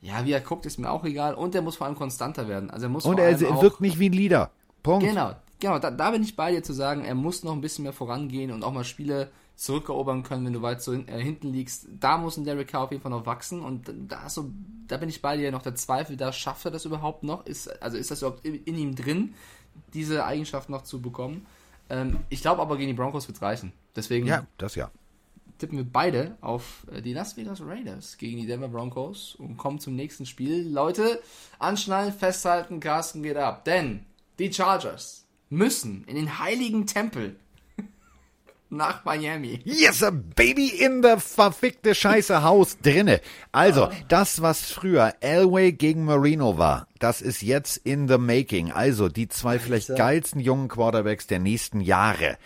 [0.00, 1.34] Ja, wie er guckt, ist mir auch egal.
[1.34, 2.70] Und er muss vor allem konstanter werden.
[2.70, 4.50] Also er muss Und er, er wirkt nicht wie ein Leader.
[4.82, 5.06] Punkt.
[5.06, 5.78] Genau, genau.
[5.78, 8.50] Da, da bin ich bei dir zu sagen, er muss noch ein bisschen mehr vorangehen
[8.50, 9.30] und auch mal Spiele
[9.62, 11.86] zurückerobern können, wenn du weit so äh, hinten liegst.
[12.00, 14.50] Da muss ein Derek Carr auf jeden Fall noch wachsen und da so,
[14.88, 17.46] da bin ich bei dir noch der Zweifel, da schafft er das überhaupt noch?
[17.46, 19.34] Ist, also ist das überhaupt in, in ihm drin,
[19.94, 21.46] diese Eigenschaft noch zu bekommen?
[21.90, 23.72] Ähm, ich glaube aber gegen die Broncos wird es reichen.
[23.94, 24.90] Deswegen ja, das ja.
[25.58, 29.78] tippen wir beide auf äh, die Las Vegas Raiders gegen die Denver Broncos und kommen
[29.78, 30.68] zum nächsten Spiel.
[30.68, 31.22] Leute,
[31.60, 33.64] anschnallen, festhalten, Carsten geht ab.
[33.64, 34.06] Denn
[34.40, 37.36] die Chargers müssen in den heiligen Tempel
[38.72, 39.60] nach Miami.
[39.64, 43.20] Yes, a baby in the verfickte Scheiße Haus drinne.
[43.52, 43.92] Also, Ah.
[44.08, 48.72] das, was früher Elway gegen Marino war, das ist jetzt in the making.
[48.72, 52.38] Also, die zwei vielleicht geilsten jungen Quarterbacks der nächsten Jahre.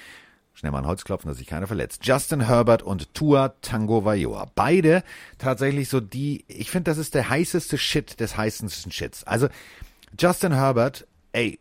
[0.55, 2.07] Schnell mal ein Holz klopfen, dass sich keiner verletzt.
[2.07, 4.51] Justin Herbert und Tua Tango Vailoa.
[4.55, 5.03] Beide
[5.39, 9.23] tatsächlich so die, ich finde, das ist der heißeste Shit des heißesten Shits.
[9.25, 9.49] Also,
[10.19, 11.07] Justin Herbert,
[11.37, 11.59] ey,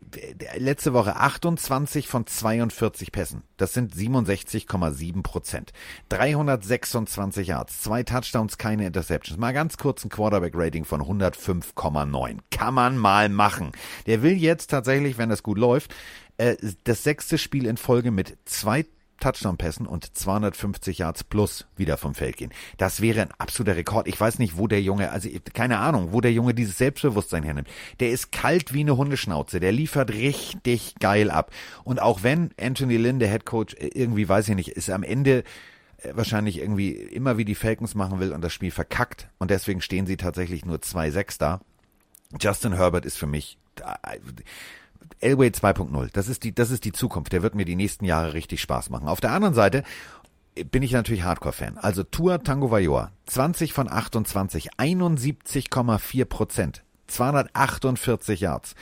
[0.56, 3.42] letzte Woche 28 von 42 Pässen.
[3.58, 5.74] Das sind 67,7 Prozent.
[6.08, 9.38] 326 Yards, zwei Touchdowns, keine Interceptions.
[9.38, 12.38] Mal ganz kurz ein Quarterback-Rating von 105,9.
[12.50, 13.72] Kann man mal machen.
[14.06, 15.94] Der will jetzt tatsächlich, wenn das gut läuft,
[16.38, 18.86] äh, das sechste Spiel in Folge mit zwei
[19.18, 22.52] Touchdown-Pässen und 250 Yards plus wieder vom Feld gehen.
[22.76, 24.08] Das wäre ein absoluter Rekord.
[24.08, 27.68] Ich weiß nicht, wo der Junge, also keine Ahnung, wo der Junge dieses Selbstbewusstsein hernimmt.
[28.00, 29.60] Der ist kalt wie eine Hundeschnauze.
[29.60, 31.50] Der liefert richtig geil ab.
[31.84, 35.44] Und auch wenn Anthony Lynn, der Head Coach, irgendwie, weiß ich nicht, ist am Ende
[35.98, 39.80] äh, wahrscheinlich irgendwie immer wie die Falcons machen will und das Spiel verkackt und deswegen
[39.80, 41.60] stehen sie tatsächlich nur 2-6 da.
[42.40, 44.18] Justin Herbert ist für mich äh,
[45.20, 46.10] Elway 2.0.
[46.12, 47.32] Das ist die, das ist die Zukunft.
[47.32, 49.08] Der wird mir die nächsten Jahre richtig Spaß machen.
[49.08, 49.82] Auf der anderen Seite
[50.70, 51.78] bin ich natürlich Hardcore-Fan.
[51.78, 58.74] Also Tour Tango Vailoa, 20 von 28, 71,4 Prozent, 248 Yards.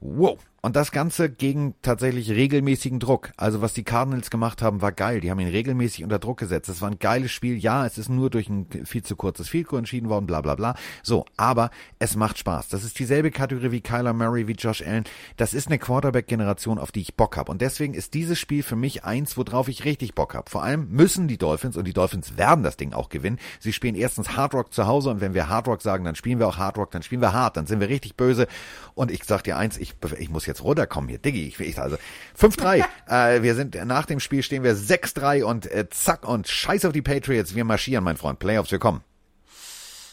[0.00, 0.38] Wow.
[0.62, 3.32] Und das Ganze gegen tatsächlich regelmäßigen Druck.
[3.38, 5.20] Also was die Cardinals gemacht haben, war geil.
[5.20, 6.68] Die haben ihn regelmäßig unter Druck gesetzt.
[6.68, 7.56] Es war ein geiles Spiel.
[7.56, 10.74] Ja, es ist nur durch ein viel zu kurzes Field entschieden worden, bla bla bla.
[11.02, 12.68] So, aber es macht Spaß.
[12.68, 15.04] Das ist dieselbe Kategorie wie Kyler Murray, wie Josh Allen.
[15.36, 17.50] Das ist eine Quarterback-Generation, auf die ich Bock habe.
[17.50, 20.50] Und deswegen ist dieses Spiel für mich eins, worauf ich richtig Bock habe.
[20.50, 23.94] Vor allem müssen die Dolphins, und die Dolphins werden das Ding auch gewinnen, sie spielen
[23.94, 26.58] erstens Hard Rock zu Hause und wenn wir Hard Rock sagen, dann spielen wir auch
[26.58, 28.46] Hard Rock, dann spielen wir hart, dann sind wir richtig böse.
[28.94, 31.46] Und ich sag dir eins, ich, ich muss jetzt runterkommen hier, Diggi.
[31.46, 31.96] Ich, ich also
[32.38, 32.84] 5-3.
[33.08, 36.92] äh, wir sind nach dem Spiel stehen wir 6-3 und äh, zack und scheiß auf
[36.92, 37.54] die Patriots.
[37.54, 38.38] Wir marschieren, mein Freund.
[38.38, 39.02] Playoffs, wir kommen.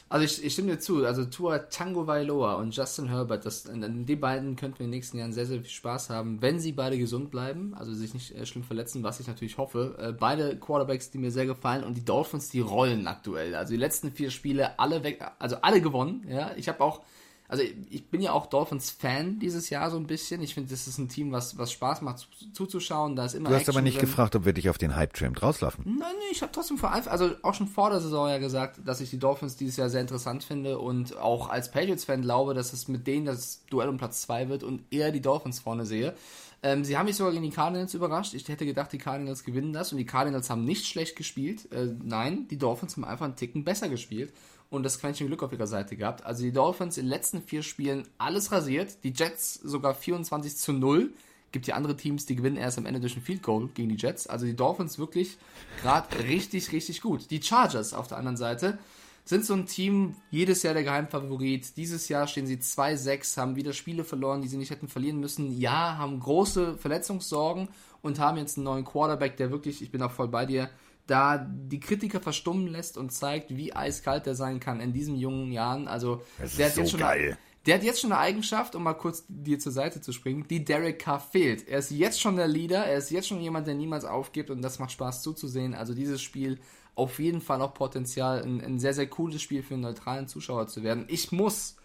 [0.09, 4.15] Also ich, ich stimme dir zu, also Tua Tango Vailoa und Justin Herbert, das, die
[4.15, 6.97] beiden könnten wir in den nächsten Jahren sehr, sehr viel Spaß haben, wenn sie beide
[6.97, 9.97] gesund bleiben, also sich nicht äh, schlimm verletzen, was ich natürlich hoffe.
[9.99, 13.53] Äh, beide Quarterbacks, die mir sehr gefallen und die Dolphins, die rollen aktuell.
[13.53, 16.51] Also die letzten vier Spiele alle weg, also alle gewonnen, ja.
[16.55, 17.01] Ich habe auch,
[17.49, 20.41] also ich bin ja auch Dolphins-Fan dieses Jahr so ein bisschen.
[20.41, 23.15] Ich finde, das ist ein Team, was, was Spaß macht zu, zuzuschauen.
[23.15, 24.09] Da ist immer Du hast aber Action nicht drin.
[24.09, 25.83] gefragt, ob wir dich auf den Hype-Tram rauslaufen.
[25.85, 28.81] Nein, nee, ich habe trotzdem vor Anfang, also auch schon vor der Saison ja gesagt,
[28.85, 32.73] dass ich die Dolphins dieses Jahr sehr interessant finde und auch als Patriots-Fan glaube, dass
[32.73, 36.15] es mit denen das Duell um Platz 2 wird und eher die Dolphins vorne sehe.
[36.63, 38.33] Ähm, sie haben mich sogar gegen die Cardinals überrascht.
[38.33, 41.71] Ich hätte gedacht, die Cardinals gewinnen das und die Cardinals haben nicht schlecht gespielt.
[41.71, 44.33] Äh, nein, die Dolphins haben einfach einen Ticken besser gespielt
[44.69, 46.25] und das Quäntchen Glück auf ihrer Seite gehabt.
[46.25, 49.03] Also die Dolphins in den letzten vier Spielen alles rasiert.
[49.03, 51.13] Die Jets sogar 24 zu 0.
[51.51, 53.95] Gibt ja andere Teams, die gewinnen erst am Ende durch ein Field Goal gegen die
[53.95, 54.27] Jets.
[54.27, 55.37] Also die Dolphins wirklich
[55.81, 57.31] gerade richtig, richtig gut.
[57.31, 58.77] Die Chargers auf der anderen Seite
[59.23, 61.75] sind so ein Team, jedes Jahr der Geheimfavorit.
[61.77, 65.57] Dieses Jahr stehen sie 2-6, haben wieder Spiele verloren, die sie nicht hätten verlieren müssen.
[65.57, 67.67] Ja, haben große Verletzungssorgen
[68.01, 70.69] und haben jetzt einen neuen Quarterback, der wirklich, ich bin auch voll bei dir,
[71.07, 75.51] da die Kritiker verstummen lässt und zeigt, wie eiskalt der sein kann in diesen jungen
[75.51, 75.87] Jahren.
[75.87, 77.25] Also Das ist der hat so jetzt schon geil.
[77.25, 80.45] Eine, der hat jetzt schon eine Eigenschaft, um mal kurz dir zur Seite zu springen,
[80.49, 81.67] die Derek Carr fehlt.
[81.67, 84.61] Er ist jetzt schon der Leader, er ist jetzt schon jemand, der niemals aufgibt und
[84.61, 85.73] das macht Spaß zuzusehen.
[85.73, 86.59] Also dieses Spiel
[86.95, 90.67] auf jeden Fall auch Potenzial, ein, ein sehr, sehr cooles Spiel für einen neutralen Zuschauer
[90.67, 91.05] zu werden.
[91.09, 91.75] Ich muss,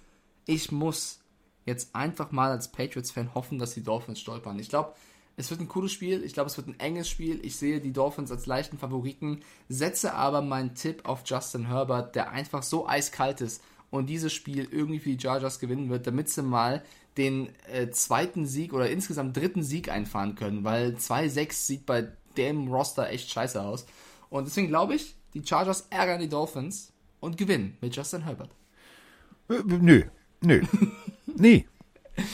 [0.46, 1.20] ich muss
[1.66, 4.58] jetzt einfach mal als Patriots-Fan hoffen, dass die Dolphins stolpern.
[4.58, 4.94] Ich glaube,
[5.36, 6.22] es wird ein cooles Spiel.
[6.24, 7.40] Ich glaube, es wird ein enges Spiel.
[7.44, 12.30] Ich sehe die Dolphins als leichten Favoriten, setze aber meinen Tipp auf Justin Herbert, der
[12.30, 16.42] einfach so eiskalt ist und dieses Spiel irgendwie für die Chargers gewinnen wird, damit sie
[16.42, 16.82] mal
[17.16, 22.68] den äh, zweiten Sieg oder insgesamt dritten Sieg einfahren können, weil 2-6 sieht bei dem
[22.72, 23.86] Roster echt scheiße aus.
[24.30, 28.50] Und deswegen glaube ich, die Chargers ärgern die Dolphins und gewinnen mit Justin Herbert.
[29.48, 30.04] Äh, Nö,
[30.40, 30.62] nö.
[31.26, 31.66] nee.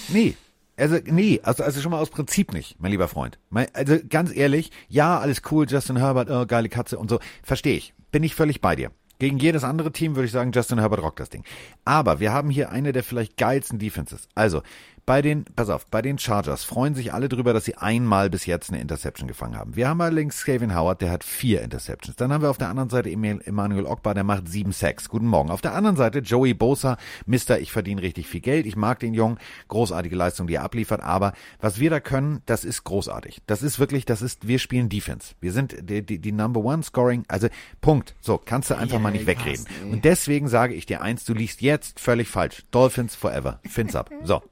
[0.08, 0.36] Nee.
[0.78, 3.38] Also, nee, also, also schon mal aus Prinzip nicht, mein lieber Freund.
[3.72, 7.94] Also ganz ehrlich, ja, alles cool, Justin Herbert, oh, geile Katze und so, verstehe ich.
[8.12, 8.90] Bin ich völlig bei dir.
[9.18, 11.42] Gegen jedes andere Team würde ich sagen, Justin Herbert rockt das Ding.
[11.84, 14.28] Aber wir haben hier eine der vielleicht geilsten Defenses.
[14.36, 14.62] Also,
[15.08, 18.44] Bei den, pass auf, bei den Chargers freuen sich alle drüber, dass sie einmal bis
[18.44, 19.74] jetzt eine Interception gefangen haben.
[19.74, 22.16] Wir haben allerdings Kevin Howard, der hat vier Interceptions.
[22.16, 25.08] Dann haben wir auf der anderen Seite Emmanuel Ogbar, der macht sieben Sacks.
[25.08, 25.48] Guten Morgen.
[25.48, 28.66] Auf der anderen Seite Joey Bosa, Mister, ich verdiene richtig viel Geld.
[28.66, 29.38] Ich mag den Jungen.
[29.68, 31.00] Großartige Leistung, die er abliefert.
[31.00, 33.40] Aber was wir da können, das ist großartig.
[33.46, 35.36] Das ist wirklich, das ist, wir spielen Defense.
[35.40, 37.24] Wir sind die, die, die Number One Scoring.
[37.28, 37.48] Also,
[37.80, 38.14] Punkt.
[38.20, 39.64] So, kannst du einfach yeah, mal nicht wegreden.
[39.90, 42.64] Und deswegen sage ich dir eins, du liegst jetzt völlig falsch.
[42.72, 43.60] Dolphins forever.
[43.64, 44.10] Fins ab.
[44.22, 44.42] So.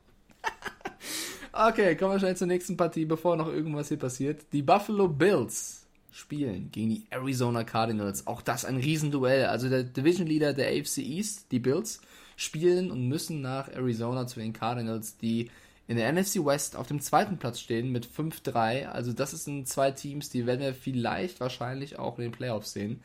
[1.52, 4.52] okay, kommen wir schnell zur nächsten Partie, bevor noch irgendwas hier passiert.
[4.52, 8.26] Die Buffalo Bills spielen gegen die Arizona Cardinals.
[8.26, 9.46] Auch das ein Riesenduell.
[9.46, 12.00] Also der Division Leader der AFC East, die Bills,
[12.36, 15.50] spielen und müssen nach Arizona zu den Cardinals, die
[15.88, 18.86] in der NFC West auf dem zweiten Platz stehen mit 5-3.
[18.86, 23.00] Also das sind zwei Teams, die werden wir vielleicht wahrscheinlich auch in den Playoffs sehen.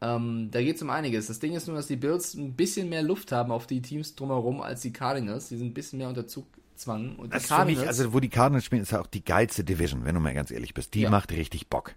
[0.00, 1.26] Ähm, da geht es um einiges.
[1.26, 4.14] Das Ding ist nur, dass die Bills ein bisschen mehr Luft haben auf die Teams
[4.14, 5.48] drumherum als die Cardinals.
[5.48, 6.26] Die sind ein bisschen mehr unter
[6.78, 7.16] Zugzwang.
[7.16, 9.64] Und das die Cardinals, mich, also wo die Cardinals spielen, ist ja auch die geilste
[9.64, 10.94] Division, wenn du mal ganz ehrlich bist.
[10.94, 11.10] Die ja.
[11.10, 11.94] macht richtig Bock.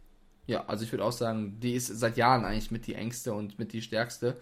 [0.47, 3.59] Ja, also ich würde auch sagen, die ist seit Jahren eigentlich mit die engste und
[3.59, 4.37] mit die stärkste.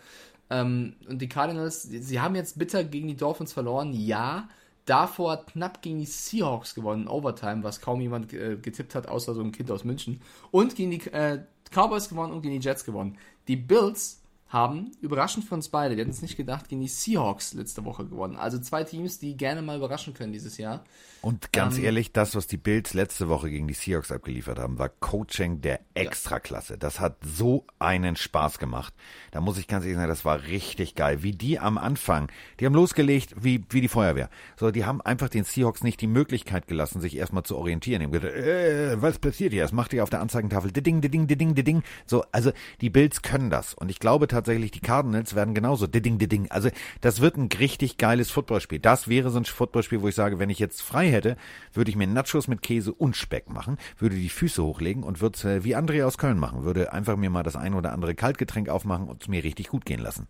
[0.49, 4.49] Ähm, und die Cardinals, sie haben jetzt bitter gegen die Dolphins verloren, ja.
[4.85, 9.41] Davor knapp gegen die Seahawks gewonnen, Overtime, was kaum jemand äh, getippt hat, außer so
[9.41, 10.21] ein Kind aus München.
[10.49, 13.17] Und gegen die äh, Cowboys gewonnen und gegen die Jets gewonnen.
[13.47, 14.18] Die Bills
[14.49, 18.05] haben, überraschend für uns beide, wir hätten es nicht gedacht, gegen die Seahawks letzte Woche
[18.05, 18.35] gewonnen.
[18.35, 20.83] Also zwei Teams, die gerne mal überraschen können dieses Jahr.
[21.21, 24.79] Und ganz ähm, ehrlich, das, was die Bills letzte Woche gegen die Seahawks abgeliefert haben,
[24.79, 26.77] war Coaching der Extraklasse.
[26.77, 28.93] Das hat so einen Spaß gemacht.
[29.31, 31.21] Da muss ich ganz ehrlich sagen, das war richtig geil.
[31.21, 34.29] Wie die am Anfang, die haben losgelegt wie, wie die Feuerwehr.
[34.57, 37.99] So, die haben einfach den Seahawks nicht die Möglichkeit gelassen, sich erstmal zu orientieren.
[37.99, 39.61] Die haben gedacht, äh, was passiert hier?
[39.61, 40.71] Das macht ihr auf der Anzeigentafel.
[40.71, 41.83] Ding, ding, ding, ding, ding.
[42.07, 43.73] So, also die Bills können das.
[43.73, 45.87] Und ich glaube tatsächlich, die Cardinals werden genauso.
[45.87, 46.49] Ding, ding.
[46.51, 46.69] Also
[47.01, 48.79] das wird ein richtig geiles Footballspiel.
[48.79, 51.37] Das wäre so ein Footballspiel, wo ich sage, wenn ich jetzt frei hätte,
[51.73, 55.55] würde ich mir Nachos mit Käse und Speck machen, würde die Füße hochlegen und würde
[55.55, 58.69] äh, wie André aus Köln machen, würde einfach mir mal das ein oder andere Kaltgetränk
[58.69, 60.27] aufmachen und es mir richtig gut gehen lassen.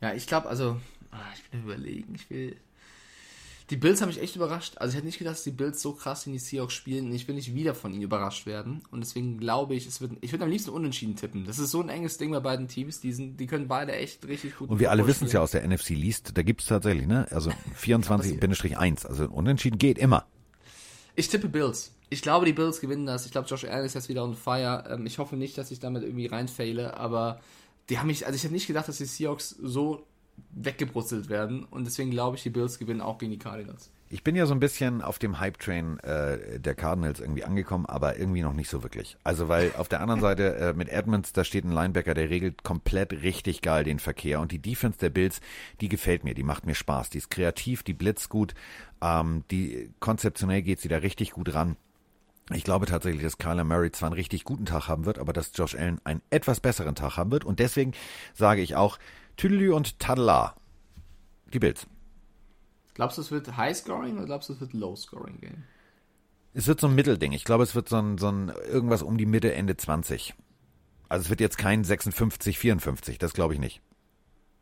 [0.00, 0.80] Ja, ich glaube, also,
[1.10, 2.56] ah, ich will überlegen, ich will
[3.70, 4.74] die Bills haben mich echt überrascht.
[4.78, 7.06] Also ich hätte nicht gedacht, dass die Bills so krass in die Seahawks spielen.
[7.06, 8.82] Und ich will nicht wieder von ihnen überrascht werden.
[8.90, 10.12] Und deswegen glaube ich, es wird.
[10.20, 11.44] Ich würde am liebsten unentschieden tippen.
[11.44, 13.00] Das ist so ein enges Ding bei beiden Teams.
[13.00, 14.70] Die, sind, die können beide echt richtig gut.
[14.70, 16.36] Und wir alle wissen es ja aus der NFC Least.
[16.36, 17.28] Da gibt es tatsächlich, ne?
[17.30, 19.06] Also 24-1.
[19.06, 20.26] Also unentschieden geht immer.
[21.14, 21.92] Ich tippe Bills.
[22.08, 23.24] Ich glaube, die Bills gewinnen das.
[23.24, 24.84] Ich glaube, Josh Allen ist jetzt wieder on fire.
[24.90, 27.40] Ähm, ich hoffe nicht, dass ich damit irgendwie reinfehle, aber
[27.88, 30.06] die haben mich, also ich hätte nicht gedacht, dass die Seahawks so
[30.50, 31.64] weggebrutzelt werden.
[31.64, 33.90] Und deswegen glaube ich, die Bills gewinnen auch gegen die Cardinals.
[34.12, 38.18] Ich bin ja so ein bisschen auf dem Hype-Train äh, der Cardinals irgendwie angekommen, aber
[38.18, 39.16] irgendwie noch nicht so wirklich.
[39.22, 42.64] Also weil auf der anderen Seite äh, mit Edmonds, da steht ein Linebacker, der regelt
[42.64, 44.40] komplett richtig geil den Verkehr.
[44.40, 45.40] Und die Defense der Bills,
[45.80, 47.10] die gefällt mir, die macht mir Spaß.
[47.10, 48.54] Die ist kreativ, die blitzt gut,
[49.00, 51.76] ähm, die konzeptionell geht sie da richtig gut ran.
[52.52, 55.52] Ich glaube tatsächlich, dass Kyler Murray zwar einen richtig guten Tag haben wird, aber dass
[55.54, 57.44] Josh Allen einen etwas besseren Tag haben wird.
[57.44, 57.92] Und deswegen
[58.34, 58.98] sage ich auch,
[59.40, 60.54] Tüdelü und Tadela.
[61.54, 61.86] Die Bills.
[62.92, 65.64] Glaubst du, es wird High-Scoring oder glaubst du, es wird Low-Scoring-Game?
[66.52, 67.32] Es wird so ein Mittelding.
[67.32, 70.34] Ich glaube, es wird so ein, so ein irgendwas um die Mitte, Ende 20.
[71.08, 73.16] Also es wird jetzt kein 56, 54.
[73.16, 73.80] Das glaube ich nicht.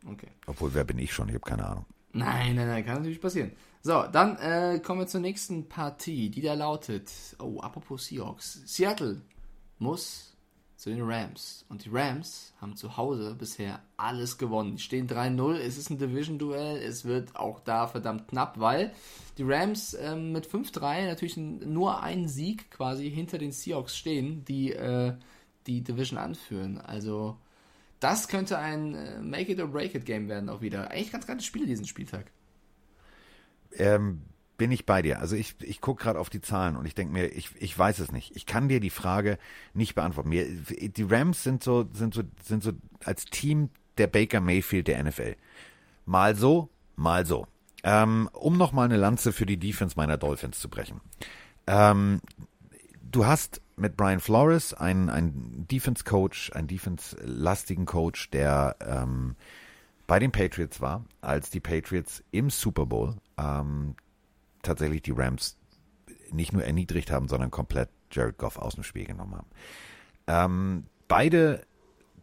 [0.06, 0.28] Okay.
[0.46, 1.28] Obwohl, wer bin ich schon?
[1.28, 1.86] Ich habe keine Ahnung.
[2.12, 3.50] Nein, nein, nein, kann natürlich passieren.
[3.82, 7.10] So, dann äh, kommen wir zur nächsten Partie, die da lautet.
[7.40, 8.62] Oh, apropos Seahawks.
[8.64, 9.22] Seattle
[9.80, 10.27] muss
[10.78, 11.64] zu den Rams.
[11.68, 14.76] Und die Rams haben zu Hause bisher alles gewonnen.
[14.76, 18.92] Die stehen 3-0, es ist ein Division-Duell, es wird auch da verdammt knapp, weil
[19.38, 24.72] die Rams ähm, mit 5-3 natürlich nur einen Sieg quasi hinter den Seahawks stehen, die
[24.72, 25.14] äh,
[25.66, 26.78] die Division anführen.
[26.78, 27.36] Also
[27.98, 30.92] das könnte ein äh, Make-it-or-break-it-Game werden auch wieder.
[30.92, 32.30] Eigentlich ganz geiles Spiel diesen Spieltag.
[33.72, 34.22] Ähm,
[34.58, 35.20] bin ich bei dir.
[35.20, 38.00] Also ich, ich gucke gerade auf die Zahlen und ich denke mir, ich, ich weiß
[38.00, 38.36] es nicht.
[38.36, 39.38] Ich kann dir die Frage
[39.72, 40.28] nicht beantworten.
[40.28, 42.72] Mir, die Rams sind so, sind so, sind so
[43.04, 45.36] als Team der Baker Mayfield der NFL.
[46.04, 47.46] Mal so, mal so.
[47.84, 51.00] Ähm, um nochmal eine Lanze für die Defense meiner Dolphins zu brechen.
[51.68, 52.20] Ähm,
[53.00, 59.36] du hast mit Brian Flores einen, einen Defense-Coach, einen Defense-lastigen Coach, der ähm,
[60.08, 63.94] bei den Patriots war, als die Patriots im Super Bowl ähm,
[64.62, 65.56] tatsächlich die Rams
[66.30, 69.48] nicht nur erniedrigt haben, sondern komplett Jared Goff aus dem Spiel genommen haben.
[70.26, 71.62] Ähm, beide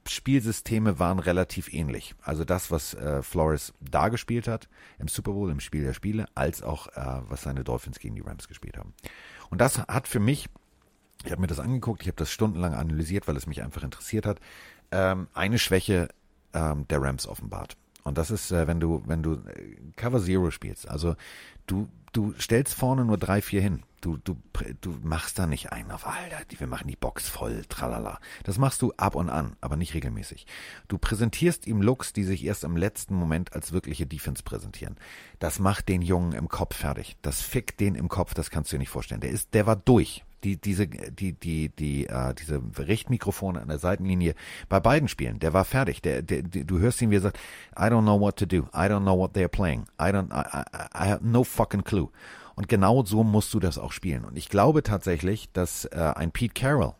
[0.07, 2.13] Spielsysteme waren relativ ähnlich.
[2.21, 4.69] Also das, was äh, Flores da gespielt hat
[4.99, 8.21] im Super Bowl, im Spiel der Spiele, als auch äh, was seine Dolphins gegen die
[8.21, 8.93] Rams gespielt haben.
[9.49, 10.47] Und das hat für mich,
[11.23, 14.27] ich habe mir das angeguckt, ich habe das stundenlang analysiert, weil es mich einfach interessiert
[14.27, 14.39] hat,
[14.91, 16.09] ähm, eine Schwäche
[16.53, 17.75] ähm, der Rams offenbart.
[18.03, 20.87] Und das ist, äh, wenn du, wenn du äh, Cover Zero spielst.
[20.87, 21.15] Also
[21.65, 23.83] du du stellst vorne nur drei, vier hin.
[24.01, 24.37] Du, du,
[24.81, 28.19] du machst da nicht einen auf, Alter, wir machen die Box voll, tralala.
[28.43, 30.45] Das machst du ab und an, aber nicht regelmäßig.
[30.87, 34.95] Du präsentierst ihm Looks, die sich erst im letzten Moment als wirkliche Defense präsentieren.
[35.39, 37.17] Das macht den Jungen im Kopf fertig.
[37.21, 39.21] Das fickt den im Kopf, das kannst du dir nicht vorstellen.
[39.21, 43.79] Der ist, der war durch die, diese, die, die, die, äh, diese Richtmikrofone an der
[43.79, 44.35] Seitenlinie
[44.69, 46.01] bei beiden Spielen, der war fertig.
[46.01, 47.39] Der, der, der, du hörst ihn, wie er sagt,
[47.77, 48.67] I don't know what to do.
[48.73, 49.85] I don't know what they're playing.
[49.99, 52.09] I don't, I, I, I have no fucking clue.
[52.55, 54.23] Und genau so musst du das auch spielen.
[54.23, 56.93] Und ich glaube tatsächlich, dass äh, ein Pete Carroll,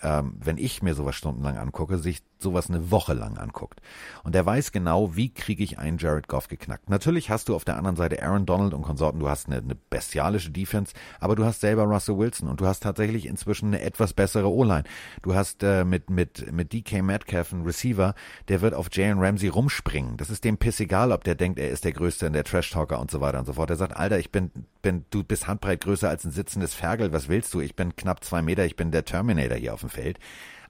[0.00, 3.80] ähm, wenn ich mir sowas stundenlang angucke, sich sowas eine Woche lang anguckt.
[4.24, 6.90] Und der weiß genau, wie kriege ich einen Jared Goff geknackt.
[6.90, 9.74] Natürlich hast du auf der anderen Seite Aaron Donald und Konsorten, du hast eine, eine
[9.74, 14.12] bestialische Defense, aber du hast selber Russell Wilson und du hast tatsächlich inzwischen eine etwas
[14.12, 14.84] bessere O-Line.
[15.22, 18.14] Du hast äh, mit, mit, mit DK Metcalf einen Receiver,
[18.48, 20.16] der wird auf Jalen Ramsey rumspringen.
[20.16, 23.00] Das ist dem Piss egal, ob der denkt, er ist der Größte in der Trash-Talker
[23.00, 23.70] und so weiter und so fort.
[23.70, 24.50] Der sagt, Alter, ich bin,
[24.82, 27.60] bin, du bist handbreit größer als ein sitzendes Ferkel, was willst du?
[27.60, 30.18] Ich bin knapp zwei Meter, ich bin der Terminator hier auf dem Feld.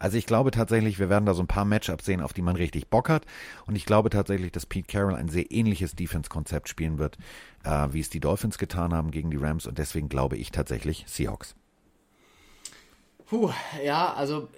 [0.03, 2.57] Also ich glaube tatsächlich, wir werden da so ein paar Matchups sehen, auf die man
[2.57, 3.25] richtig Bock hat.
[3.67, 7.19] Und ich glaube tatsächlich, dass Pete Carroll ein sehr ähnliches Defense-Konzept spielen wird,
[7.63, 9.65] äh, wie es die Dolphins getan haben gegen die Rams.
[9.65, 11.55] Und deswegen glaube ich tatsächlich Seahawks.
[13.27, 13.53] Puh,
[13.85, 14.49] ja, also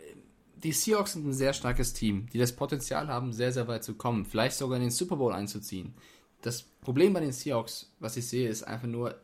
[0.55, 3.97] die Seahawks sind ein sehr starkes Team, die das Potenzial haben, sehr, sehr weit zu
[3.97, 5.93] kommen, vielleicht sogar in den Super Bowl einzuziehen.
[6.41, 9.15] Das Problem bei den Seahawks, was ich sehe, ist einfach nur,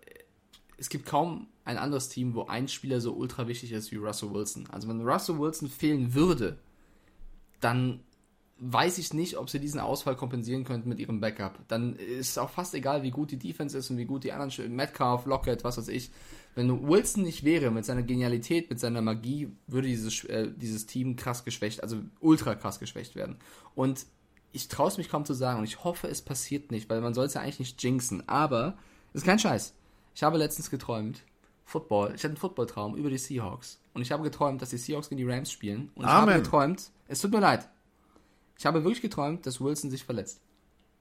[0.77, 4.33] es gibt kaum ein anderes Team, wo ein Spieler so ultra wichtig ist wie Russell
[4.33, 4.67] Wilson.
[4.71, 6.59] Also wenn Russell Wilson fehlen würde,
[7.61, 8.01] dann
[8.59, 11.59] weiß ich nicht, ob sie diesen Ausfall kompensieren könnten mit ihrem Backup.
[11.69, 14.33] Dann ist es auch fast egal, wie gut die Defense ist und wie gut die
[14.33, 16.11] anderen, Metcalf, Lockett, was weiß ich.
[16.55, 21.17] Wenn Wilson nicht wäre, mit seiner Genialität, mit seiner Magie, würde dieses, äh, dieses Team
[21.17, 23.37] krass geschwächt, also ultra krass geschwächt werden.
[23.75, 24.05] Und
[24.53, 27.15] ich traue es mich kaum zu sagen und ich hoffe, es passiert nicht, weil man
[27.15, 28.29] soll es ja eigentlich nicht jinxen.
[28.29, 28.77] Aber,
[29.15, 29.75] ist kein Scheiß.
[30.15, 31.23] Ich habe letztens geträumt,
[31.71, 33.79] Football, ich hatte einen Footballtraum über die Seahawks.
[33.95, 35.91] Und ich habe geträumt, dass die Seahawks gegen die Rams spielen.
[35.95, 36.35] Und ich Amen.
[36.35, 37.69] habe geträumt, es tut mir leid.
[38.59, 40.41] Ich habe wirklich geträumt, dass Wilson sich verletzt.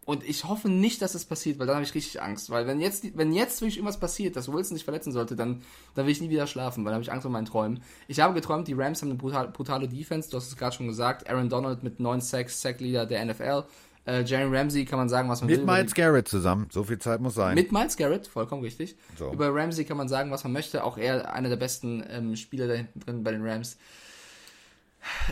[0.06, 2.50] Und ich hoffe nicht, dass es passiert, weil dann habe ich richtig Angst.
[2.50, 5.62] Weil wenn jetzt, wenn jetzt wirklich irgendwas passiert, dass Wilson sich verletzen sollte, dann,
[5.94, 7.84] dann will ich nie wieder schlafen, weil dann habe ich Angst vor meinen Träumen.
[8.08, 10.88] Ich habe geträumt, die Rams haben eine brutale, brutale Defense, du hast es gerade schon
[10.88, 11.30] gesagt.
[11.30, 13.66] Aaron Donald mit 9 Sacks, Sackleader der NFL.
[14.06, 15.66] Äh, Jerry Ramsey kann man sagen, was man mit will.
[15.66, 17.56] Mit Miles Garrett zusammen, so viel Zeit muss sein.
[17.56, 18.96] Mit Miles Garrett, vollkommen richtig.
[19.18, 19.32] So.
[19.32, 20.84] Über Ramsey kann man sagen, was man möchte.
[20.84, 23.78] Auch er einer der besten ähm, Spieler da hinten drin bei den Rams.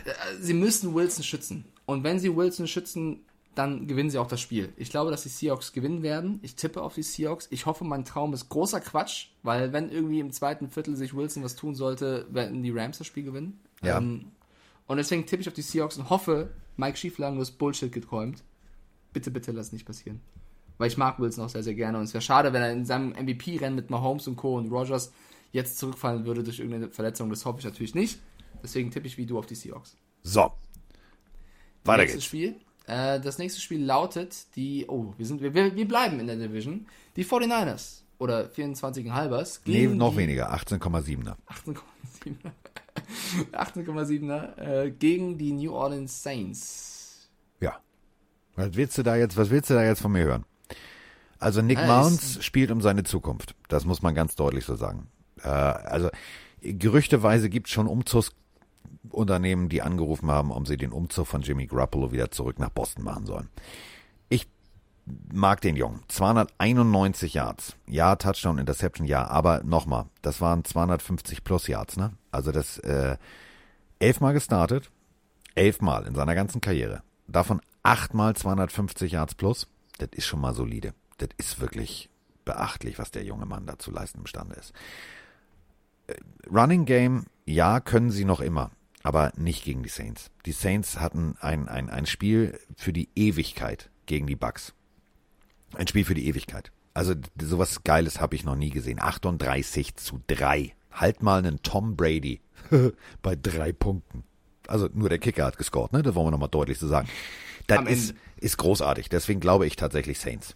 [0.05, 1.65] Äh, sie müssen Wilson schützen.
[1.85, 3.21] Und wenn sie Wilson schützen,
[3.55, 4.71] dann gewinnen sie auch das Spiel.
[4.77, 6.39] Ich glaube, dass die Seahawks gewinnen werden.
[6.43, 7.47] Ich tippe auf die Seahawks.
[7.49, 11.43] Ich hoffe, mein Traum ist großer Quatsch, weil wenn irgendwie im zweiten Viertel sich Wilson
[11.43, 13.59] was tun sollte, werden die Rams das Spiel gewinnen.
[13.81, 13.97] Ja.
[13.97, 14.31] Ähm,
[14.85, 18.43] und deswegen tippe ich auf die Seahawks und hoffe, Mike Schieflagen ist Bullshit geträumt
[19.17, 20.21] bitte, bitte lass nicht passieren.
[20.77, 21.97] Weil ich mag Wilson auch sehr, sehr gerne.
[21.97, 24.57] Und es wäre schade, wenn er in seinem MVP-Rennen mit Mahomes und Co.
[24.57, 25.11] und Rogers
[25.51, 27.31] jetzt zurückfallen würde durch irgendeine Verletzung.
[27.31, 28.19] Das hoffe ich natürlich nicht.
[28.61, 29.97] Deswegen tippe ich wie du auf die Seahawks.
[30.21, 30.51] So.
[31.83, 32.25] Weiter geht's.
[32.25, 32.57] Spiel.
[32.85, 34.85] Äh, das nächste Spiel lautet die.
[34.87, 36.85] Oh, wir, sind, wir, wir bleiben in der Division.
[37.15, 38.01] Die 49ers.
[38.19, 39.61] Oder 24,5ers.
[39.65, 40.53] Nee, noch weniger.
[40.53, 41.35] 18,7er.
[41.47, 42.51] 18,7er.
[43.51, 46.97] 18,7er äh, gegen die New Orleans Saints.
[48.57, 50.43] Was willst du da jetzt, was willst du da jetzt von mir hören?
[51.39, 53.55] Also Nick ja, Mounds spielt um seine Zukunft.
[53.69, 55.07] Das muss man ganz deutlich so sagen.
[55.43, 56.09] Äh, also
[56.61, 62.11] gerüchteweise gibt es schon Umzugsunternehmen, die angerufen haben, um sie den Umzug von Jimmy Garoppolo
[62.11, 63.49] wieder zurück nach Boston machen sollen.
[64.27, 64.47] Ich
[65.31, 66.01] mag den Jungen.
[66.07, 67.75] 291 Yards.
[67.85, 69.27] Ja, Touchdown, Interception, ja.
[69.27, 72.13] Aber nochmal, das waren 250 plus Yards, ne?
[72.31, 73.17] Also das äh,
[73.99, 74.89] elfmal gestartet,
[75.53, 77.03] elfmal in seiner ganzen Karriere.
[77.27, 79.67] Davon achtmal 250 Yards plus.
[79.97, 80.93] Das ist schon mal solide.
[81.17, 82.09] Das ist wirklich
[82.45, 84.73] beachtlich, was der junge Mann da zu leisten imstande ist.
[86.07, 86.15] Äh,
[86.51, 88.71] Running Game, ja, können sie noch immer,
[89.03, 90.31] aber nicht gegen die Saints.
[90.45, 94.73] Die Saints hatten ein, ein, ein Spiel für die Ewigkeit gegen die Bucks.
[95.73, 96.71] Ein Spiel für die Ewigkeit.
[96.93, 98.99] Also sowas Geiles habe ich noch nie gesehen.
[99.01, 100.73] 38 zu 3.
[100.91, 102.41] Halt mal einen Tom Brady
[103.21, 104.23] bei drei Punkten.
[104.67, 106.01] Also nur der Kicker hat gescored, ne?
[106.01, 107.07] Das wollen wir nochmal deutlich so sagen.
[107.67, 109.09] Das ist, ist großartig.
[109.09, 110.55] Deswegen glaube ich tatsächlich Saints.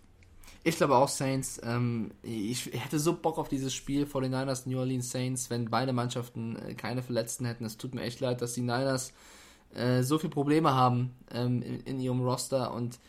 [0.63, 1.59] Ich glaube auch Saints.
[1.63, 5.69] Ähm, ich hätte so Bock auf dieses Spiel vor den Niners New Orleans Saints, wenn
[5.69, 7.65] beide Mannschaften äh, keine Verletzten hätten.
[7.65, 9.11] Es tut mir echt leid, dass die Niners
[9.73, 12.99] äh, so viele Probleme haben ähm, in, in, ihrem Roster und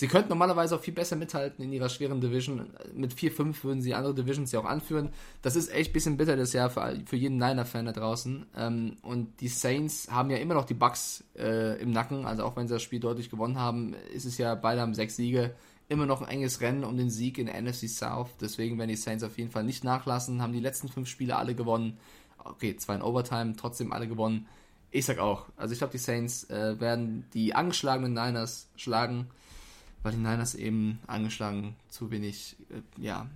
[0.00, 2.70] Sie könnten normalerweise auch viel besser mithalten in ihrer schweren Division.
[2.94, 5.10] Mit 4-5 würden sie andere Divisions ja auch anführen.
[5.42, 8.46] Das ist echt ein bisschen bitter das Jahr für, für jeden Niner-Fan da draußen.
[8.56, 12.24] Ähm, und die Saints haben ja immer noch die Bucks äh, im Nacken.
[12.24, 15.16] Also auch wenn sie das Spiel deutlich gewonnen haben, ist es ja, beide haben sechs
[15.16, 15.54] Siege.
[15.90, 18.30] immer noch ein enges Rennen um den Sieg in der NFC South.
[18.40, 20.40] Deswegen werden die Saints auf jeden Fall nicht nachlassen.
[20.40, 21.98] Haben die letzten fünf Spiele alle gewonnen.
[22.42, 24.46] Okay, zwei in Overtime, trotzdem alle gewonnen.
[24.90, 29.28] Ich sag auch, also ich glaube, die Saints äh, werden die angeschlagenen Niners schlagen,
[30.02, 33.26] weil die Niners eben angeschlagen zu wenig, äh, ja,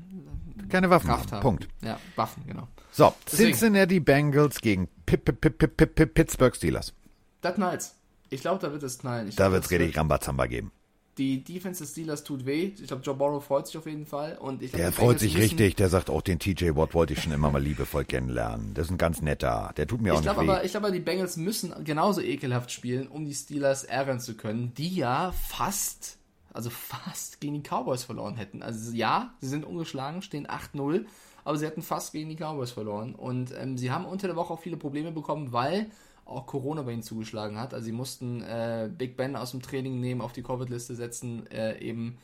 [0.68, 1.42] keine Waffen Kraft haben.
[1.42, 1.68] Punkt.
[1.82, 2.68] Ja, Waffen, genau.
[2.92, 3.50] So, Deswegen.
[3.50, 6.92] Cincinnati Bengals gegen Pi- Pi- Pi- Pi- Pi- Pi- Pittsburgh Steelers.
[7.40, 7.94] Da knallt's.
[8.30, 9.28] Ich glaube, da wird es knallen.
[9.28, 10.70] Ich Da glaub, wird's das richtig Rambazamba geben.
[11.18, 12.72] Die Defense des Steelers tut weh.
[12.76, 14.36] Ich glaube, Joe Burrow freut sich auf jeden Fall.
[14.36, 17.12] Und ich glaub, Der freut Bengals sich richtig, der sagt auch, den TJ Watt wollte
[17.12, 18.74] ich schon immer mal liebevoll kennenlernen.
[18.74, 20.52] Das ist ein ganz netter, der tut mir auch Ich glaube nicht weh.
[20.54, 24.72] aber, ich glaube, die Bengals müssen genauso ekelhaft spielen, um die Steelers ärgern zu können,
[24.74, 26.16] die ja fast,
[26.54, 28.62] also fast gegen die Cowboys verloren hätten.
[28.62, 31.04] Also ja, sie sind ungeschlagen, stehen 8-0,
[31.44, 33.14] aber sie hätten fast gegen die Cowboys verloren.
[33.14, 35.90] Und ähm, sie haben unter der Woche auch viele Probleme bekommen, weil
[36.24, 37.74] auch Corona bei ihnen zugeschlagen hat.
[37.74, 41.78] Also sie mussten äh, Big Ben aus dem Training nehmen, auf die Covid-Liste setzen, äh,
[41.80, 42.18] eben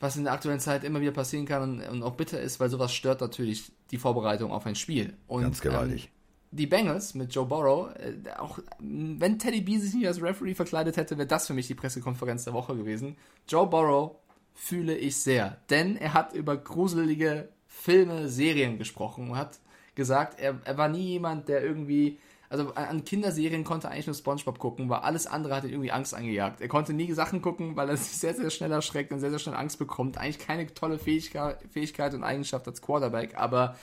[0.00, 2.68] was in der aktuellen Zeit immer wieder passieren kann und, und auch bitter ist, weil
[2.68, 5.14] sowas stört natürlich die Vorbereitung auf ein Spiel.
[5.26, 6.06] Und, Ganz gewaltig.
[6.06, 6.15] Ähm,
[6.50, 10.96] die Bengals mit Joe Burrow, äh, auch wenn Teddy B sich nicht als Referee verkleidet
[10.96, 13.16] hätte, wäre das für mich die Pressekonferenz der Woche gewesen.
[13.48, 14.16] Joe Burrow
[14.54, 19.58] fühle ich sehr, denn er hat über gruselige Filme, Serien gesprochen und hat
[19.94, 22.18] gesagt, er, er war nie jemand, der irgendwie
[22.48, 25.70] also an- an Kinderserien konnte er eigentlich nur Spongebob gucken, weil alles andere hat ihn
[25.70, 26.60] irgendwie Angst angejagt.
[26.60, 29.40] Er konnte nie Sachen gucken, weil er sich sehr, sehr schnell erschreckt und sehr, sehr
[29.40, 30.16] schnell Angst bekommt.
[30.16, 33.76] Eigentlich keine tolle Fähigkeit, Fähigkeit und Eigenschaft als Quarterback, aber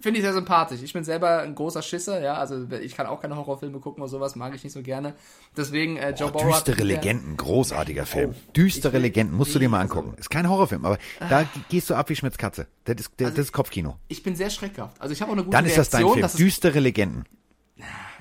[0.00, 0.80] finde ich sehr sympathisch.
[0.82, 4.10] Ich bin selber ein großer Schisser, ja, also ich kann auch keine Horrorfilme gucken oder
[4.10, 5.14] sowas, mag ich nicht so gerne.
[5.56, 8.34] Deswegen, äh, Joe Oh, hat düstere Legenden, großartiger Film.
[8.36, 10.14] Oh, düstere Legenden, musst du dir mal angucken.
[10.18, 10.98] Ist kein Horrorfilm, aber
[11.28, 12.66] da gehst du ab wie Schmitz Katze.
[12.84, 13.96] Das ist, das, Also das ist Kopfkino.
[14.08, 15.00] Ich bin sehr schreckhaft.
[15.00, 16.06] Also ich habe auch eine gute Dann ist das dein.
[16.06, 16.20] Film.
[16.20, 17.24] dass es Düstere Legenden.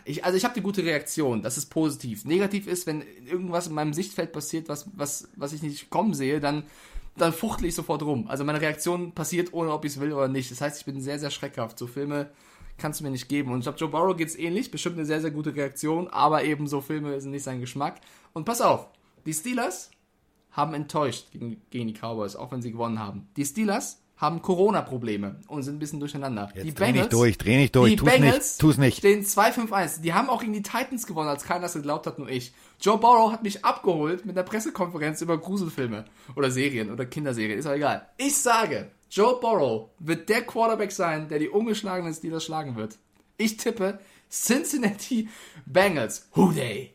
[0.05, 2.25] Ich, also ich habe die gute Reaktion, das ist positiv.
[2.25, 6.39] Negativ ist, wenn irgendwas in meinem Sichtfeld passiert, was, was, was ich nicht kommen sehe,
[6.39, 6.63] dann,
[7.21, 8.27] dann fuchtle ich sofort rum.
[8.27, 10.51] Also meine Reaktion passiert, ohne ob ich es will oder nicht.
[10.51, 11.77] Das heißt, ich bin sehr, sehr schreckhaft.
[11.77, 12.31] So Filme
[12.77, 13.51] kannst du mir nicht geben.
[13.51, 14.71] Und ich glaube, Joe Burrow geht's ähnlich.
[14.71, 17.99] Bestimmt eine sehr, sehr gute Reaktion, aber eben so Filme sind nicht sein Geschmack.
[18.33, 18.87] Und pass auf,
[19.25, 19.91] die Steelers
[20.51, 23.29] haben enttäuscht gegen, gegen die Cowboys, auch wenn sie gewonnen haben.
[23.37, 26.49] Die Steelers haben Corona-Probleme und sind ein bisschen durcheinander.
[26.53, 28.97] Jetzt die dreh nicht durch, dreh nicht durch, die tu's Bengals nicht, tu's nicht.
[28.97, 30.01] stehen 2-5-1.
[30.01, 32.53] Die haben auch gegen die Titans gewonnen, als keiner das geglaubt hat, nur ich.
[32.81, 36.03] Joe Burrow hat mich abgeholt mit einer Pressekonferenz über Gruselfilme
[36.35, 38.07] oder Serien oder Kinderserien, ist auch egal.
[38.17, 42.97] Ich sage, Joe Burrow wird der Quarterback sein, der die ungeschlagenen Steelers schlagen wird.
[43.37, 43.99] Ich tippe
[44.29, 45.29] Cincinnati
[45.65, 46.27] Bengals.
[46.33, 46.91] Who they?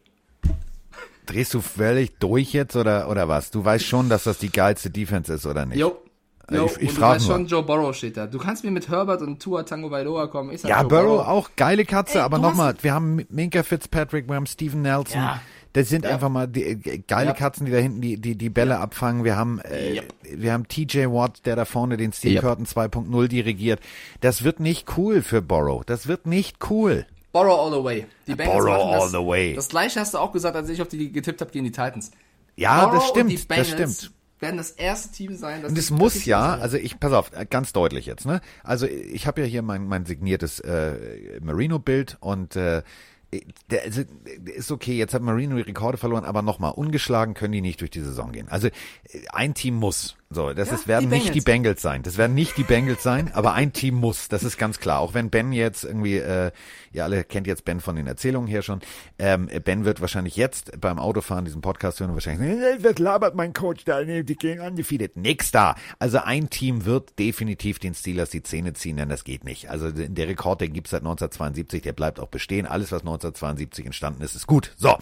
[1.25, 3.51] Drehst du völlig durch jetzt oder, oder was?
[3.51, 5.79] Du weißt schon, dass das die geilste Defense ist, oder nicht?
[5.79, 6.04] Jo.
[6.51, 7.37] Ich- Jo, ich und du frag weißt nur.
[7.37, 8.27] schon, Joe Burrow steht da.
[8.27, 10.51] Du kannst mir mit Herbert und Tua Tango Bailoa kommen.
[10.53, 14.29] Ich sag Ja, Joe Burrow auch, geile Katze, Ey, aber nochmal, wir haben Minka Fitzpatrick,
[14.29, 15.21] wir haben Steven Nelson.
[15.21, 15.41] Ja.
[15.73, 16.11] Das sind Ja.
[16.13, 17.33] einfach mal die, äh, geile Ja.
[17.33, 19.25] Katzen, die da hinten die, die, die Bälle abfangen.
[19.25, 22.41] Wir haben, äh, wir haben TJ Watt, der da vorne den Steel.
[22.41, 23.81] Curtain 2.0 dirigiert.
[24.21, 25.85] Das wird nicht cool für Burrow.
[25.85, 27.07] Das wird nicht cool.
[27.33, 28.07] Burrow all the way.
[28.29, 29.55] Die Bengals Burrow machen das, all the way.
[29.55, 32.13] Das gleiche hast du auch gesagt, als ich auf die getippt habe gegen die Titans.
[32.55, 34.13] Ja, Burrow das und die stimmt, das stimmt.
[34.45, 37.73] Werden das erste Team sein, das Und es muss ja, also ich, pass auf, ganz
[37.73, 38.41] deutlich jetzt, ne?
[38.63, 42.83] Also ich habe ja hier mein, mein signiertes äh, Marino-Bild und äh,
[43.71, 44.03] der, also,
[44.45, 47.91] ist okay, jetzt hat Marino die Rekorde verloren, aber nochmal, ungeschlagen können die nicht durch
[47.91, 48.49] die Saison gehen.
[48.49, 48.71] Also äh,
[49.33, 50.17] ein Team muss.
[50.35, 51.83] So, das Ja, ist, werden die nicht die Bengals.
[51.83, 52.03] Sein.
[52.03, 54.29] Das werden nicht die Bengals sein, aber ein Team muss.
[54.29, 55.01] Das ist ganz klar.
[55.01, 56.51] Auch wenn Ben jetzt irgendwie, äh,
[56.93, 58.81] ihr alle kennt jetzt Ben von den Erzählungen her schon.
[59.19, 62.99] Ähm, Ben wird wahrscheinlich jetzt beim Autofahren diesen Podcast hören und wahrscheinlich, sagen, "Äh, was
[62.99, 64.03] labert mein Coach da?
[64.05, 65.17] Nee, Die gehen undefeated.
[65.17, 65.77] Nix da.
[65.99, 69.71] Also ein Team wird definitiv den Steelers die Zähne ziehen, denn das geht nicht.
[69.71, 72.67] Also der Rekord, den gibt's seit 1972, der bleibt auch bestehen.
[72.67, 74.73] Alles, was 1972 entstanden ist, ist gut.
[74.77, 74.97] So.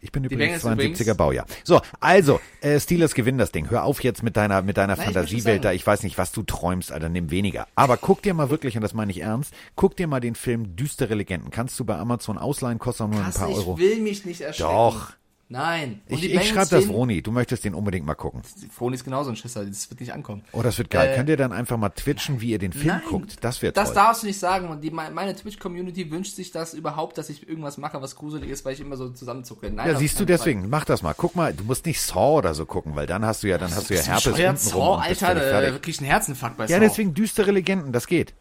[0.00, 1.46] Ich bin übrigens Bengals 72er übrigens- Baujahr.
[1.64, 3.68] So, also, äh, Steelers gewinnen das Ding.
[3.70, 5.72] Hör auf jetzt mit deiner, mit deiner Nein, Fantasiewelt da.
[5.72, 7.66] Ich weiß nicht, was du träumst, Alter, nimm weniger.
[7.74, 10.76] Aber guck dir mal wirklich, und das meine ich ernst, guck dir mal den Film
[10.76, 11.50] Düstere Legenden.
[11.50, 13.74] Kannst du bei Amazon ausleihen, kostet auch nur ein Hasse, paar Euro.
[13.78, 14.70] Ich will mich nicht erschrecken.
[14.72, 15.12] Doch.
[15.52, 16.00] Nein.
[16.08, 17.22] Und Ich, ich schreibe das Roni.
[17.22, 18.42] Du möchtest den unbedingt mal gucken.
[18.70, 20.42] Froni ist genauso ein Schisser, das wird nicht ankommen.
[20.52, 21.10] Oh, das wird geil.
[21.12, 23.02] Äh, Könnt ihr dann einfach mal twitchen, wie ihr den Film Nein.
[23.08, 23.38] guckt?
[23.42, 23.94] Das wird Das toll.
[23.96, 24.68] darfst du nicht sagen.
[24.68, 28.64] Und die, meine Twitch-Community wünscht sich das überhaupt, dass ich irgendwas mache, was gruselig ist,
[28.64, 29.72] weil ich immer so zusammenzucke.
[29.72, 30.36] Nein, ja, siehst du keinen Fall.
[30.46, 30.68] deswegen.
[30.70, 31.14] Mach das mal.
[31.14, 33.74] Guck mal, du musst nicht Saw oder so gucken, weil dann hast du ja, dann
[33.74, 34.50] hast du ja Herpes bescheuert?
[34.62, 35.72] untenrum Saw, Alter, da fertig.
[35.74, 36.80] wirklich ein Herzinfarkt bei Ja, Saw.
[36.80, 38.34] deswegen düstere Legenden, das geht.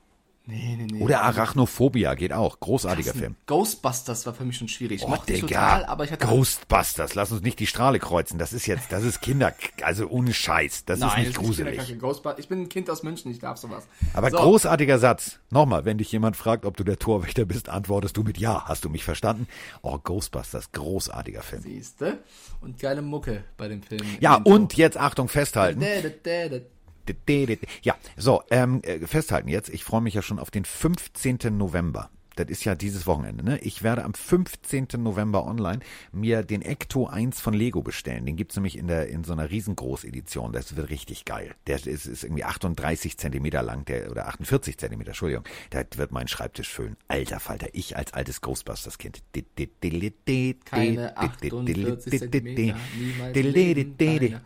[0.45, 1.01] Nee, nee, nee.
[1.03, 2.59] Oder Arachnophobia geht auch.
[2.59, 3.35] Großartiger Film.
[3.45, 5.03] Ghostbusters war für mich schon schwierig.
[5.05, 5.47] Oh, Digga.
[5.47, 8.39] total, aber ich hatte Ghostbusters, lass uns nicht die Strahle kreuzen.
[8.39, 9.53] Das ist jetzt, das ist Kinder,
[9.83, 10.85] also ohne Scheiß.
[10.85, 11.77] Das Nein, ist nicht das gruselig.
[11.77, 13.87] Ist ich bin ein Kind aus München, ich darf sowas.
[14.13, 14.37] Aber so.
[14.37, 15.39] großartiger Satz.
[15.51, 18.65] Nochmal, wenn dich jemand fragt, ob du der Torwächter bist, antwortest du mit Ja.
[18.67, 19.47] Hast du mich verstanden?
[19.83, 21.61] Oh, Ghostbusters, großartiger Film.
[21.61, 22.19] Siehste?
[22.61, 24.01] Und geile Mucke bei dem Film.
[24.19, 25.81] Ja, und jetzt Achtung, festhalten.
[27.81, 29.69] Ja, so, ähm, äh, festhalten jetzt.
[29.69, 31.57] Ich freue mich ja schon auf den 15.
[31.57, 32.09] November.
[32.39, 33.59] Das ist ja dieses Wochenende, ne?
[33.59, 34.87] Ich werde am 15.
[34.99, 35.79] November online
[36.13, 38.25] mir den Ecto 1 von Lego bestellen.
[38.25, 40.53] Den gibt's nämlich in der, in so einer riesengroß-Edition.
[40.53, 41.53] Das wird richtig geil.
[41.67, 45.43] Der ist, ist irgendwie 38 Zentimeter lang, der, oder 48 Zentimeter, Entschuldigung.
[45.73, 46.95] Der wird meinen Schreibtisch füllen.
[47.09, 49.21] Alter Falter, ich als altes Ghostbusters-Kind.
[50.63, 53.35] Keine 48 Zentimeter, niemals
[54.35, 54.39] äh,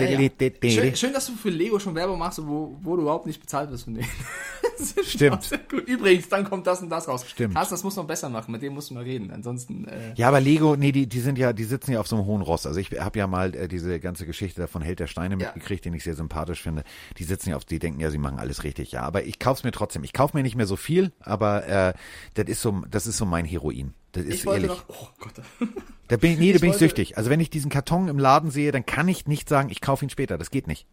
[0.00, 0.70] ja.
[0.70, 3.70] schön, schön, dass du für Lego schon Werbung machst, wo, wo du überhaupt nicht bezahlt
[3.70, 4.08] wirst von denen.
[5.02, 5.50] Stimmt.
[5.86, 7.24] Übrigens, dann kommt das und das raus.
[7.28, 7.56] Stimmt.
[7.56, 9.30] Hast, das muss noch besser machen, mit dem musst du mal reden.
[9.30, 9.86] Ansonsten.
[9.86, 12.26] Äh ja, aber Lego, nee, die, die sind ja, die sitzen ja auf so einem
[12.26, 12.66] hohen Ross.
[12.66, 15.46] Also ich habe ja mal äh, diese ganze Geschichte von Held der Steine ja.
[15.46, 16.84] mitgekriegt, den ich sehr sympathisch finde.
[17.18, 18.92] Die sitzen ja auf, die denken ja, sie machen alles richtig.
[18.92, 20.04] Ja, aber ich kauf's mir trotzdem.
[20.04, 21.92] Ich kauf mir nicht mehr so viel, aber äh,
[22.34, 23.94] das ist so, das ist so mein Heroin.
[24.12, 24.68] Das ist ich ehrlich.
[24.68, 25.34] Noch, oh Gott.
[26.08, 27.16] Da bin ich, nee, da bin ich süchtig.
[27.18, 30.04] Also wenn ich diesen Karton im Laden sehe, dann kann ich nicht sagen, ich kaufe
[30.04, 30.38] ihn später.
[30.38, 30.86] Das geht nicht.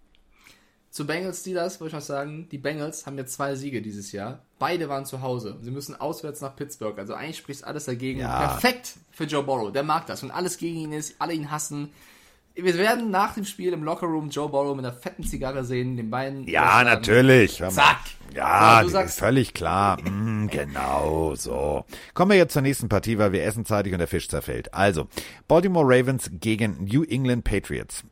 [0.91, 4.39] Zu Bengals Steelers wollte ich noch sagen, die Bengals haben jetzt zwei Siege dieses Jahr.
[4.59, 5.57] Beide waren zu Hause.
[5.61, 6.97] Sie müssen auswärts nach Pittsburgh.
[6.97, 8.21] Also eigentlich spricht alles dagegen.
[8.21, 8.47] Ja.
[8.47, 9.73] Perfekt für Joe Burrow.
[9.73, 10.23] Der mag das.
[10.23, 11.89] Und alles gegen ihn ist, alle ihn hassen.
[12.55, 16.09] Wir werden nach dem Spiel im Lockerroom Joe Burrow mit einer fetten Zigarre sehen, den
[16.09, 16.47] beiden.
[16.47, 17.57] Ja, natürlich.
[17.57, 17.99] Zack.
[18.33, 19.97] Ja, ja sagst, völlig klar.
[20.05, 21.83] Mm, genau so.
[22.13, 24.73] Kommen wir jetzt zur nächsten Partie, weil wir essen zeitig und der Fisch zerfällt.
[24.73, 25.07] Also,
[25.47, 28.03] Baltimore Ravens gegen New England Patriots.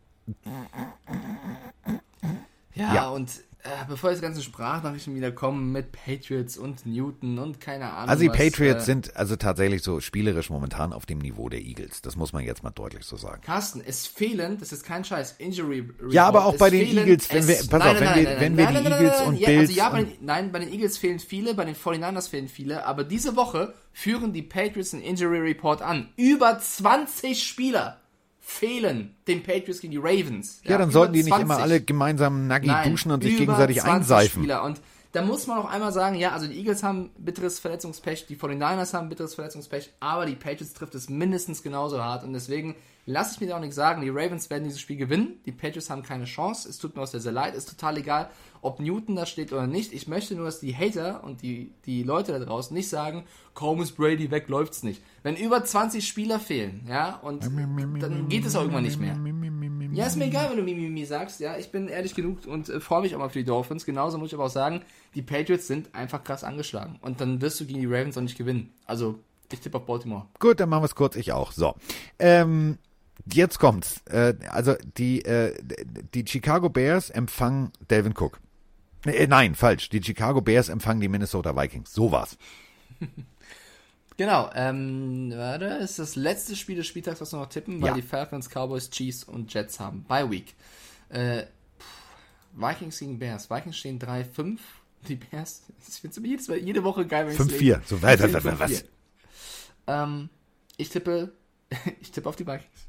[2.74, 3.10] Ja, ja.
[3.10, 3.30] und
[3.88, 8.10] bevor jetzt ganze Sprachnachrichten wieder kommen mit Patriots und Newton und keine Ahnung.
[8.10, 11.62] Also die was, Patriots äh, sind also tatsächlich so spielerisch momentan auf dem Niveau der
[11.62, 12.02] Eagles.
[12.02, 13.42] Das muss man jetzt mal deutlich so sagen.
[13.42, 17.32] Carsten, es fehlen, das ist kein Scheiß, Injury Report, Ja, aber auch bei den Eagles,
[17.32, 19.70] wenn wir, pass auf, wenn wir, wenn wir die Eagles und ja, Bills.
[19.70, 22.86] Also ja, bei den, nein, bei den Eagles fehlen viele, bei den 49ers fehlen viele,
[22.86, 26.10] aber diese Woche führen die Patriots einen Injury Report an.
[26.18, 28.03] Über 20 Spieler
[28.54, 30.62] fehlen den Patriots gegen die Ravens.
[30.64, 34.44] Ja, ja dann sollten die nicht immer alle gemeinsam nackig duschen und sich gegenseitig einseifen.
[34.44, 34.64] Spieler.
[34.64, 34.80] Und
[35.12, 38.94] da muss man auch einmal sagen, ja, also die Eagles haben bitteres Verletzungspech, die 49ers
[38.94, 42.76] haben bitteres Verletzungspech, aber die Patriots trifft es mindestens genauso hart und deswegen
[43.06, 45.90] lasse ich mir da auch nicht sagen, die Ravens werden dieses Spiel gewinnen, die Patriots
[45.90, 48.30] haben keine Chance, es tut mir auch sehr, sehr leid, ist total egal,
[48.62, 49.92] ob Newton da steht oder nicht.
[49.94, 53.82] Ich möchte nur, dass die Hater und die, die Leute da draußen nicht sagen, kaum
[53.82, 55.02] ist Brady weg, läuft's nicht.
[55.22, 59.18] Wenn über 20 Spieler fehlen, ja, und dann geht es auch irgendwann nicht mehr.
[59.92, 62.80] Ja, ist mir egal, wenn du Mimimi sagst, ja, ich bin ehrlich genug und äh,
[62.80, 63.86] freue mich auch mal für die Dolphins.
[63.86, 64.82] Genauso muss ich aber auch sagen,
[65.14, 66.98] die Patriots sind einfach krass angeschlagen.
[67.02, 68.74] Und dann wirst du gegen die Ravens auch nicht gewinnen.
[68.86, 69.20] Also,
[69.52, 70.26] ich tippe auf Baltimore.
[70.40, 71.52] Gut, dann machen wir es kurz, ich auch.
[71.52, 71.76] So.
[72.18, 72.80] Ähm,
[73.26, 74.02] jetzt kommt's.
[74.10, 75.56] Äh, also, die, äh,
[76.14, 78.40] die Chicago Bears empfangen Delvin Cook.
[79.06, 79.90] Äh, nein, falsch.
[79.90, 81.94] Die Chicago Bears empfangen die Minnesota Vikings.
[81.94, 82.38] So war's.
[84.18, 87.96] Genau, ähm, warte, ist das letzte Spiel des Spieltags, was wir noch tippen, weil ja.
[87.96, 90.04] die Falcons, Cowboys, Chiefs und Jets haben.
[90.04, 90.54] Bye Week.
[91.10, 91.46] Äh,
[92.54, 93.50] Vikings gegen Bears.
[93.50, 94.60] Vikings stehen 3-5.
[95.08, 98.86] Die Bears, ich finde es jedes, jede Woche geil, wenn ich 5-4, so weiter, was?
[99.88, 100.30] Ähm,
[100.78, 101.34] ich tippe,
[102.02, 102.88] ich tippe auf die Vikings.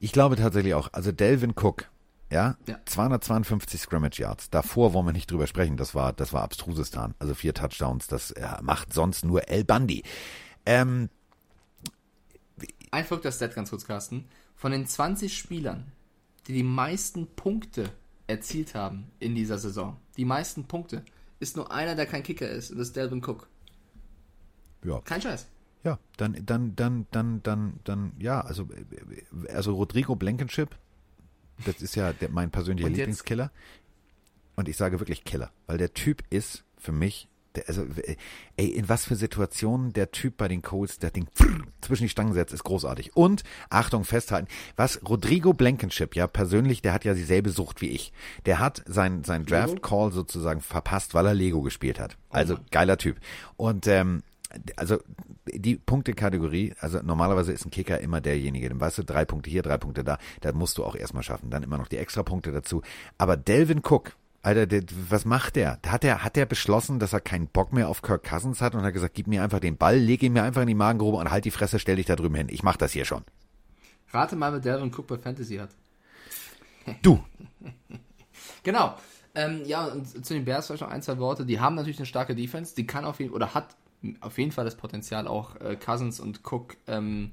[0.00, 1.88] Ich glaube tatsächlich auch, also Delvin Cook,
[2.30, 2.78] ja, ja.
[2.84, 4.50] 252 Scrimmage Yards.
[4.50, 5.76] Davor wollen wir nicht drüber sprechen.
[5.76, 7.14] Das war, das war Abstrusistan.
[7.18, 8.06] Also vier Touchdowns.
[8.06, 10.04] Das äh, macht sonst nur El Bandi.
[10.64, 11.08] Ähm,
[12.92, 14.28] Ein verrückter Stat ganz kurz, Carsten.
[14.54, 15.90] Von den 20 Spielern,
[16.46, 17.90] die die meisten Punkte
[18.28, 21.04] erzielt haben in dieser Saison, die meisten Punkte,
[21.40, 22.70] ist nur einer, der kein Kicker ist.
[22.70, 23.48] Und das ist Delvin Cook.
[24.84, 25.00] Ja.
[25.00, 25.46] Kein Scheiß.
[25.82, 28.68] Ja, dann, dann, dann, dann, dann, dann, ja, also,
[29.52, 30.76] also Rodrigo Blankenship,
[31.64, 33.50] das ist ja der, mein persönlicher Und Lieblingskiller.
[34.56, 37.86] Und ich sage wirklich Killer, weil der Typ ist für mich, der, also,
[38.56, 41.28] ey, in was für Situationen der Typ bei den Coles der Ding
[41.80, 43.16] zwischen die Stangen setzt, ist großartig.
[43.16, 48.12] Und, Achtung, festhalten, was Rodrigo Blankenship, ja, persönlich, der hat ja dieselbe Sucht wie ich.
[48.44, 52.18] Der hat sein, sein Draft Call sozusagen verpasst, weil er Lego gespielt hat.
[52.28, 53.16] Also, oh geiler Typ.
[53.56, 54.22] Und, ähm,
[54.76, 54.98] also
[55.46, 59.62] die Punktekategorie, also normalerweise ist ein Kicker immer derjenige, dann weißt du, drei Punkte hier,
[59.62, 61.50] drei Punkte da, da musst du auch erstmal schaffen.
[61.50, 62.82] Dann immer noch die Extrapunkte dazu.
[63.18, 65.78] Aber Delvin Cook, Alter, der, was macht der?
[65.86, 68.82] Hat der, hat der beschlossen, dass er keinen Bock mehr auf Kirk Cousins hat und
[68.82, 71.30] hat gesagt, gib mir einfach den Ball, leg ihn mir einfach in die Magengrube und
[71.30, 72.48] halt die Fresse, stell dich da drüben hin.
[72.50, 73.24] Ich mach das hier schon.
[74.12, 75.70] Rate mal, wer Delvin Cook bei Fantasy hat.
[77.02, 77.22] Du.
[78.62, 78.96] genau.
[79.34, 81.44] Ähm, ja, und zu den Bears vielleicht noch ein, zwei Worte.
[81.44, 83.76] Die haben natürlich eine starke Defense, die kann auf jeden oder hat
[84.20, 87.32] auf jeden Fall das Potenzial, auch äh, Cousins und Cook ähm,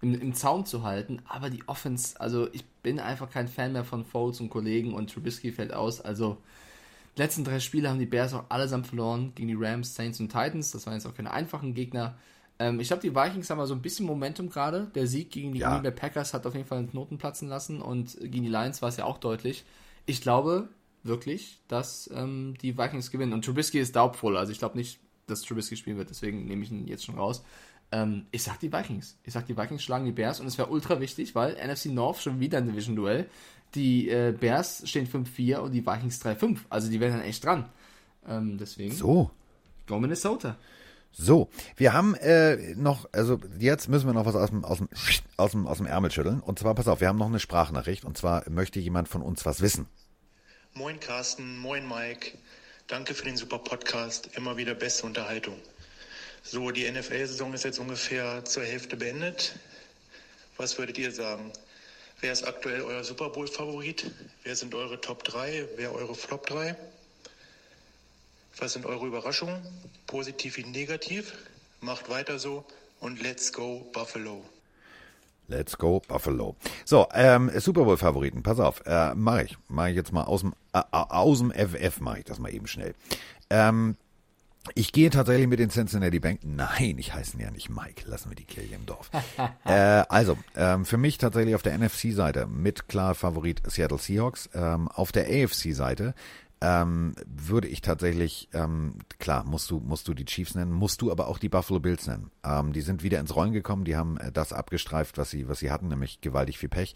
[0.00, 1.22] im, im Zaum zu halten.
[1.26, 5.12] Aber die Offense, also ich bin einfach kein Fan mehr von Foles und Kollegen und
[5.12, 6.00] Trubisky fällt aus.
[6.00, 6.38] Also
[7.16, 10.28] die letzten drei Spiele haben die Bears auch allesamt verloren gegen die Rams, Saints und
[10.28, 10.70] Titans.
[10.70, 12.16] Das waren jetzt auch keine einfachen Gegner.
[12.58, 14.90] Ähm, ich glaube, die Vikings haben mal so ein bisschen Momentum gerade.
[14.94, 15.72] Der Sieg gegen die ja.
[15.72, 18.82] Green Bay Packers hat auf jeden Fall einen Knoten platzen lassen und gegen die Lions
[18.82, 19.64] war es ja auch deutlich.
[20.06, 20.68] Ich glaube
[21.02, 23.32] wirklich, dass ähm, die Vikings gewinnen.
[23.32, 24.36] Und Trubisky ist daubvoll.
[24.36, 26.10] Also ich glaube nicht, dass Trubisky spielen wird.
[26.10, 27.44] Deswegen nehme ich ihn jetzt schon raus.
[27.90, 29.16] Ähm, ich sag die Vikings.
[29.24, 32.20] Ich sag die Vikings schlagen die Bears und es wäre ultra wichtig, weil NFC North
[32.20, 33.26] schon wieder ein Division-Duell.
[33.74, 36.58] Die äh, Bears stehen 5-4 und die Vikings 3-5.
[36.68, 37.68] Also die wären dann echt dran.
[38.26, 38.94] Ähm, deswegen.
[38.94, 39.30] So.
[39.86, 40.56] Go Minnesota.
[41.10, 44.88] So, wir haben äh, noch, also jetzt müssen wir noch was aus dem, aus, dem,
[45.36, 46.40] aus, dem, aus dem Ärmel schütteln.
[46.40, 48.04] Und zwar, pass auf, wir haben noch eine Sprachnachricht.
[48.04, 49.86] Und zwar möchte jemand von uns was wissen.
[50.74, 52.38] Moin Carsten, moin Mike.
[52.88, 54.30] Danke für den super Podcast.
[54.34, 55.60] Immer wieder beste Unterhaltung.
[56.42, 59.56] So, die NFL-Saison ist jetzt ungefähr zur Hälfte beendet.
[60.56, 61.52] Was würdet ihr sagen?
[62.22, 64.10] Wer ist aktuell euer Super Bowl-Favorit?
[64.42, 65.68] Wer sind eure Top 3?
[65.76, 66.74] Wer eure Flop 3?
[68.56, 69.60] Was sind eure Überraschungen?
[70.06, 71.34] Positiv wie negativ?
[71.82, 72.64] Macht weiter so
[73.00, 74.42] und let's go Buffalo.
[75.48, 76.56] Let's go Buffalo.
[76.84, 80.42] So, ähm, Super Bowl Favoriten, pass auf, äh, mache ich, mache ich jetzt mal aus
[80.42, 82.94] dem äh, aus dem FF mache ich das mal eben schnell.
[83.48, 83.96] Ähm,
[84.74, 86.40] ich gehe tatsächlich mit den Cincinnati Bank.
[86.42, 88.02] Nein, ich heiße ja nicht Mike.
[88.06, 89.10] Lassen wir die Kirche im Dorf.
[89.64, 94.50] äh, also, ähm, für mich tatsächlich auf der NFC-Seite mit klar Favorit Seattle Seahawks.
[94.54, 96.14] Ähm, auf der AFC-Seite
[96.60, 101.12] ähm, würde ich tatsächlich, ähm, klar, musst du, musst du die Chiefs nennen, musst du
[101.12, 102.30] aber auch die Buffalo Bills nennen.
[102.44, 105.60] Ähm, die sind wieder ins Rollen gekommen, die haben äh, das abgestreift, was sie, was
[105.60, 106.94] sie hatten, nämlich gewaltig viel Pech.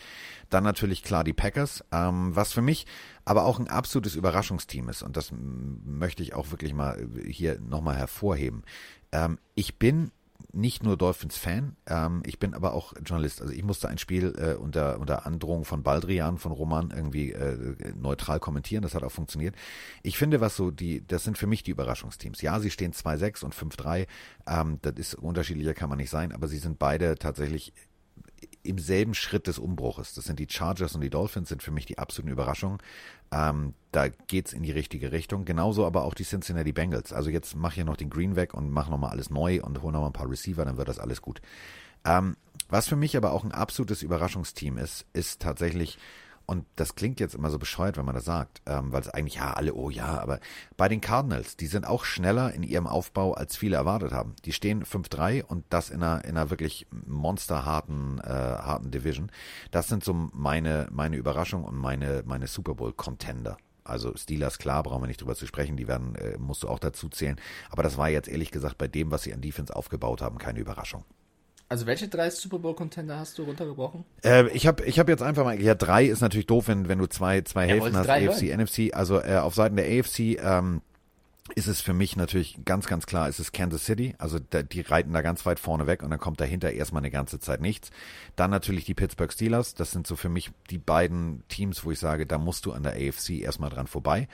[0.51, 2.87] Dann natürlich klar die Packers, ähm, was für mich
[3.25, 7.61] aber auch ein absolutes Überraschungsteam ist und das möchte ich auch wirklich mal äh, hier
[7.61, 8.65] nochmal hervorheben.
[9.13, 10.11] Ähm, ich bin
[10.53, 13.41] nicht nur Dolphins-Fan, ähm, ich bin aber auch Journalist.
[13.41, 17.95] Also ich musste ein Spiel äh, unter, unter Androhung von Baldrian, von Roman irgendwie äh,
[17.95, 18.83] neutral kommentieren.
[18.83, 19.55] Das hat auch funktioniert.
[20.03, 22.43] Ich finde, was so die, das sind für mich die Überraschungsteams.
[22.43, 24.07] Ja, sie stehen 2-6 und 5-3.
[24.47, 27.73] Ähm, das ist unterschiedlicher kann man nicht sein, aber sie sind beide tatsächlich
[28.63, 30.15] im selben Schritt des Umbruches.
[30.15, 32.79] Das sind die Chargers und die Dolphins, sind für mich die absoluten Überraschungen.
[33.33, 35.45] Ähm, da geht's in die richtige Richtung.
[35.45, 37.13] Genauso aber auch die Cincinnati Bengals.
[37.13, 39.93] Also jetzt mach hier noch den Green weg und mach nochmal alles neu und hol
[39.93, 41.41] nochmal ein paar Receiver, dann wird das alles gut.
[42.05, 42.37] Ähm,
[42.69, 45.99] was für mich aber auch ein absolutes Überraschungsteam ist, ist tatsächlich
[46.53, 49.37] und das klingt jetzt immer so bescheuert, wenn man das sagt, ähm, weil es eigentlich,
[49.37, 50.39] ja, alle, oh ja, aber
[50.77, 54.37] bei den Cardinals, die sind auch schneller in ihrem Aufbau, als viele erwartet haben.
[54.45, 59.33] Die stehen 5-3 und das in einer, in einer wirklich monsterharten äh, harten Division.
[59.71, 63.57] Das sind so meine, meine Überraschung und meine, meine Super Bowl-Contender.
[63.83, 66.81] Also Steelers, klar, brauchen wir nicht drüber zu sprechen, die werden, äh, musst du auch
[66.81, 67.41] dazu zählen.
[67.71, 70.61] Aber das war jetzt ehrlich gesagt bei dem, was sie an Defense aufgebaut haben, keine
[70.61, 71.07] Überraschung.
[71.73, 74.05] Also welche drei Super Bowl Contender hast du runtergebrochen?
[74.23, 76.99] Äh, ich habe ich hab jetzt einfach mal, ja drei ist natürlich doof, wenn, wenn
[76.99, 78.61] du zwei, zwei ja, Hälften hast, AFC, hören.
[78.61, 78.91] NFC.
[78.93, 80.83] Also äh, auf Seiten der AFC ähm,
[81.55, 84.15] ist es für mich natürlich ganz, ganz klar, ist es Kansas City.
[84.19, 87.11] Also da, die reiten da ganz weit vorne weg und dann kommt dahinter erstmal eine
[87.11, 87.91] ganze Zeit nichts.
[88.37, 89.75] Dann natürlich die Pittsburgh Steelers.
[89.75, 92.83] Das sind so für mich die beiden Teams, wo ich sage, da musst du an
[92.83, 94.29] der AFC erstmal dran vorbei.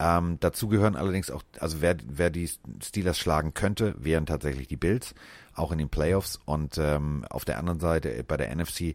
[0.00, 2.48] Ähm, dazu gehören allerdings auch, also wer, wer die
[2.82, 5.14] Steelers schlagen könnte, wären tatsächlich die Bills
[5.54, 6.38] auch in den Playoffs.
[6.44, 8.94] Und ähm, auf der anderen Seite äh, bei der NFC,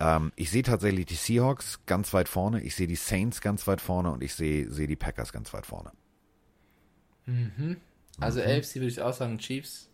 [0.00, 3.80] ähm, ich sehe tatsächlich die Seahawks ganz weit vorne, ich sehe die Saints ganz weit
[3.80, 5.92] vorne und ich sehe sehe die Packers ganz weit vorne.
[7.26, 7.76] Mhm.
[8.18, 8.46] Also mhm.
[8.46, 9.88] AFC würde ich auch sagen Chiefs.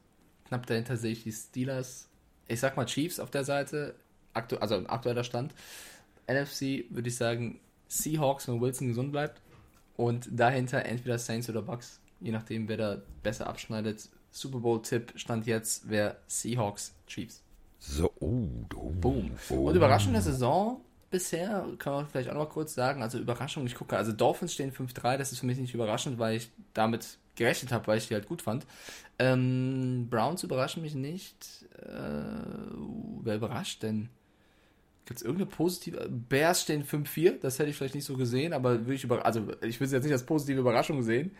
[0.46, 2.08] Knapp dahinter sehe ich die Steelers.
[2.46, 3.96] Ich sag mal Chiefs auf der Seite,
[4.34, 5.54] aktu also aktueller Stand.
[6.28, 9.40] NFC würde ich sagen Seahawks, wenn Wilson gesund bleibt.
[9.96, 12.00] Und dahinter entweder Saints oder Bucks.
[12.20, 17.42] Je nachdem, wer da besser abschneidet, Super Bowl-Tipp stand jetzt, wäre Seahawks Chiefs.
[17.78, 19.30] So, oh, oh, Boom.
[19.50, 19.68] Oh.
[19.68, 20.80] Und Überraschung der Saison
[21.10, 24.54] bisher, kann man vielleicht auch noch mal kurz sagen, also Überraschung, ich gucke, also Dolphins
[24.54, 28.08] stehen 5-3, das ist für mich nicht überraschend, weil ich damit gerechnet habe, weil ich
[28.08, 28.66] die halt gut fand.
[29.18, 31.66] Ähm, Browns überraschen mich nicht.
[31.78, 31.88] Äh,
[33.22, 34.08] wer überrascht denn?
[35.06, 36.08] Gibt es irgendeine positive?
[36.08, 39.40] Bears stehen 5-4, das hätte ich vielleicht nicht so gesehen, aber würde ich über, also
[39.60, 41.32] ich würde es jetzt nicht als positive Überraschung sehen.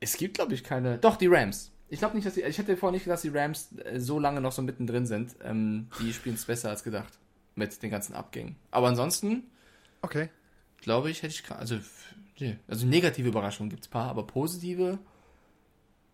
[0.00, 0.98] Es gibt, glaube ich, keine.
[0.98, 1.70] Doch, die Rams.
[1.88, 2.42] Ich glaube nicht, dass die.
[2.42, 5.36] Ich hätte vorher nicht gedacht, dass die Rams äh, so lange noch so mittendrin sind.
[5.42, 7.18] Ähm, die spielen es besser als gedacht.
[7.56, 8.56] Mit den ganzen Abgängen.
[8.70, 9.44] Aber ansonsten.
[10.02, 10.28] Okay.
[10.80, 11.50] Glaube ich, hätte ich.
[11.50, 11.78] Also,
[12.66, 14.98] also negative Überraschungen gibt es ein paar, aber positive.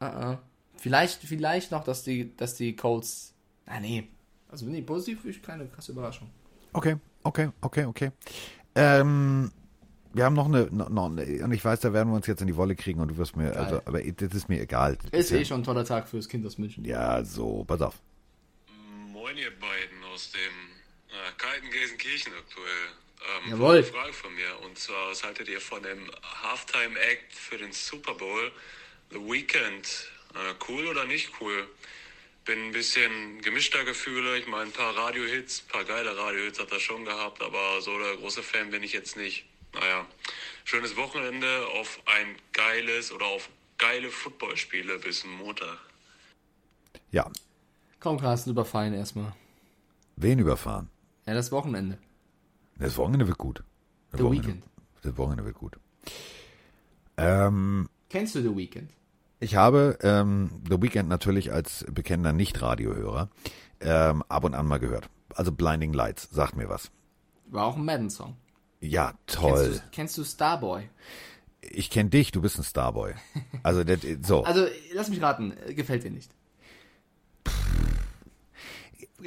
[0.01, 0.39] Uh -uh.
[0.77, 3.35] Vielleicht, vielleicht noch, dass die, dass die Colts.
[3.67, 4.09] Ah, nee.
[4.49, 6.31] Also, nee, positiv ist keine krasse Überraschung.
[6.73, 8.11] Okay, okay, okay, okay.
[8.75, 9.51] Ähm,
[10.13, 12.49] Wir haben noch eine, noch eine, und ich weiß, da werden wir uns jetzt in
[12.49, 14.99] die Wolle kriegen und du wirst mir, also, aber das ist mir egal.
[15.13, 16.85] Das ist, eh schon ein toller Tag fürs Kind aus München.
[16.85, 17.95] Ja, so, pass auf.
[19.13, 22.67] Moin, ihr beiden aus dem äh, kalten Gelsenkirchen aktuell.
[23.45, 23.77] Ähm, Jawohl.
[23.77, 24.67] Eine Frage von mir.
[24.67, 26.11] Und zwar, was haltet ihr von dem
[26.43, 28.51] Halftime-Act für den Super Bowl?
[29.11, 30.11] The Weekend.
[30.35, 31.69] Äh, cool oder nicht cool?
[32.51, 34.37] Bin ein bisschen gemischter Gefühle.
[34.37, 37.97] Ich meine, ein paar Radiohits, ein paar geile Radiohits hat er schon gehabt, aber so
[37.97, 39.45] der große Fan bin ich jetzt nicht.
[39.73, 40.05] Naja,
[40.65, 41.47] schönes Wochenende
[41.79, 43.49] auf ein geiles oder auf
[43.79, 45.79] geile Footballspiele bis Montag.
[47.13, 47.31] Ja.
[48.01, 49.33] Komm, Carsten, überfallen erstmal.
[50.17, 50.91] Wen überfahren?
[51.27, 51.99] Ja, das Wochenende.
[52.81, 53.63] Das Wochenende wird gut.
[54.11, 54.65] Das The Wochenende, Weekend.
[55.03, 55.77] Das Wochenende wird gut.
[57.17, 58.91] Ähm, Kennst du The Weekend?
[59.41, 63.31] Ich habe ähm, The Weekend natürlich als bekennender Nicht-Radiohörer
[63.81, 65.09] ähm, ab und an mal gehört.
[65.35, 66.91] Also Blinding Lights, sagt mir was.
[67.47, 68.37] War auch ein Madden-Song.
[68.81, 69.81] Ja, toll.
[69.93, 70.89] Kennst du, Starboy?
[71.63, 73.15] Ich kenne dich, du bist ein Starboy.
[73.63, 74.45] Also, das, so.
[74.45, 76.31] Also, lass mich raten, gefällt dir nicht.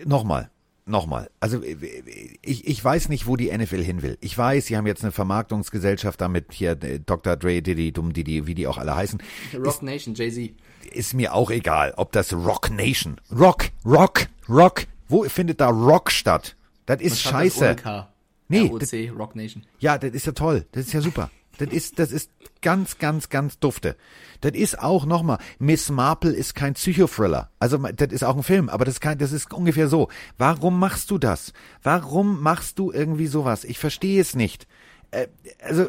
[0.06, 0.50] Nochmal,
[0.86, 1.30] nochmal.
[1.40, 4.18] Also ich, ich weiß nicht, wo die NFL hin will.
[4.22, 7.36] Ich weiß, sie haben jetzt eine Vermarktungsgesellschaft damit hier äh, Dr.
[7.36, 9.22] Dre, Diddy, Dumm Diddy, wie die auch alle heißen.
[9.56, 10.52] Rock Ist, Nation, Jay-Z.
[10.92, 14.86] ist mir auch egal, ob das Rock Nation, Rock, Rock, Rock.
[15.08, 16.56] Wo findet da Rock statt?
[16.86, 17.76] Das ist scheiße.
[17.84, 18.06] Das.
[18.48, 19.64] Nee, ROC, Rock Nation.
[19.80, 20.66] Ja, das ist ja toll.
[20.72, 21.30] Das ist ja super.
[21.58, 22.32] Das ist, das ist
[22.62, 23.96] ganz, ganz, ganz dufte.
[24.42, 27.52] Das ist auch nochmal, Miss Marple ist kein Psychothriller.
[27.60, 30.10] Also, das ist auch ein Film, aber das ist kein, das ist ungefähr so.
[30.38, 31.54] Warum machst du das?
[31.84, 33.66] Warum machst du irgendwie sowas?
[33.66, 34.68] Ich verstehe es nicht.
[35.12, 35.28] Äh,
[35.62, 35.88] also,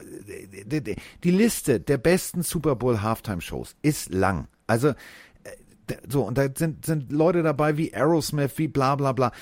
[0.66, 4.48] die, die- Liste der besten Super Bowl Halftime Shows ist lang.
[4.66, 4.94] Also, äh,
[6.08, 9.32] so, und da sind, sind Leute dabei wie Aerosmith, wie bla, bla, bla.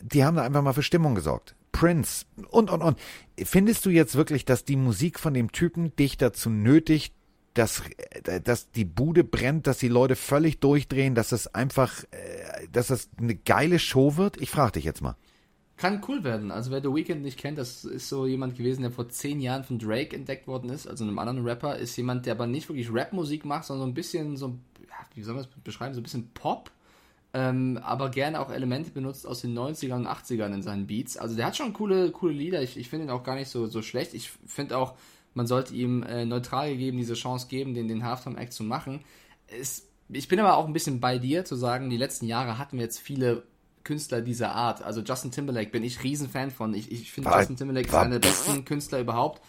[0.00, 1.55] Die haben da einfach mal für Stimmung gesorgt.
[1.76, 2.98] Prince und, und, und.
[3.36, 7.12] Findest du jetzt wirklich, dass die Musik von dem Typen dich dazu nötigt,
[7.52, 7.82] dass,
[8.24, 12.86] äh, dass die Bude brennt, dass die Leute völlig durchdrehen, dass es einfach, äh, dass
[12.86, 14.40] das eine geile Show wird?
[14.40, 15.16] Ich frage dich jetzt mal.
[15.76, 16.50] Kann cool werden.
[16.50, 19.62] Also wer The Weeknd nicht kennt, das ist so jemand gewesen, der vor zehn Jahren
[19.62, 22.88] von Drake entdeckt worden ist, also einem anderen Rapper, ist jemand, der aber nicht wirklich
[22.90, 24.58] Rapmusik macht, sondern so ein bisschen so,
[25.14, 26.70] wie soll man das beschreiben, so ein bisschen Pop,
[27.36, 31.18] ähm, aber gerne auch Elemente benutzt aus den 90ern und 80ern in seinen Beats.
[31.18, 32.62] Also der hat schon coole, coole Lieder.
[32.62, 34.14] Ich, ich finde ihn auch gar nicht so, so schlecht.
[34.14, 34.94] Ich finde auch,
[35.34, 39.04] man sollte ihm äh, neutral gegeben diese Chance geben, den, den Halftime-Act zu machen.
[39.48, 42.78] Es, ich bin aber auch ein bisschen bei dir zu sagen, die letzten Jahre hatten
[42.78, 43.42] wir jetzt viele
[43.84, 44.82] Künstler dieser Art.
[44.82, 46.72] Also Justin Timberlake bin ich Riesenfan von.
[46.72, 49.42] Ich, ich finde Justin Timberlake ist einer der besten Künstler überhaupt.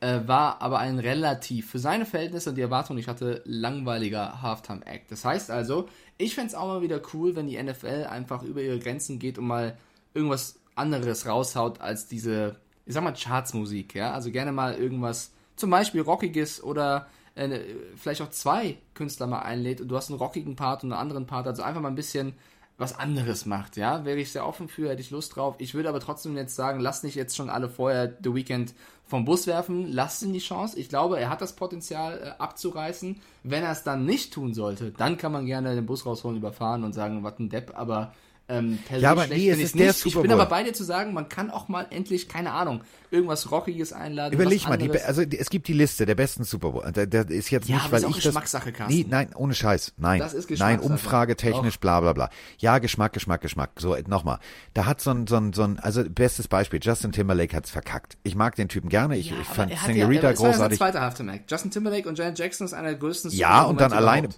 [0.00, 4.40] Äh, war aber ein relativ, für seine Verhältnisse und die Erwartungen, die ich hatte, langweiliger
[4.40, 5.10] Halftime-Act.
[5.10, 5.88] Das heißt also,
[6.18, 9.38] ich fände es auch mal wieder cool, wenn die NFL einfach über ihre Grenzen geht
[9.38, 9.76] und mal
[10.14, 14.12] irgendwas anderes raushaut als diese, ich sag mal, Chartsmusik, ja.
[14.12, 17.60] Also gerne mal irgendwas, zum Beispiel Rockiges oder äh,
[17.96, 21.26] vielleicht auch zwei Künstler mal einlädt und du hast einen rockigen Part und einen anderen
[21.26, 22.34] Part, also einfach mal ein bisschen
[22.76, 25.54] was anderes macht, ja, wäre ich sehr offen für, hätte ich Lust drauf.
[25.58, 28.74] Ich würde aber trotzdem jetzt sagen, lasst nicht jetzt schon alle vorher The Weeknd
[29.06, 30.78] vom Bus werfen, lasst ihm die Chance.
[30.78, 33.20] Ich glaube, er hat das Potenzial äh, abzureißen.
[33.44, 36.82] Wenn er es dann nicht tun sollte, dann kann man gerne den Bus rausholen, überfahren
[36.84, 38.12] und sagen, was ein Depp, aber
[38.48, 39.98] ähm, per Ja, aber schlecht nee, es ist der nicht.
[39.98, 40.40] Super Ich bin Bowl.
[40.40, 42.82] aber bei dir zu sagen, man kann auch mal endlich, keine Ahnung,
[43.14, 44.34] irgendwas Rockiges einladen.
[44.34, 46.90] Überleg mal, die, also die, es gibt die Liste der besten Super Bowl.
[46.92, 48.24] Da, da ist jetzt Ja, nicht, weil ist auch ich das.
[48.24, 48.94] Geschmackssache, Carsten.
[48.94, 49.94] Nee, nein, ohne Scheiß.
[49.96, 50.18] Nein.
[50.18, 50.92] Das ist Nein, Geschmackssache.
[50.92, 51.80] umfragetechnisch, Doch.
[51.80, 52.30] bla bla bla.
[52.58, 53.70] Ja, Geschmack, Geschmack, Geschmack.
[53.78, 54.38] So, nochmal.
[54.74, 58.18] Da hat so ein, so ein, so ein, also bestes Beispiel, Justin Timberlake hat's verkackt.
[58.24, 59.16] Ich mag den Typen gerne.
[59.16, 60.78] Ich, Ja, ich fand hat Senorita ja, es ja großartig.
[60.78, 61.50] zweiter Halftime-Act.
[61.50, 64.28] Justin Timberlake und Janet Jackson ist einer der größten Ja, und dann alleine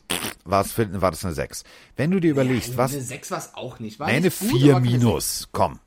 [0.44, 1.64] war es war das eine 6.
[1.96, 3.98] Wenn du dir überlegst, was Eine 6 war es auch nicht.
[3.98, 5.48] War eine nicht gut, 4 aber keine minus.
[5.52, 5.80] Komm.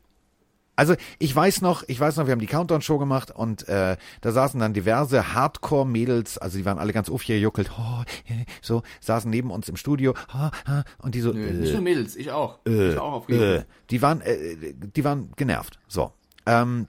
[0.80, 4.31] Also ich weiß noch, ich weiß noch, wir haben die Countdown-Show gemacht und äh, da
[4.31, 8.03] saßen dann diverse Hardcore-Mädels, also die waren alle ganz aufgejuckelt, oh,
[8.61, 11.81] so, saßen neben uns im Studio ah, ah, und die so, Nö, äh, nicht nur
[11.81, 12.60] Mädels, ich auch.
[12.65, 13.68] äh, ich war auch aufgeregt.
[13.68, 15.80] äh, die waren, äh, die waren genervt.
[15.89, 16.14] So.
[16.45, 16.88] Ähm,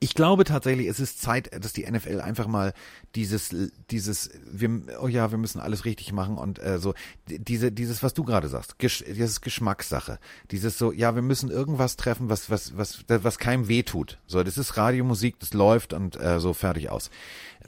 [0.00, 2.72] ich glaube tatsächlich, es ist Zeit, dass die NFL einfach mal
[3.14, 3.54] dieses,
[3.90, 6.94] dieses, wir, oh ja, wir müssen alles richtig machen und äh, so,
[7.28, 10.18] diese, dieses, was du gerade sagst, Gesch dieses Geschmackssache,
[10.50, 14.18] dieses so, ja, wir müssen irgendwas treffen, was, was, was, was keinem wehtut.
[14.26, 17.10] So, das ist Radiomusik, das läuft und äh, so fertig aus.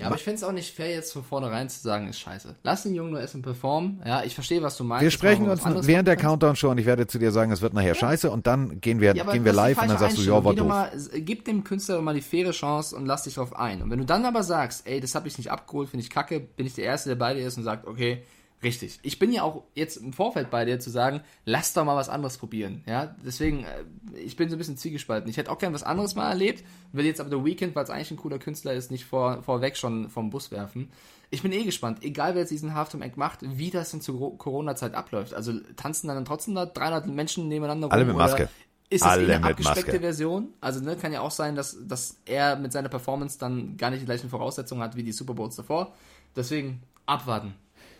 [0.00, 2.54] Ja, aber ich finde es auch nicht fair, jetzt von vornherein zu sagen, ist scheiße.
[2.62, 4.00] Lass den Jungen nur erstmal performen.
[4.06, 5.02] Ja, ich verstehe, was du meinst.
[5.02, 6.16] Wir sprechen uns während der.
[6.16, 9.14] Countdown-Show und ich werde zu dir sagen, es wird nachher scheiße und dann gehen wir,
[9.14, 10.68] Ja, gehen wir live und dann sagst du, ja, war Einstellung.
[10.68, 10.86] doof.
[10.92, 13.54] Geh doch mal, gib dem Künstler doch mal die faire Chance und lass dich drauf
[13.56, 13.82] ein.
[13.82, 16.40] Und wenn du dann aber sagst, ey, das habe ich nicht abgeholt, finde ich kacke,
[16.40, 18.22] bin ich der Erste, der bei dir ist und sagt, okay,
[18.62, 18.98] Richtig.
[19.02, 22.08] Ich bin ja auch jetzt im Vorfeld bei dir zu sagen, lass doch mal was
[22.08, 22.82] anderes probieren.
[22.86, 23.84] Ja, deswegen, äh,
[24.18, 25.30] ich bin so ein bisschen zwiegespalten.
[25.30, 27.90] Ich hätte auch gern was anderes mal erlebt, will jetzt aber The Weekend, weil es
[27.90, 30.90] eigentlich ein cooler Künstler ist, nicht vor, vorweg schon vom Bus werfen.
[31.30, 34.36] Ich bin eh gespannt, egal wer jetzt diesen Halftime Act macht, wie das denn zur
[34.38, 35.34] Corona-Zeit abläuft.
[35.34, 37.92] Also tanzen dann trotzdem da 300 Menschen nebeneinander rum?
[37.92, 38.48] Alle mit Maske.
[38.90, 40.00] Ist das Alle eh eine abgespeckte Maske.
[40.00, 40.48] Version?
[40.62, 44.00] Also ne, kann ja auch sein, dass, dass er mit seiner Performance dann gar nicht
[44.00, 45.94] die gleichen Voraussetzungen hat wie die Super Bowls davor.
[46.34, 47.54] Deswegen abwarten.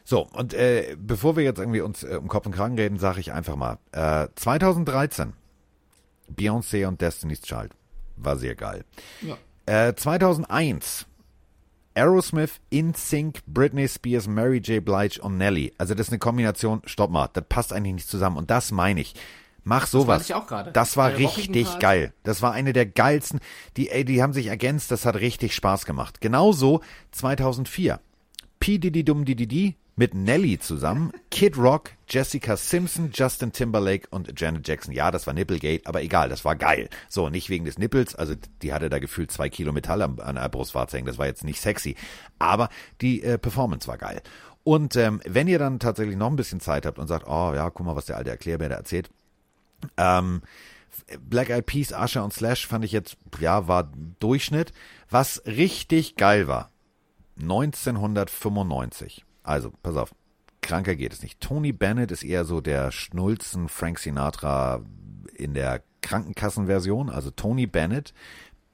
[0.08, 3.20] So, und äh, bevor wir jetzt irgendwie uns äh, um Kopf und Kragen reden, sage
[3.20, 5.34] ich einfach mal, äh, 2013,
[6.34, 7.72] Beyoncé und Destiny's Child,
[8.16, 8.86] war sehr geil.
[9.20, 9.36] Ja.
[9.66, 11.04] Äh, 2001,
[11.92, 14.82] Aerosmith, InSync, Britney Spears, Mary J.
[14.82, 15.74] Blige und Nelly.
[15.76, 18.38] Also das ist eine Kombination, stopp mal, das passt eigentlich nicht zusammen.
[18.38, 19.12] Und das meine ich.
[19.62, 20.06] Mach sowas.
[20.06, 20.72] meinte ich auch gerade.
[20.72, 22.14] Das war Bei richtig geil.
[22.22, 23.40] Das war eine der geilsten.
[23.76, 24.90] Die, ey, die haben sich ergänzt.
[24.90, 26.22] Das hat richtig Spaß gemacht.
[26.22, 26.80] Genauso
[27.10, 28.00] 2004.
[28.58, 28.78] P.
[28.78, 31.12] Diddy Dum Diddy Di mit Nelly zusammen.
[31.30, 34.94] Kid Rock, Jessica Simpson, Justin Timberlake und Janet Jackson.
[34.94, 36.88] Ja, das war Nipplegate, aber egal, das war geil.
[37.08, 38.14] So, nicht wegen des Nippels.
[38.14, 41.08] Also, die hatte da gefühlt zwei Kilo Metall am- an der Brustwarze hängen.
[41.08, 41.96] Das war jetzt nicht sexy.
[42.38, 42.68] Aber
[43.00, 44.22] die äh, Performance war geil.
[44.62, 47.68] Und ähm, wenn ihr dann tatsächlich noch ein bisschen Zeit habt und sagt, oh ja,
[47.70, 49.10] guck mal, was der alte Erklärbär da erzählt,
[49.96, 50.42] ähm,
[51.20, 54.72] Black Eyed Peas, Usher und Slash fand ich jetzt, ja, war Durchschnitt.
[55.10, 56.70] Was richtig geil war,
[57.40, 59.24] 1995.
[59.42, 60.14] Also, pass auf,
[60.60, 61.40] kranker geht es nicht.
[61.40, 64.82] Tony Bennett ist eher so der Schnulzen Frank Sinatra
[65.34, 67.10] in der Krankenkassenversion.
[67.10, 68.12] Also Tony Bennett,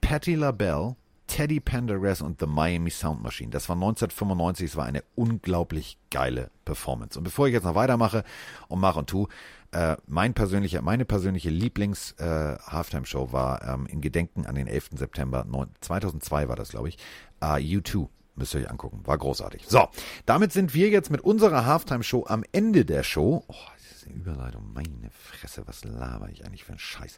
[0.01, 0.95] Patti LaBelle,
[1.27, 3.49] Teddy Pendergrass und The Miami Sound Machine.
[3.49, 4.71] Das war 1995.
[4.71, 7.17] Es war eine unglaublich geile Performance.
[7.17, 8.23] Und bevor ich jetzt noch weitermache
[8.67, 9.27] und mache und tu,
[9.71, 14.91] äh, mein persönlicher, meine persönliche Lieblings-Halftime-Show war ähm, in Gedenken an den 11.
[14.95, 16.97] September neun- 2002 war das, glaube ich,
[17.41, 18.07] äh, U2.
[18.35, 19.01] Müsst ihr euch angucken.
[19.05, 19.63] War großartig.
[19.67, 19.87] So,
[20.25, 23.45] damit sind wir jetzt mit unserer Halftime-Show am Ende der Show.
[23.47, 24.73] Oh, das ist eine Überleitung.
[24.73, 27.17] Meine Fresse, was laber ich eigentlich für einen Scheiß.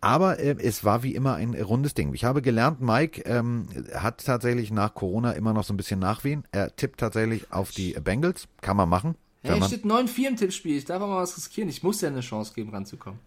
[0.00, 2.12] Aber äh, es war wie immer ein rundes Ding.
[2.12, 6.44] Ich habe gelernt, Mike ähm, hat tatsächlich nach Corona immer noch so ein bisschen Nachwehen.
[6.50, 8.48] Er tippt tatsächlich auf die Bengals.
[8.60, 9.14] Kann man machen.
[9.42, 10.76] Hey, man, steht 9-4 im Tippspiel.
[10.76, 11.68] Ich darf auch mal was riskieren.
[11.68, 13.20] Ich muss ja eine Chance geben, ranzukommen.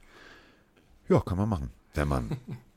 [1.07, 1.71] ja, kann man machen.
[1.93, 2.37] Wenn man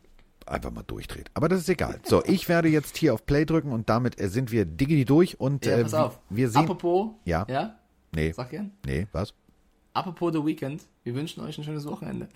[0.54, 1.30] einfach mal durchdreht.
[1.34, 2.00] Aber das ist egal.
[2.04, 5.38] So, ich werde jetzt hier auf Play drücken und damit äh, sind wir diggity durch
[5.40, 6.18] und Ja, äh, pass auf.
[6.30, 6.62] wir sehen.
[6.62, 7.10] Apropos.
[7.24, 7.44] Ja.
[7.48, 7.78] Ja?
[8.12, 8.32] Nee.
[8.32, 8.72] Sag gern.
[8.86, 9.34] Nee, was?
[9.92, 10.82] Apropos The Weekend.
[11.02, 12.28] Wir wünschen euch ein schönes Wochenende.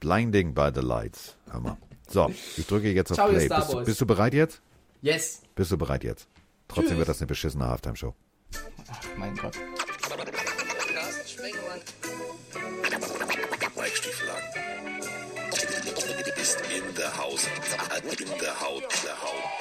[0.00, 1.36] Blinding by the Lights.
[1.50, 1.76] Hör mal.
[2.08, 3.48] So, ich drücke jetzt auf Ciao, Play.
[3.48, 4.60] Bist, du- bist du bereit jetzt?
[5.02, 5.42] Yes.
[5.54, 6.28] Bist du bereit jetzt?
[6.68, 6.98] Trotzdem Tschüss.
[6.98, 8.14] wird das eine beschissene Halftime-Show.
[8.90, 9.56] Ach, mein Gott.
[13.76, 14.59] Mike Stieflagen ist in
[17.00, 17.46] der Haus.
[18.18, 19.59] In der Haut, der Haut.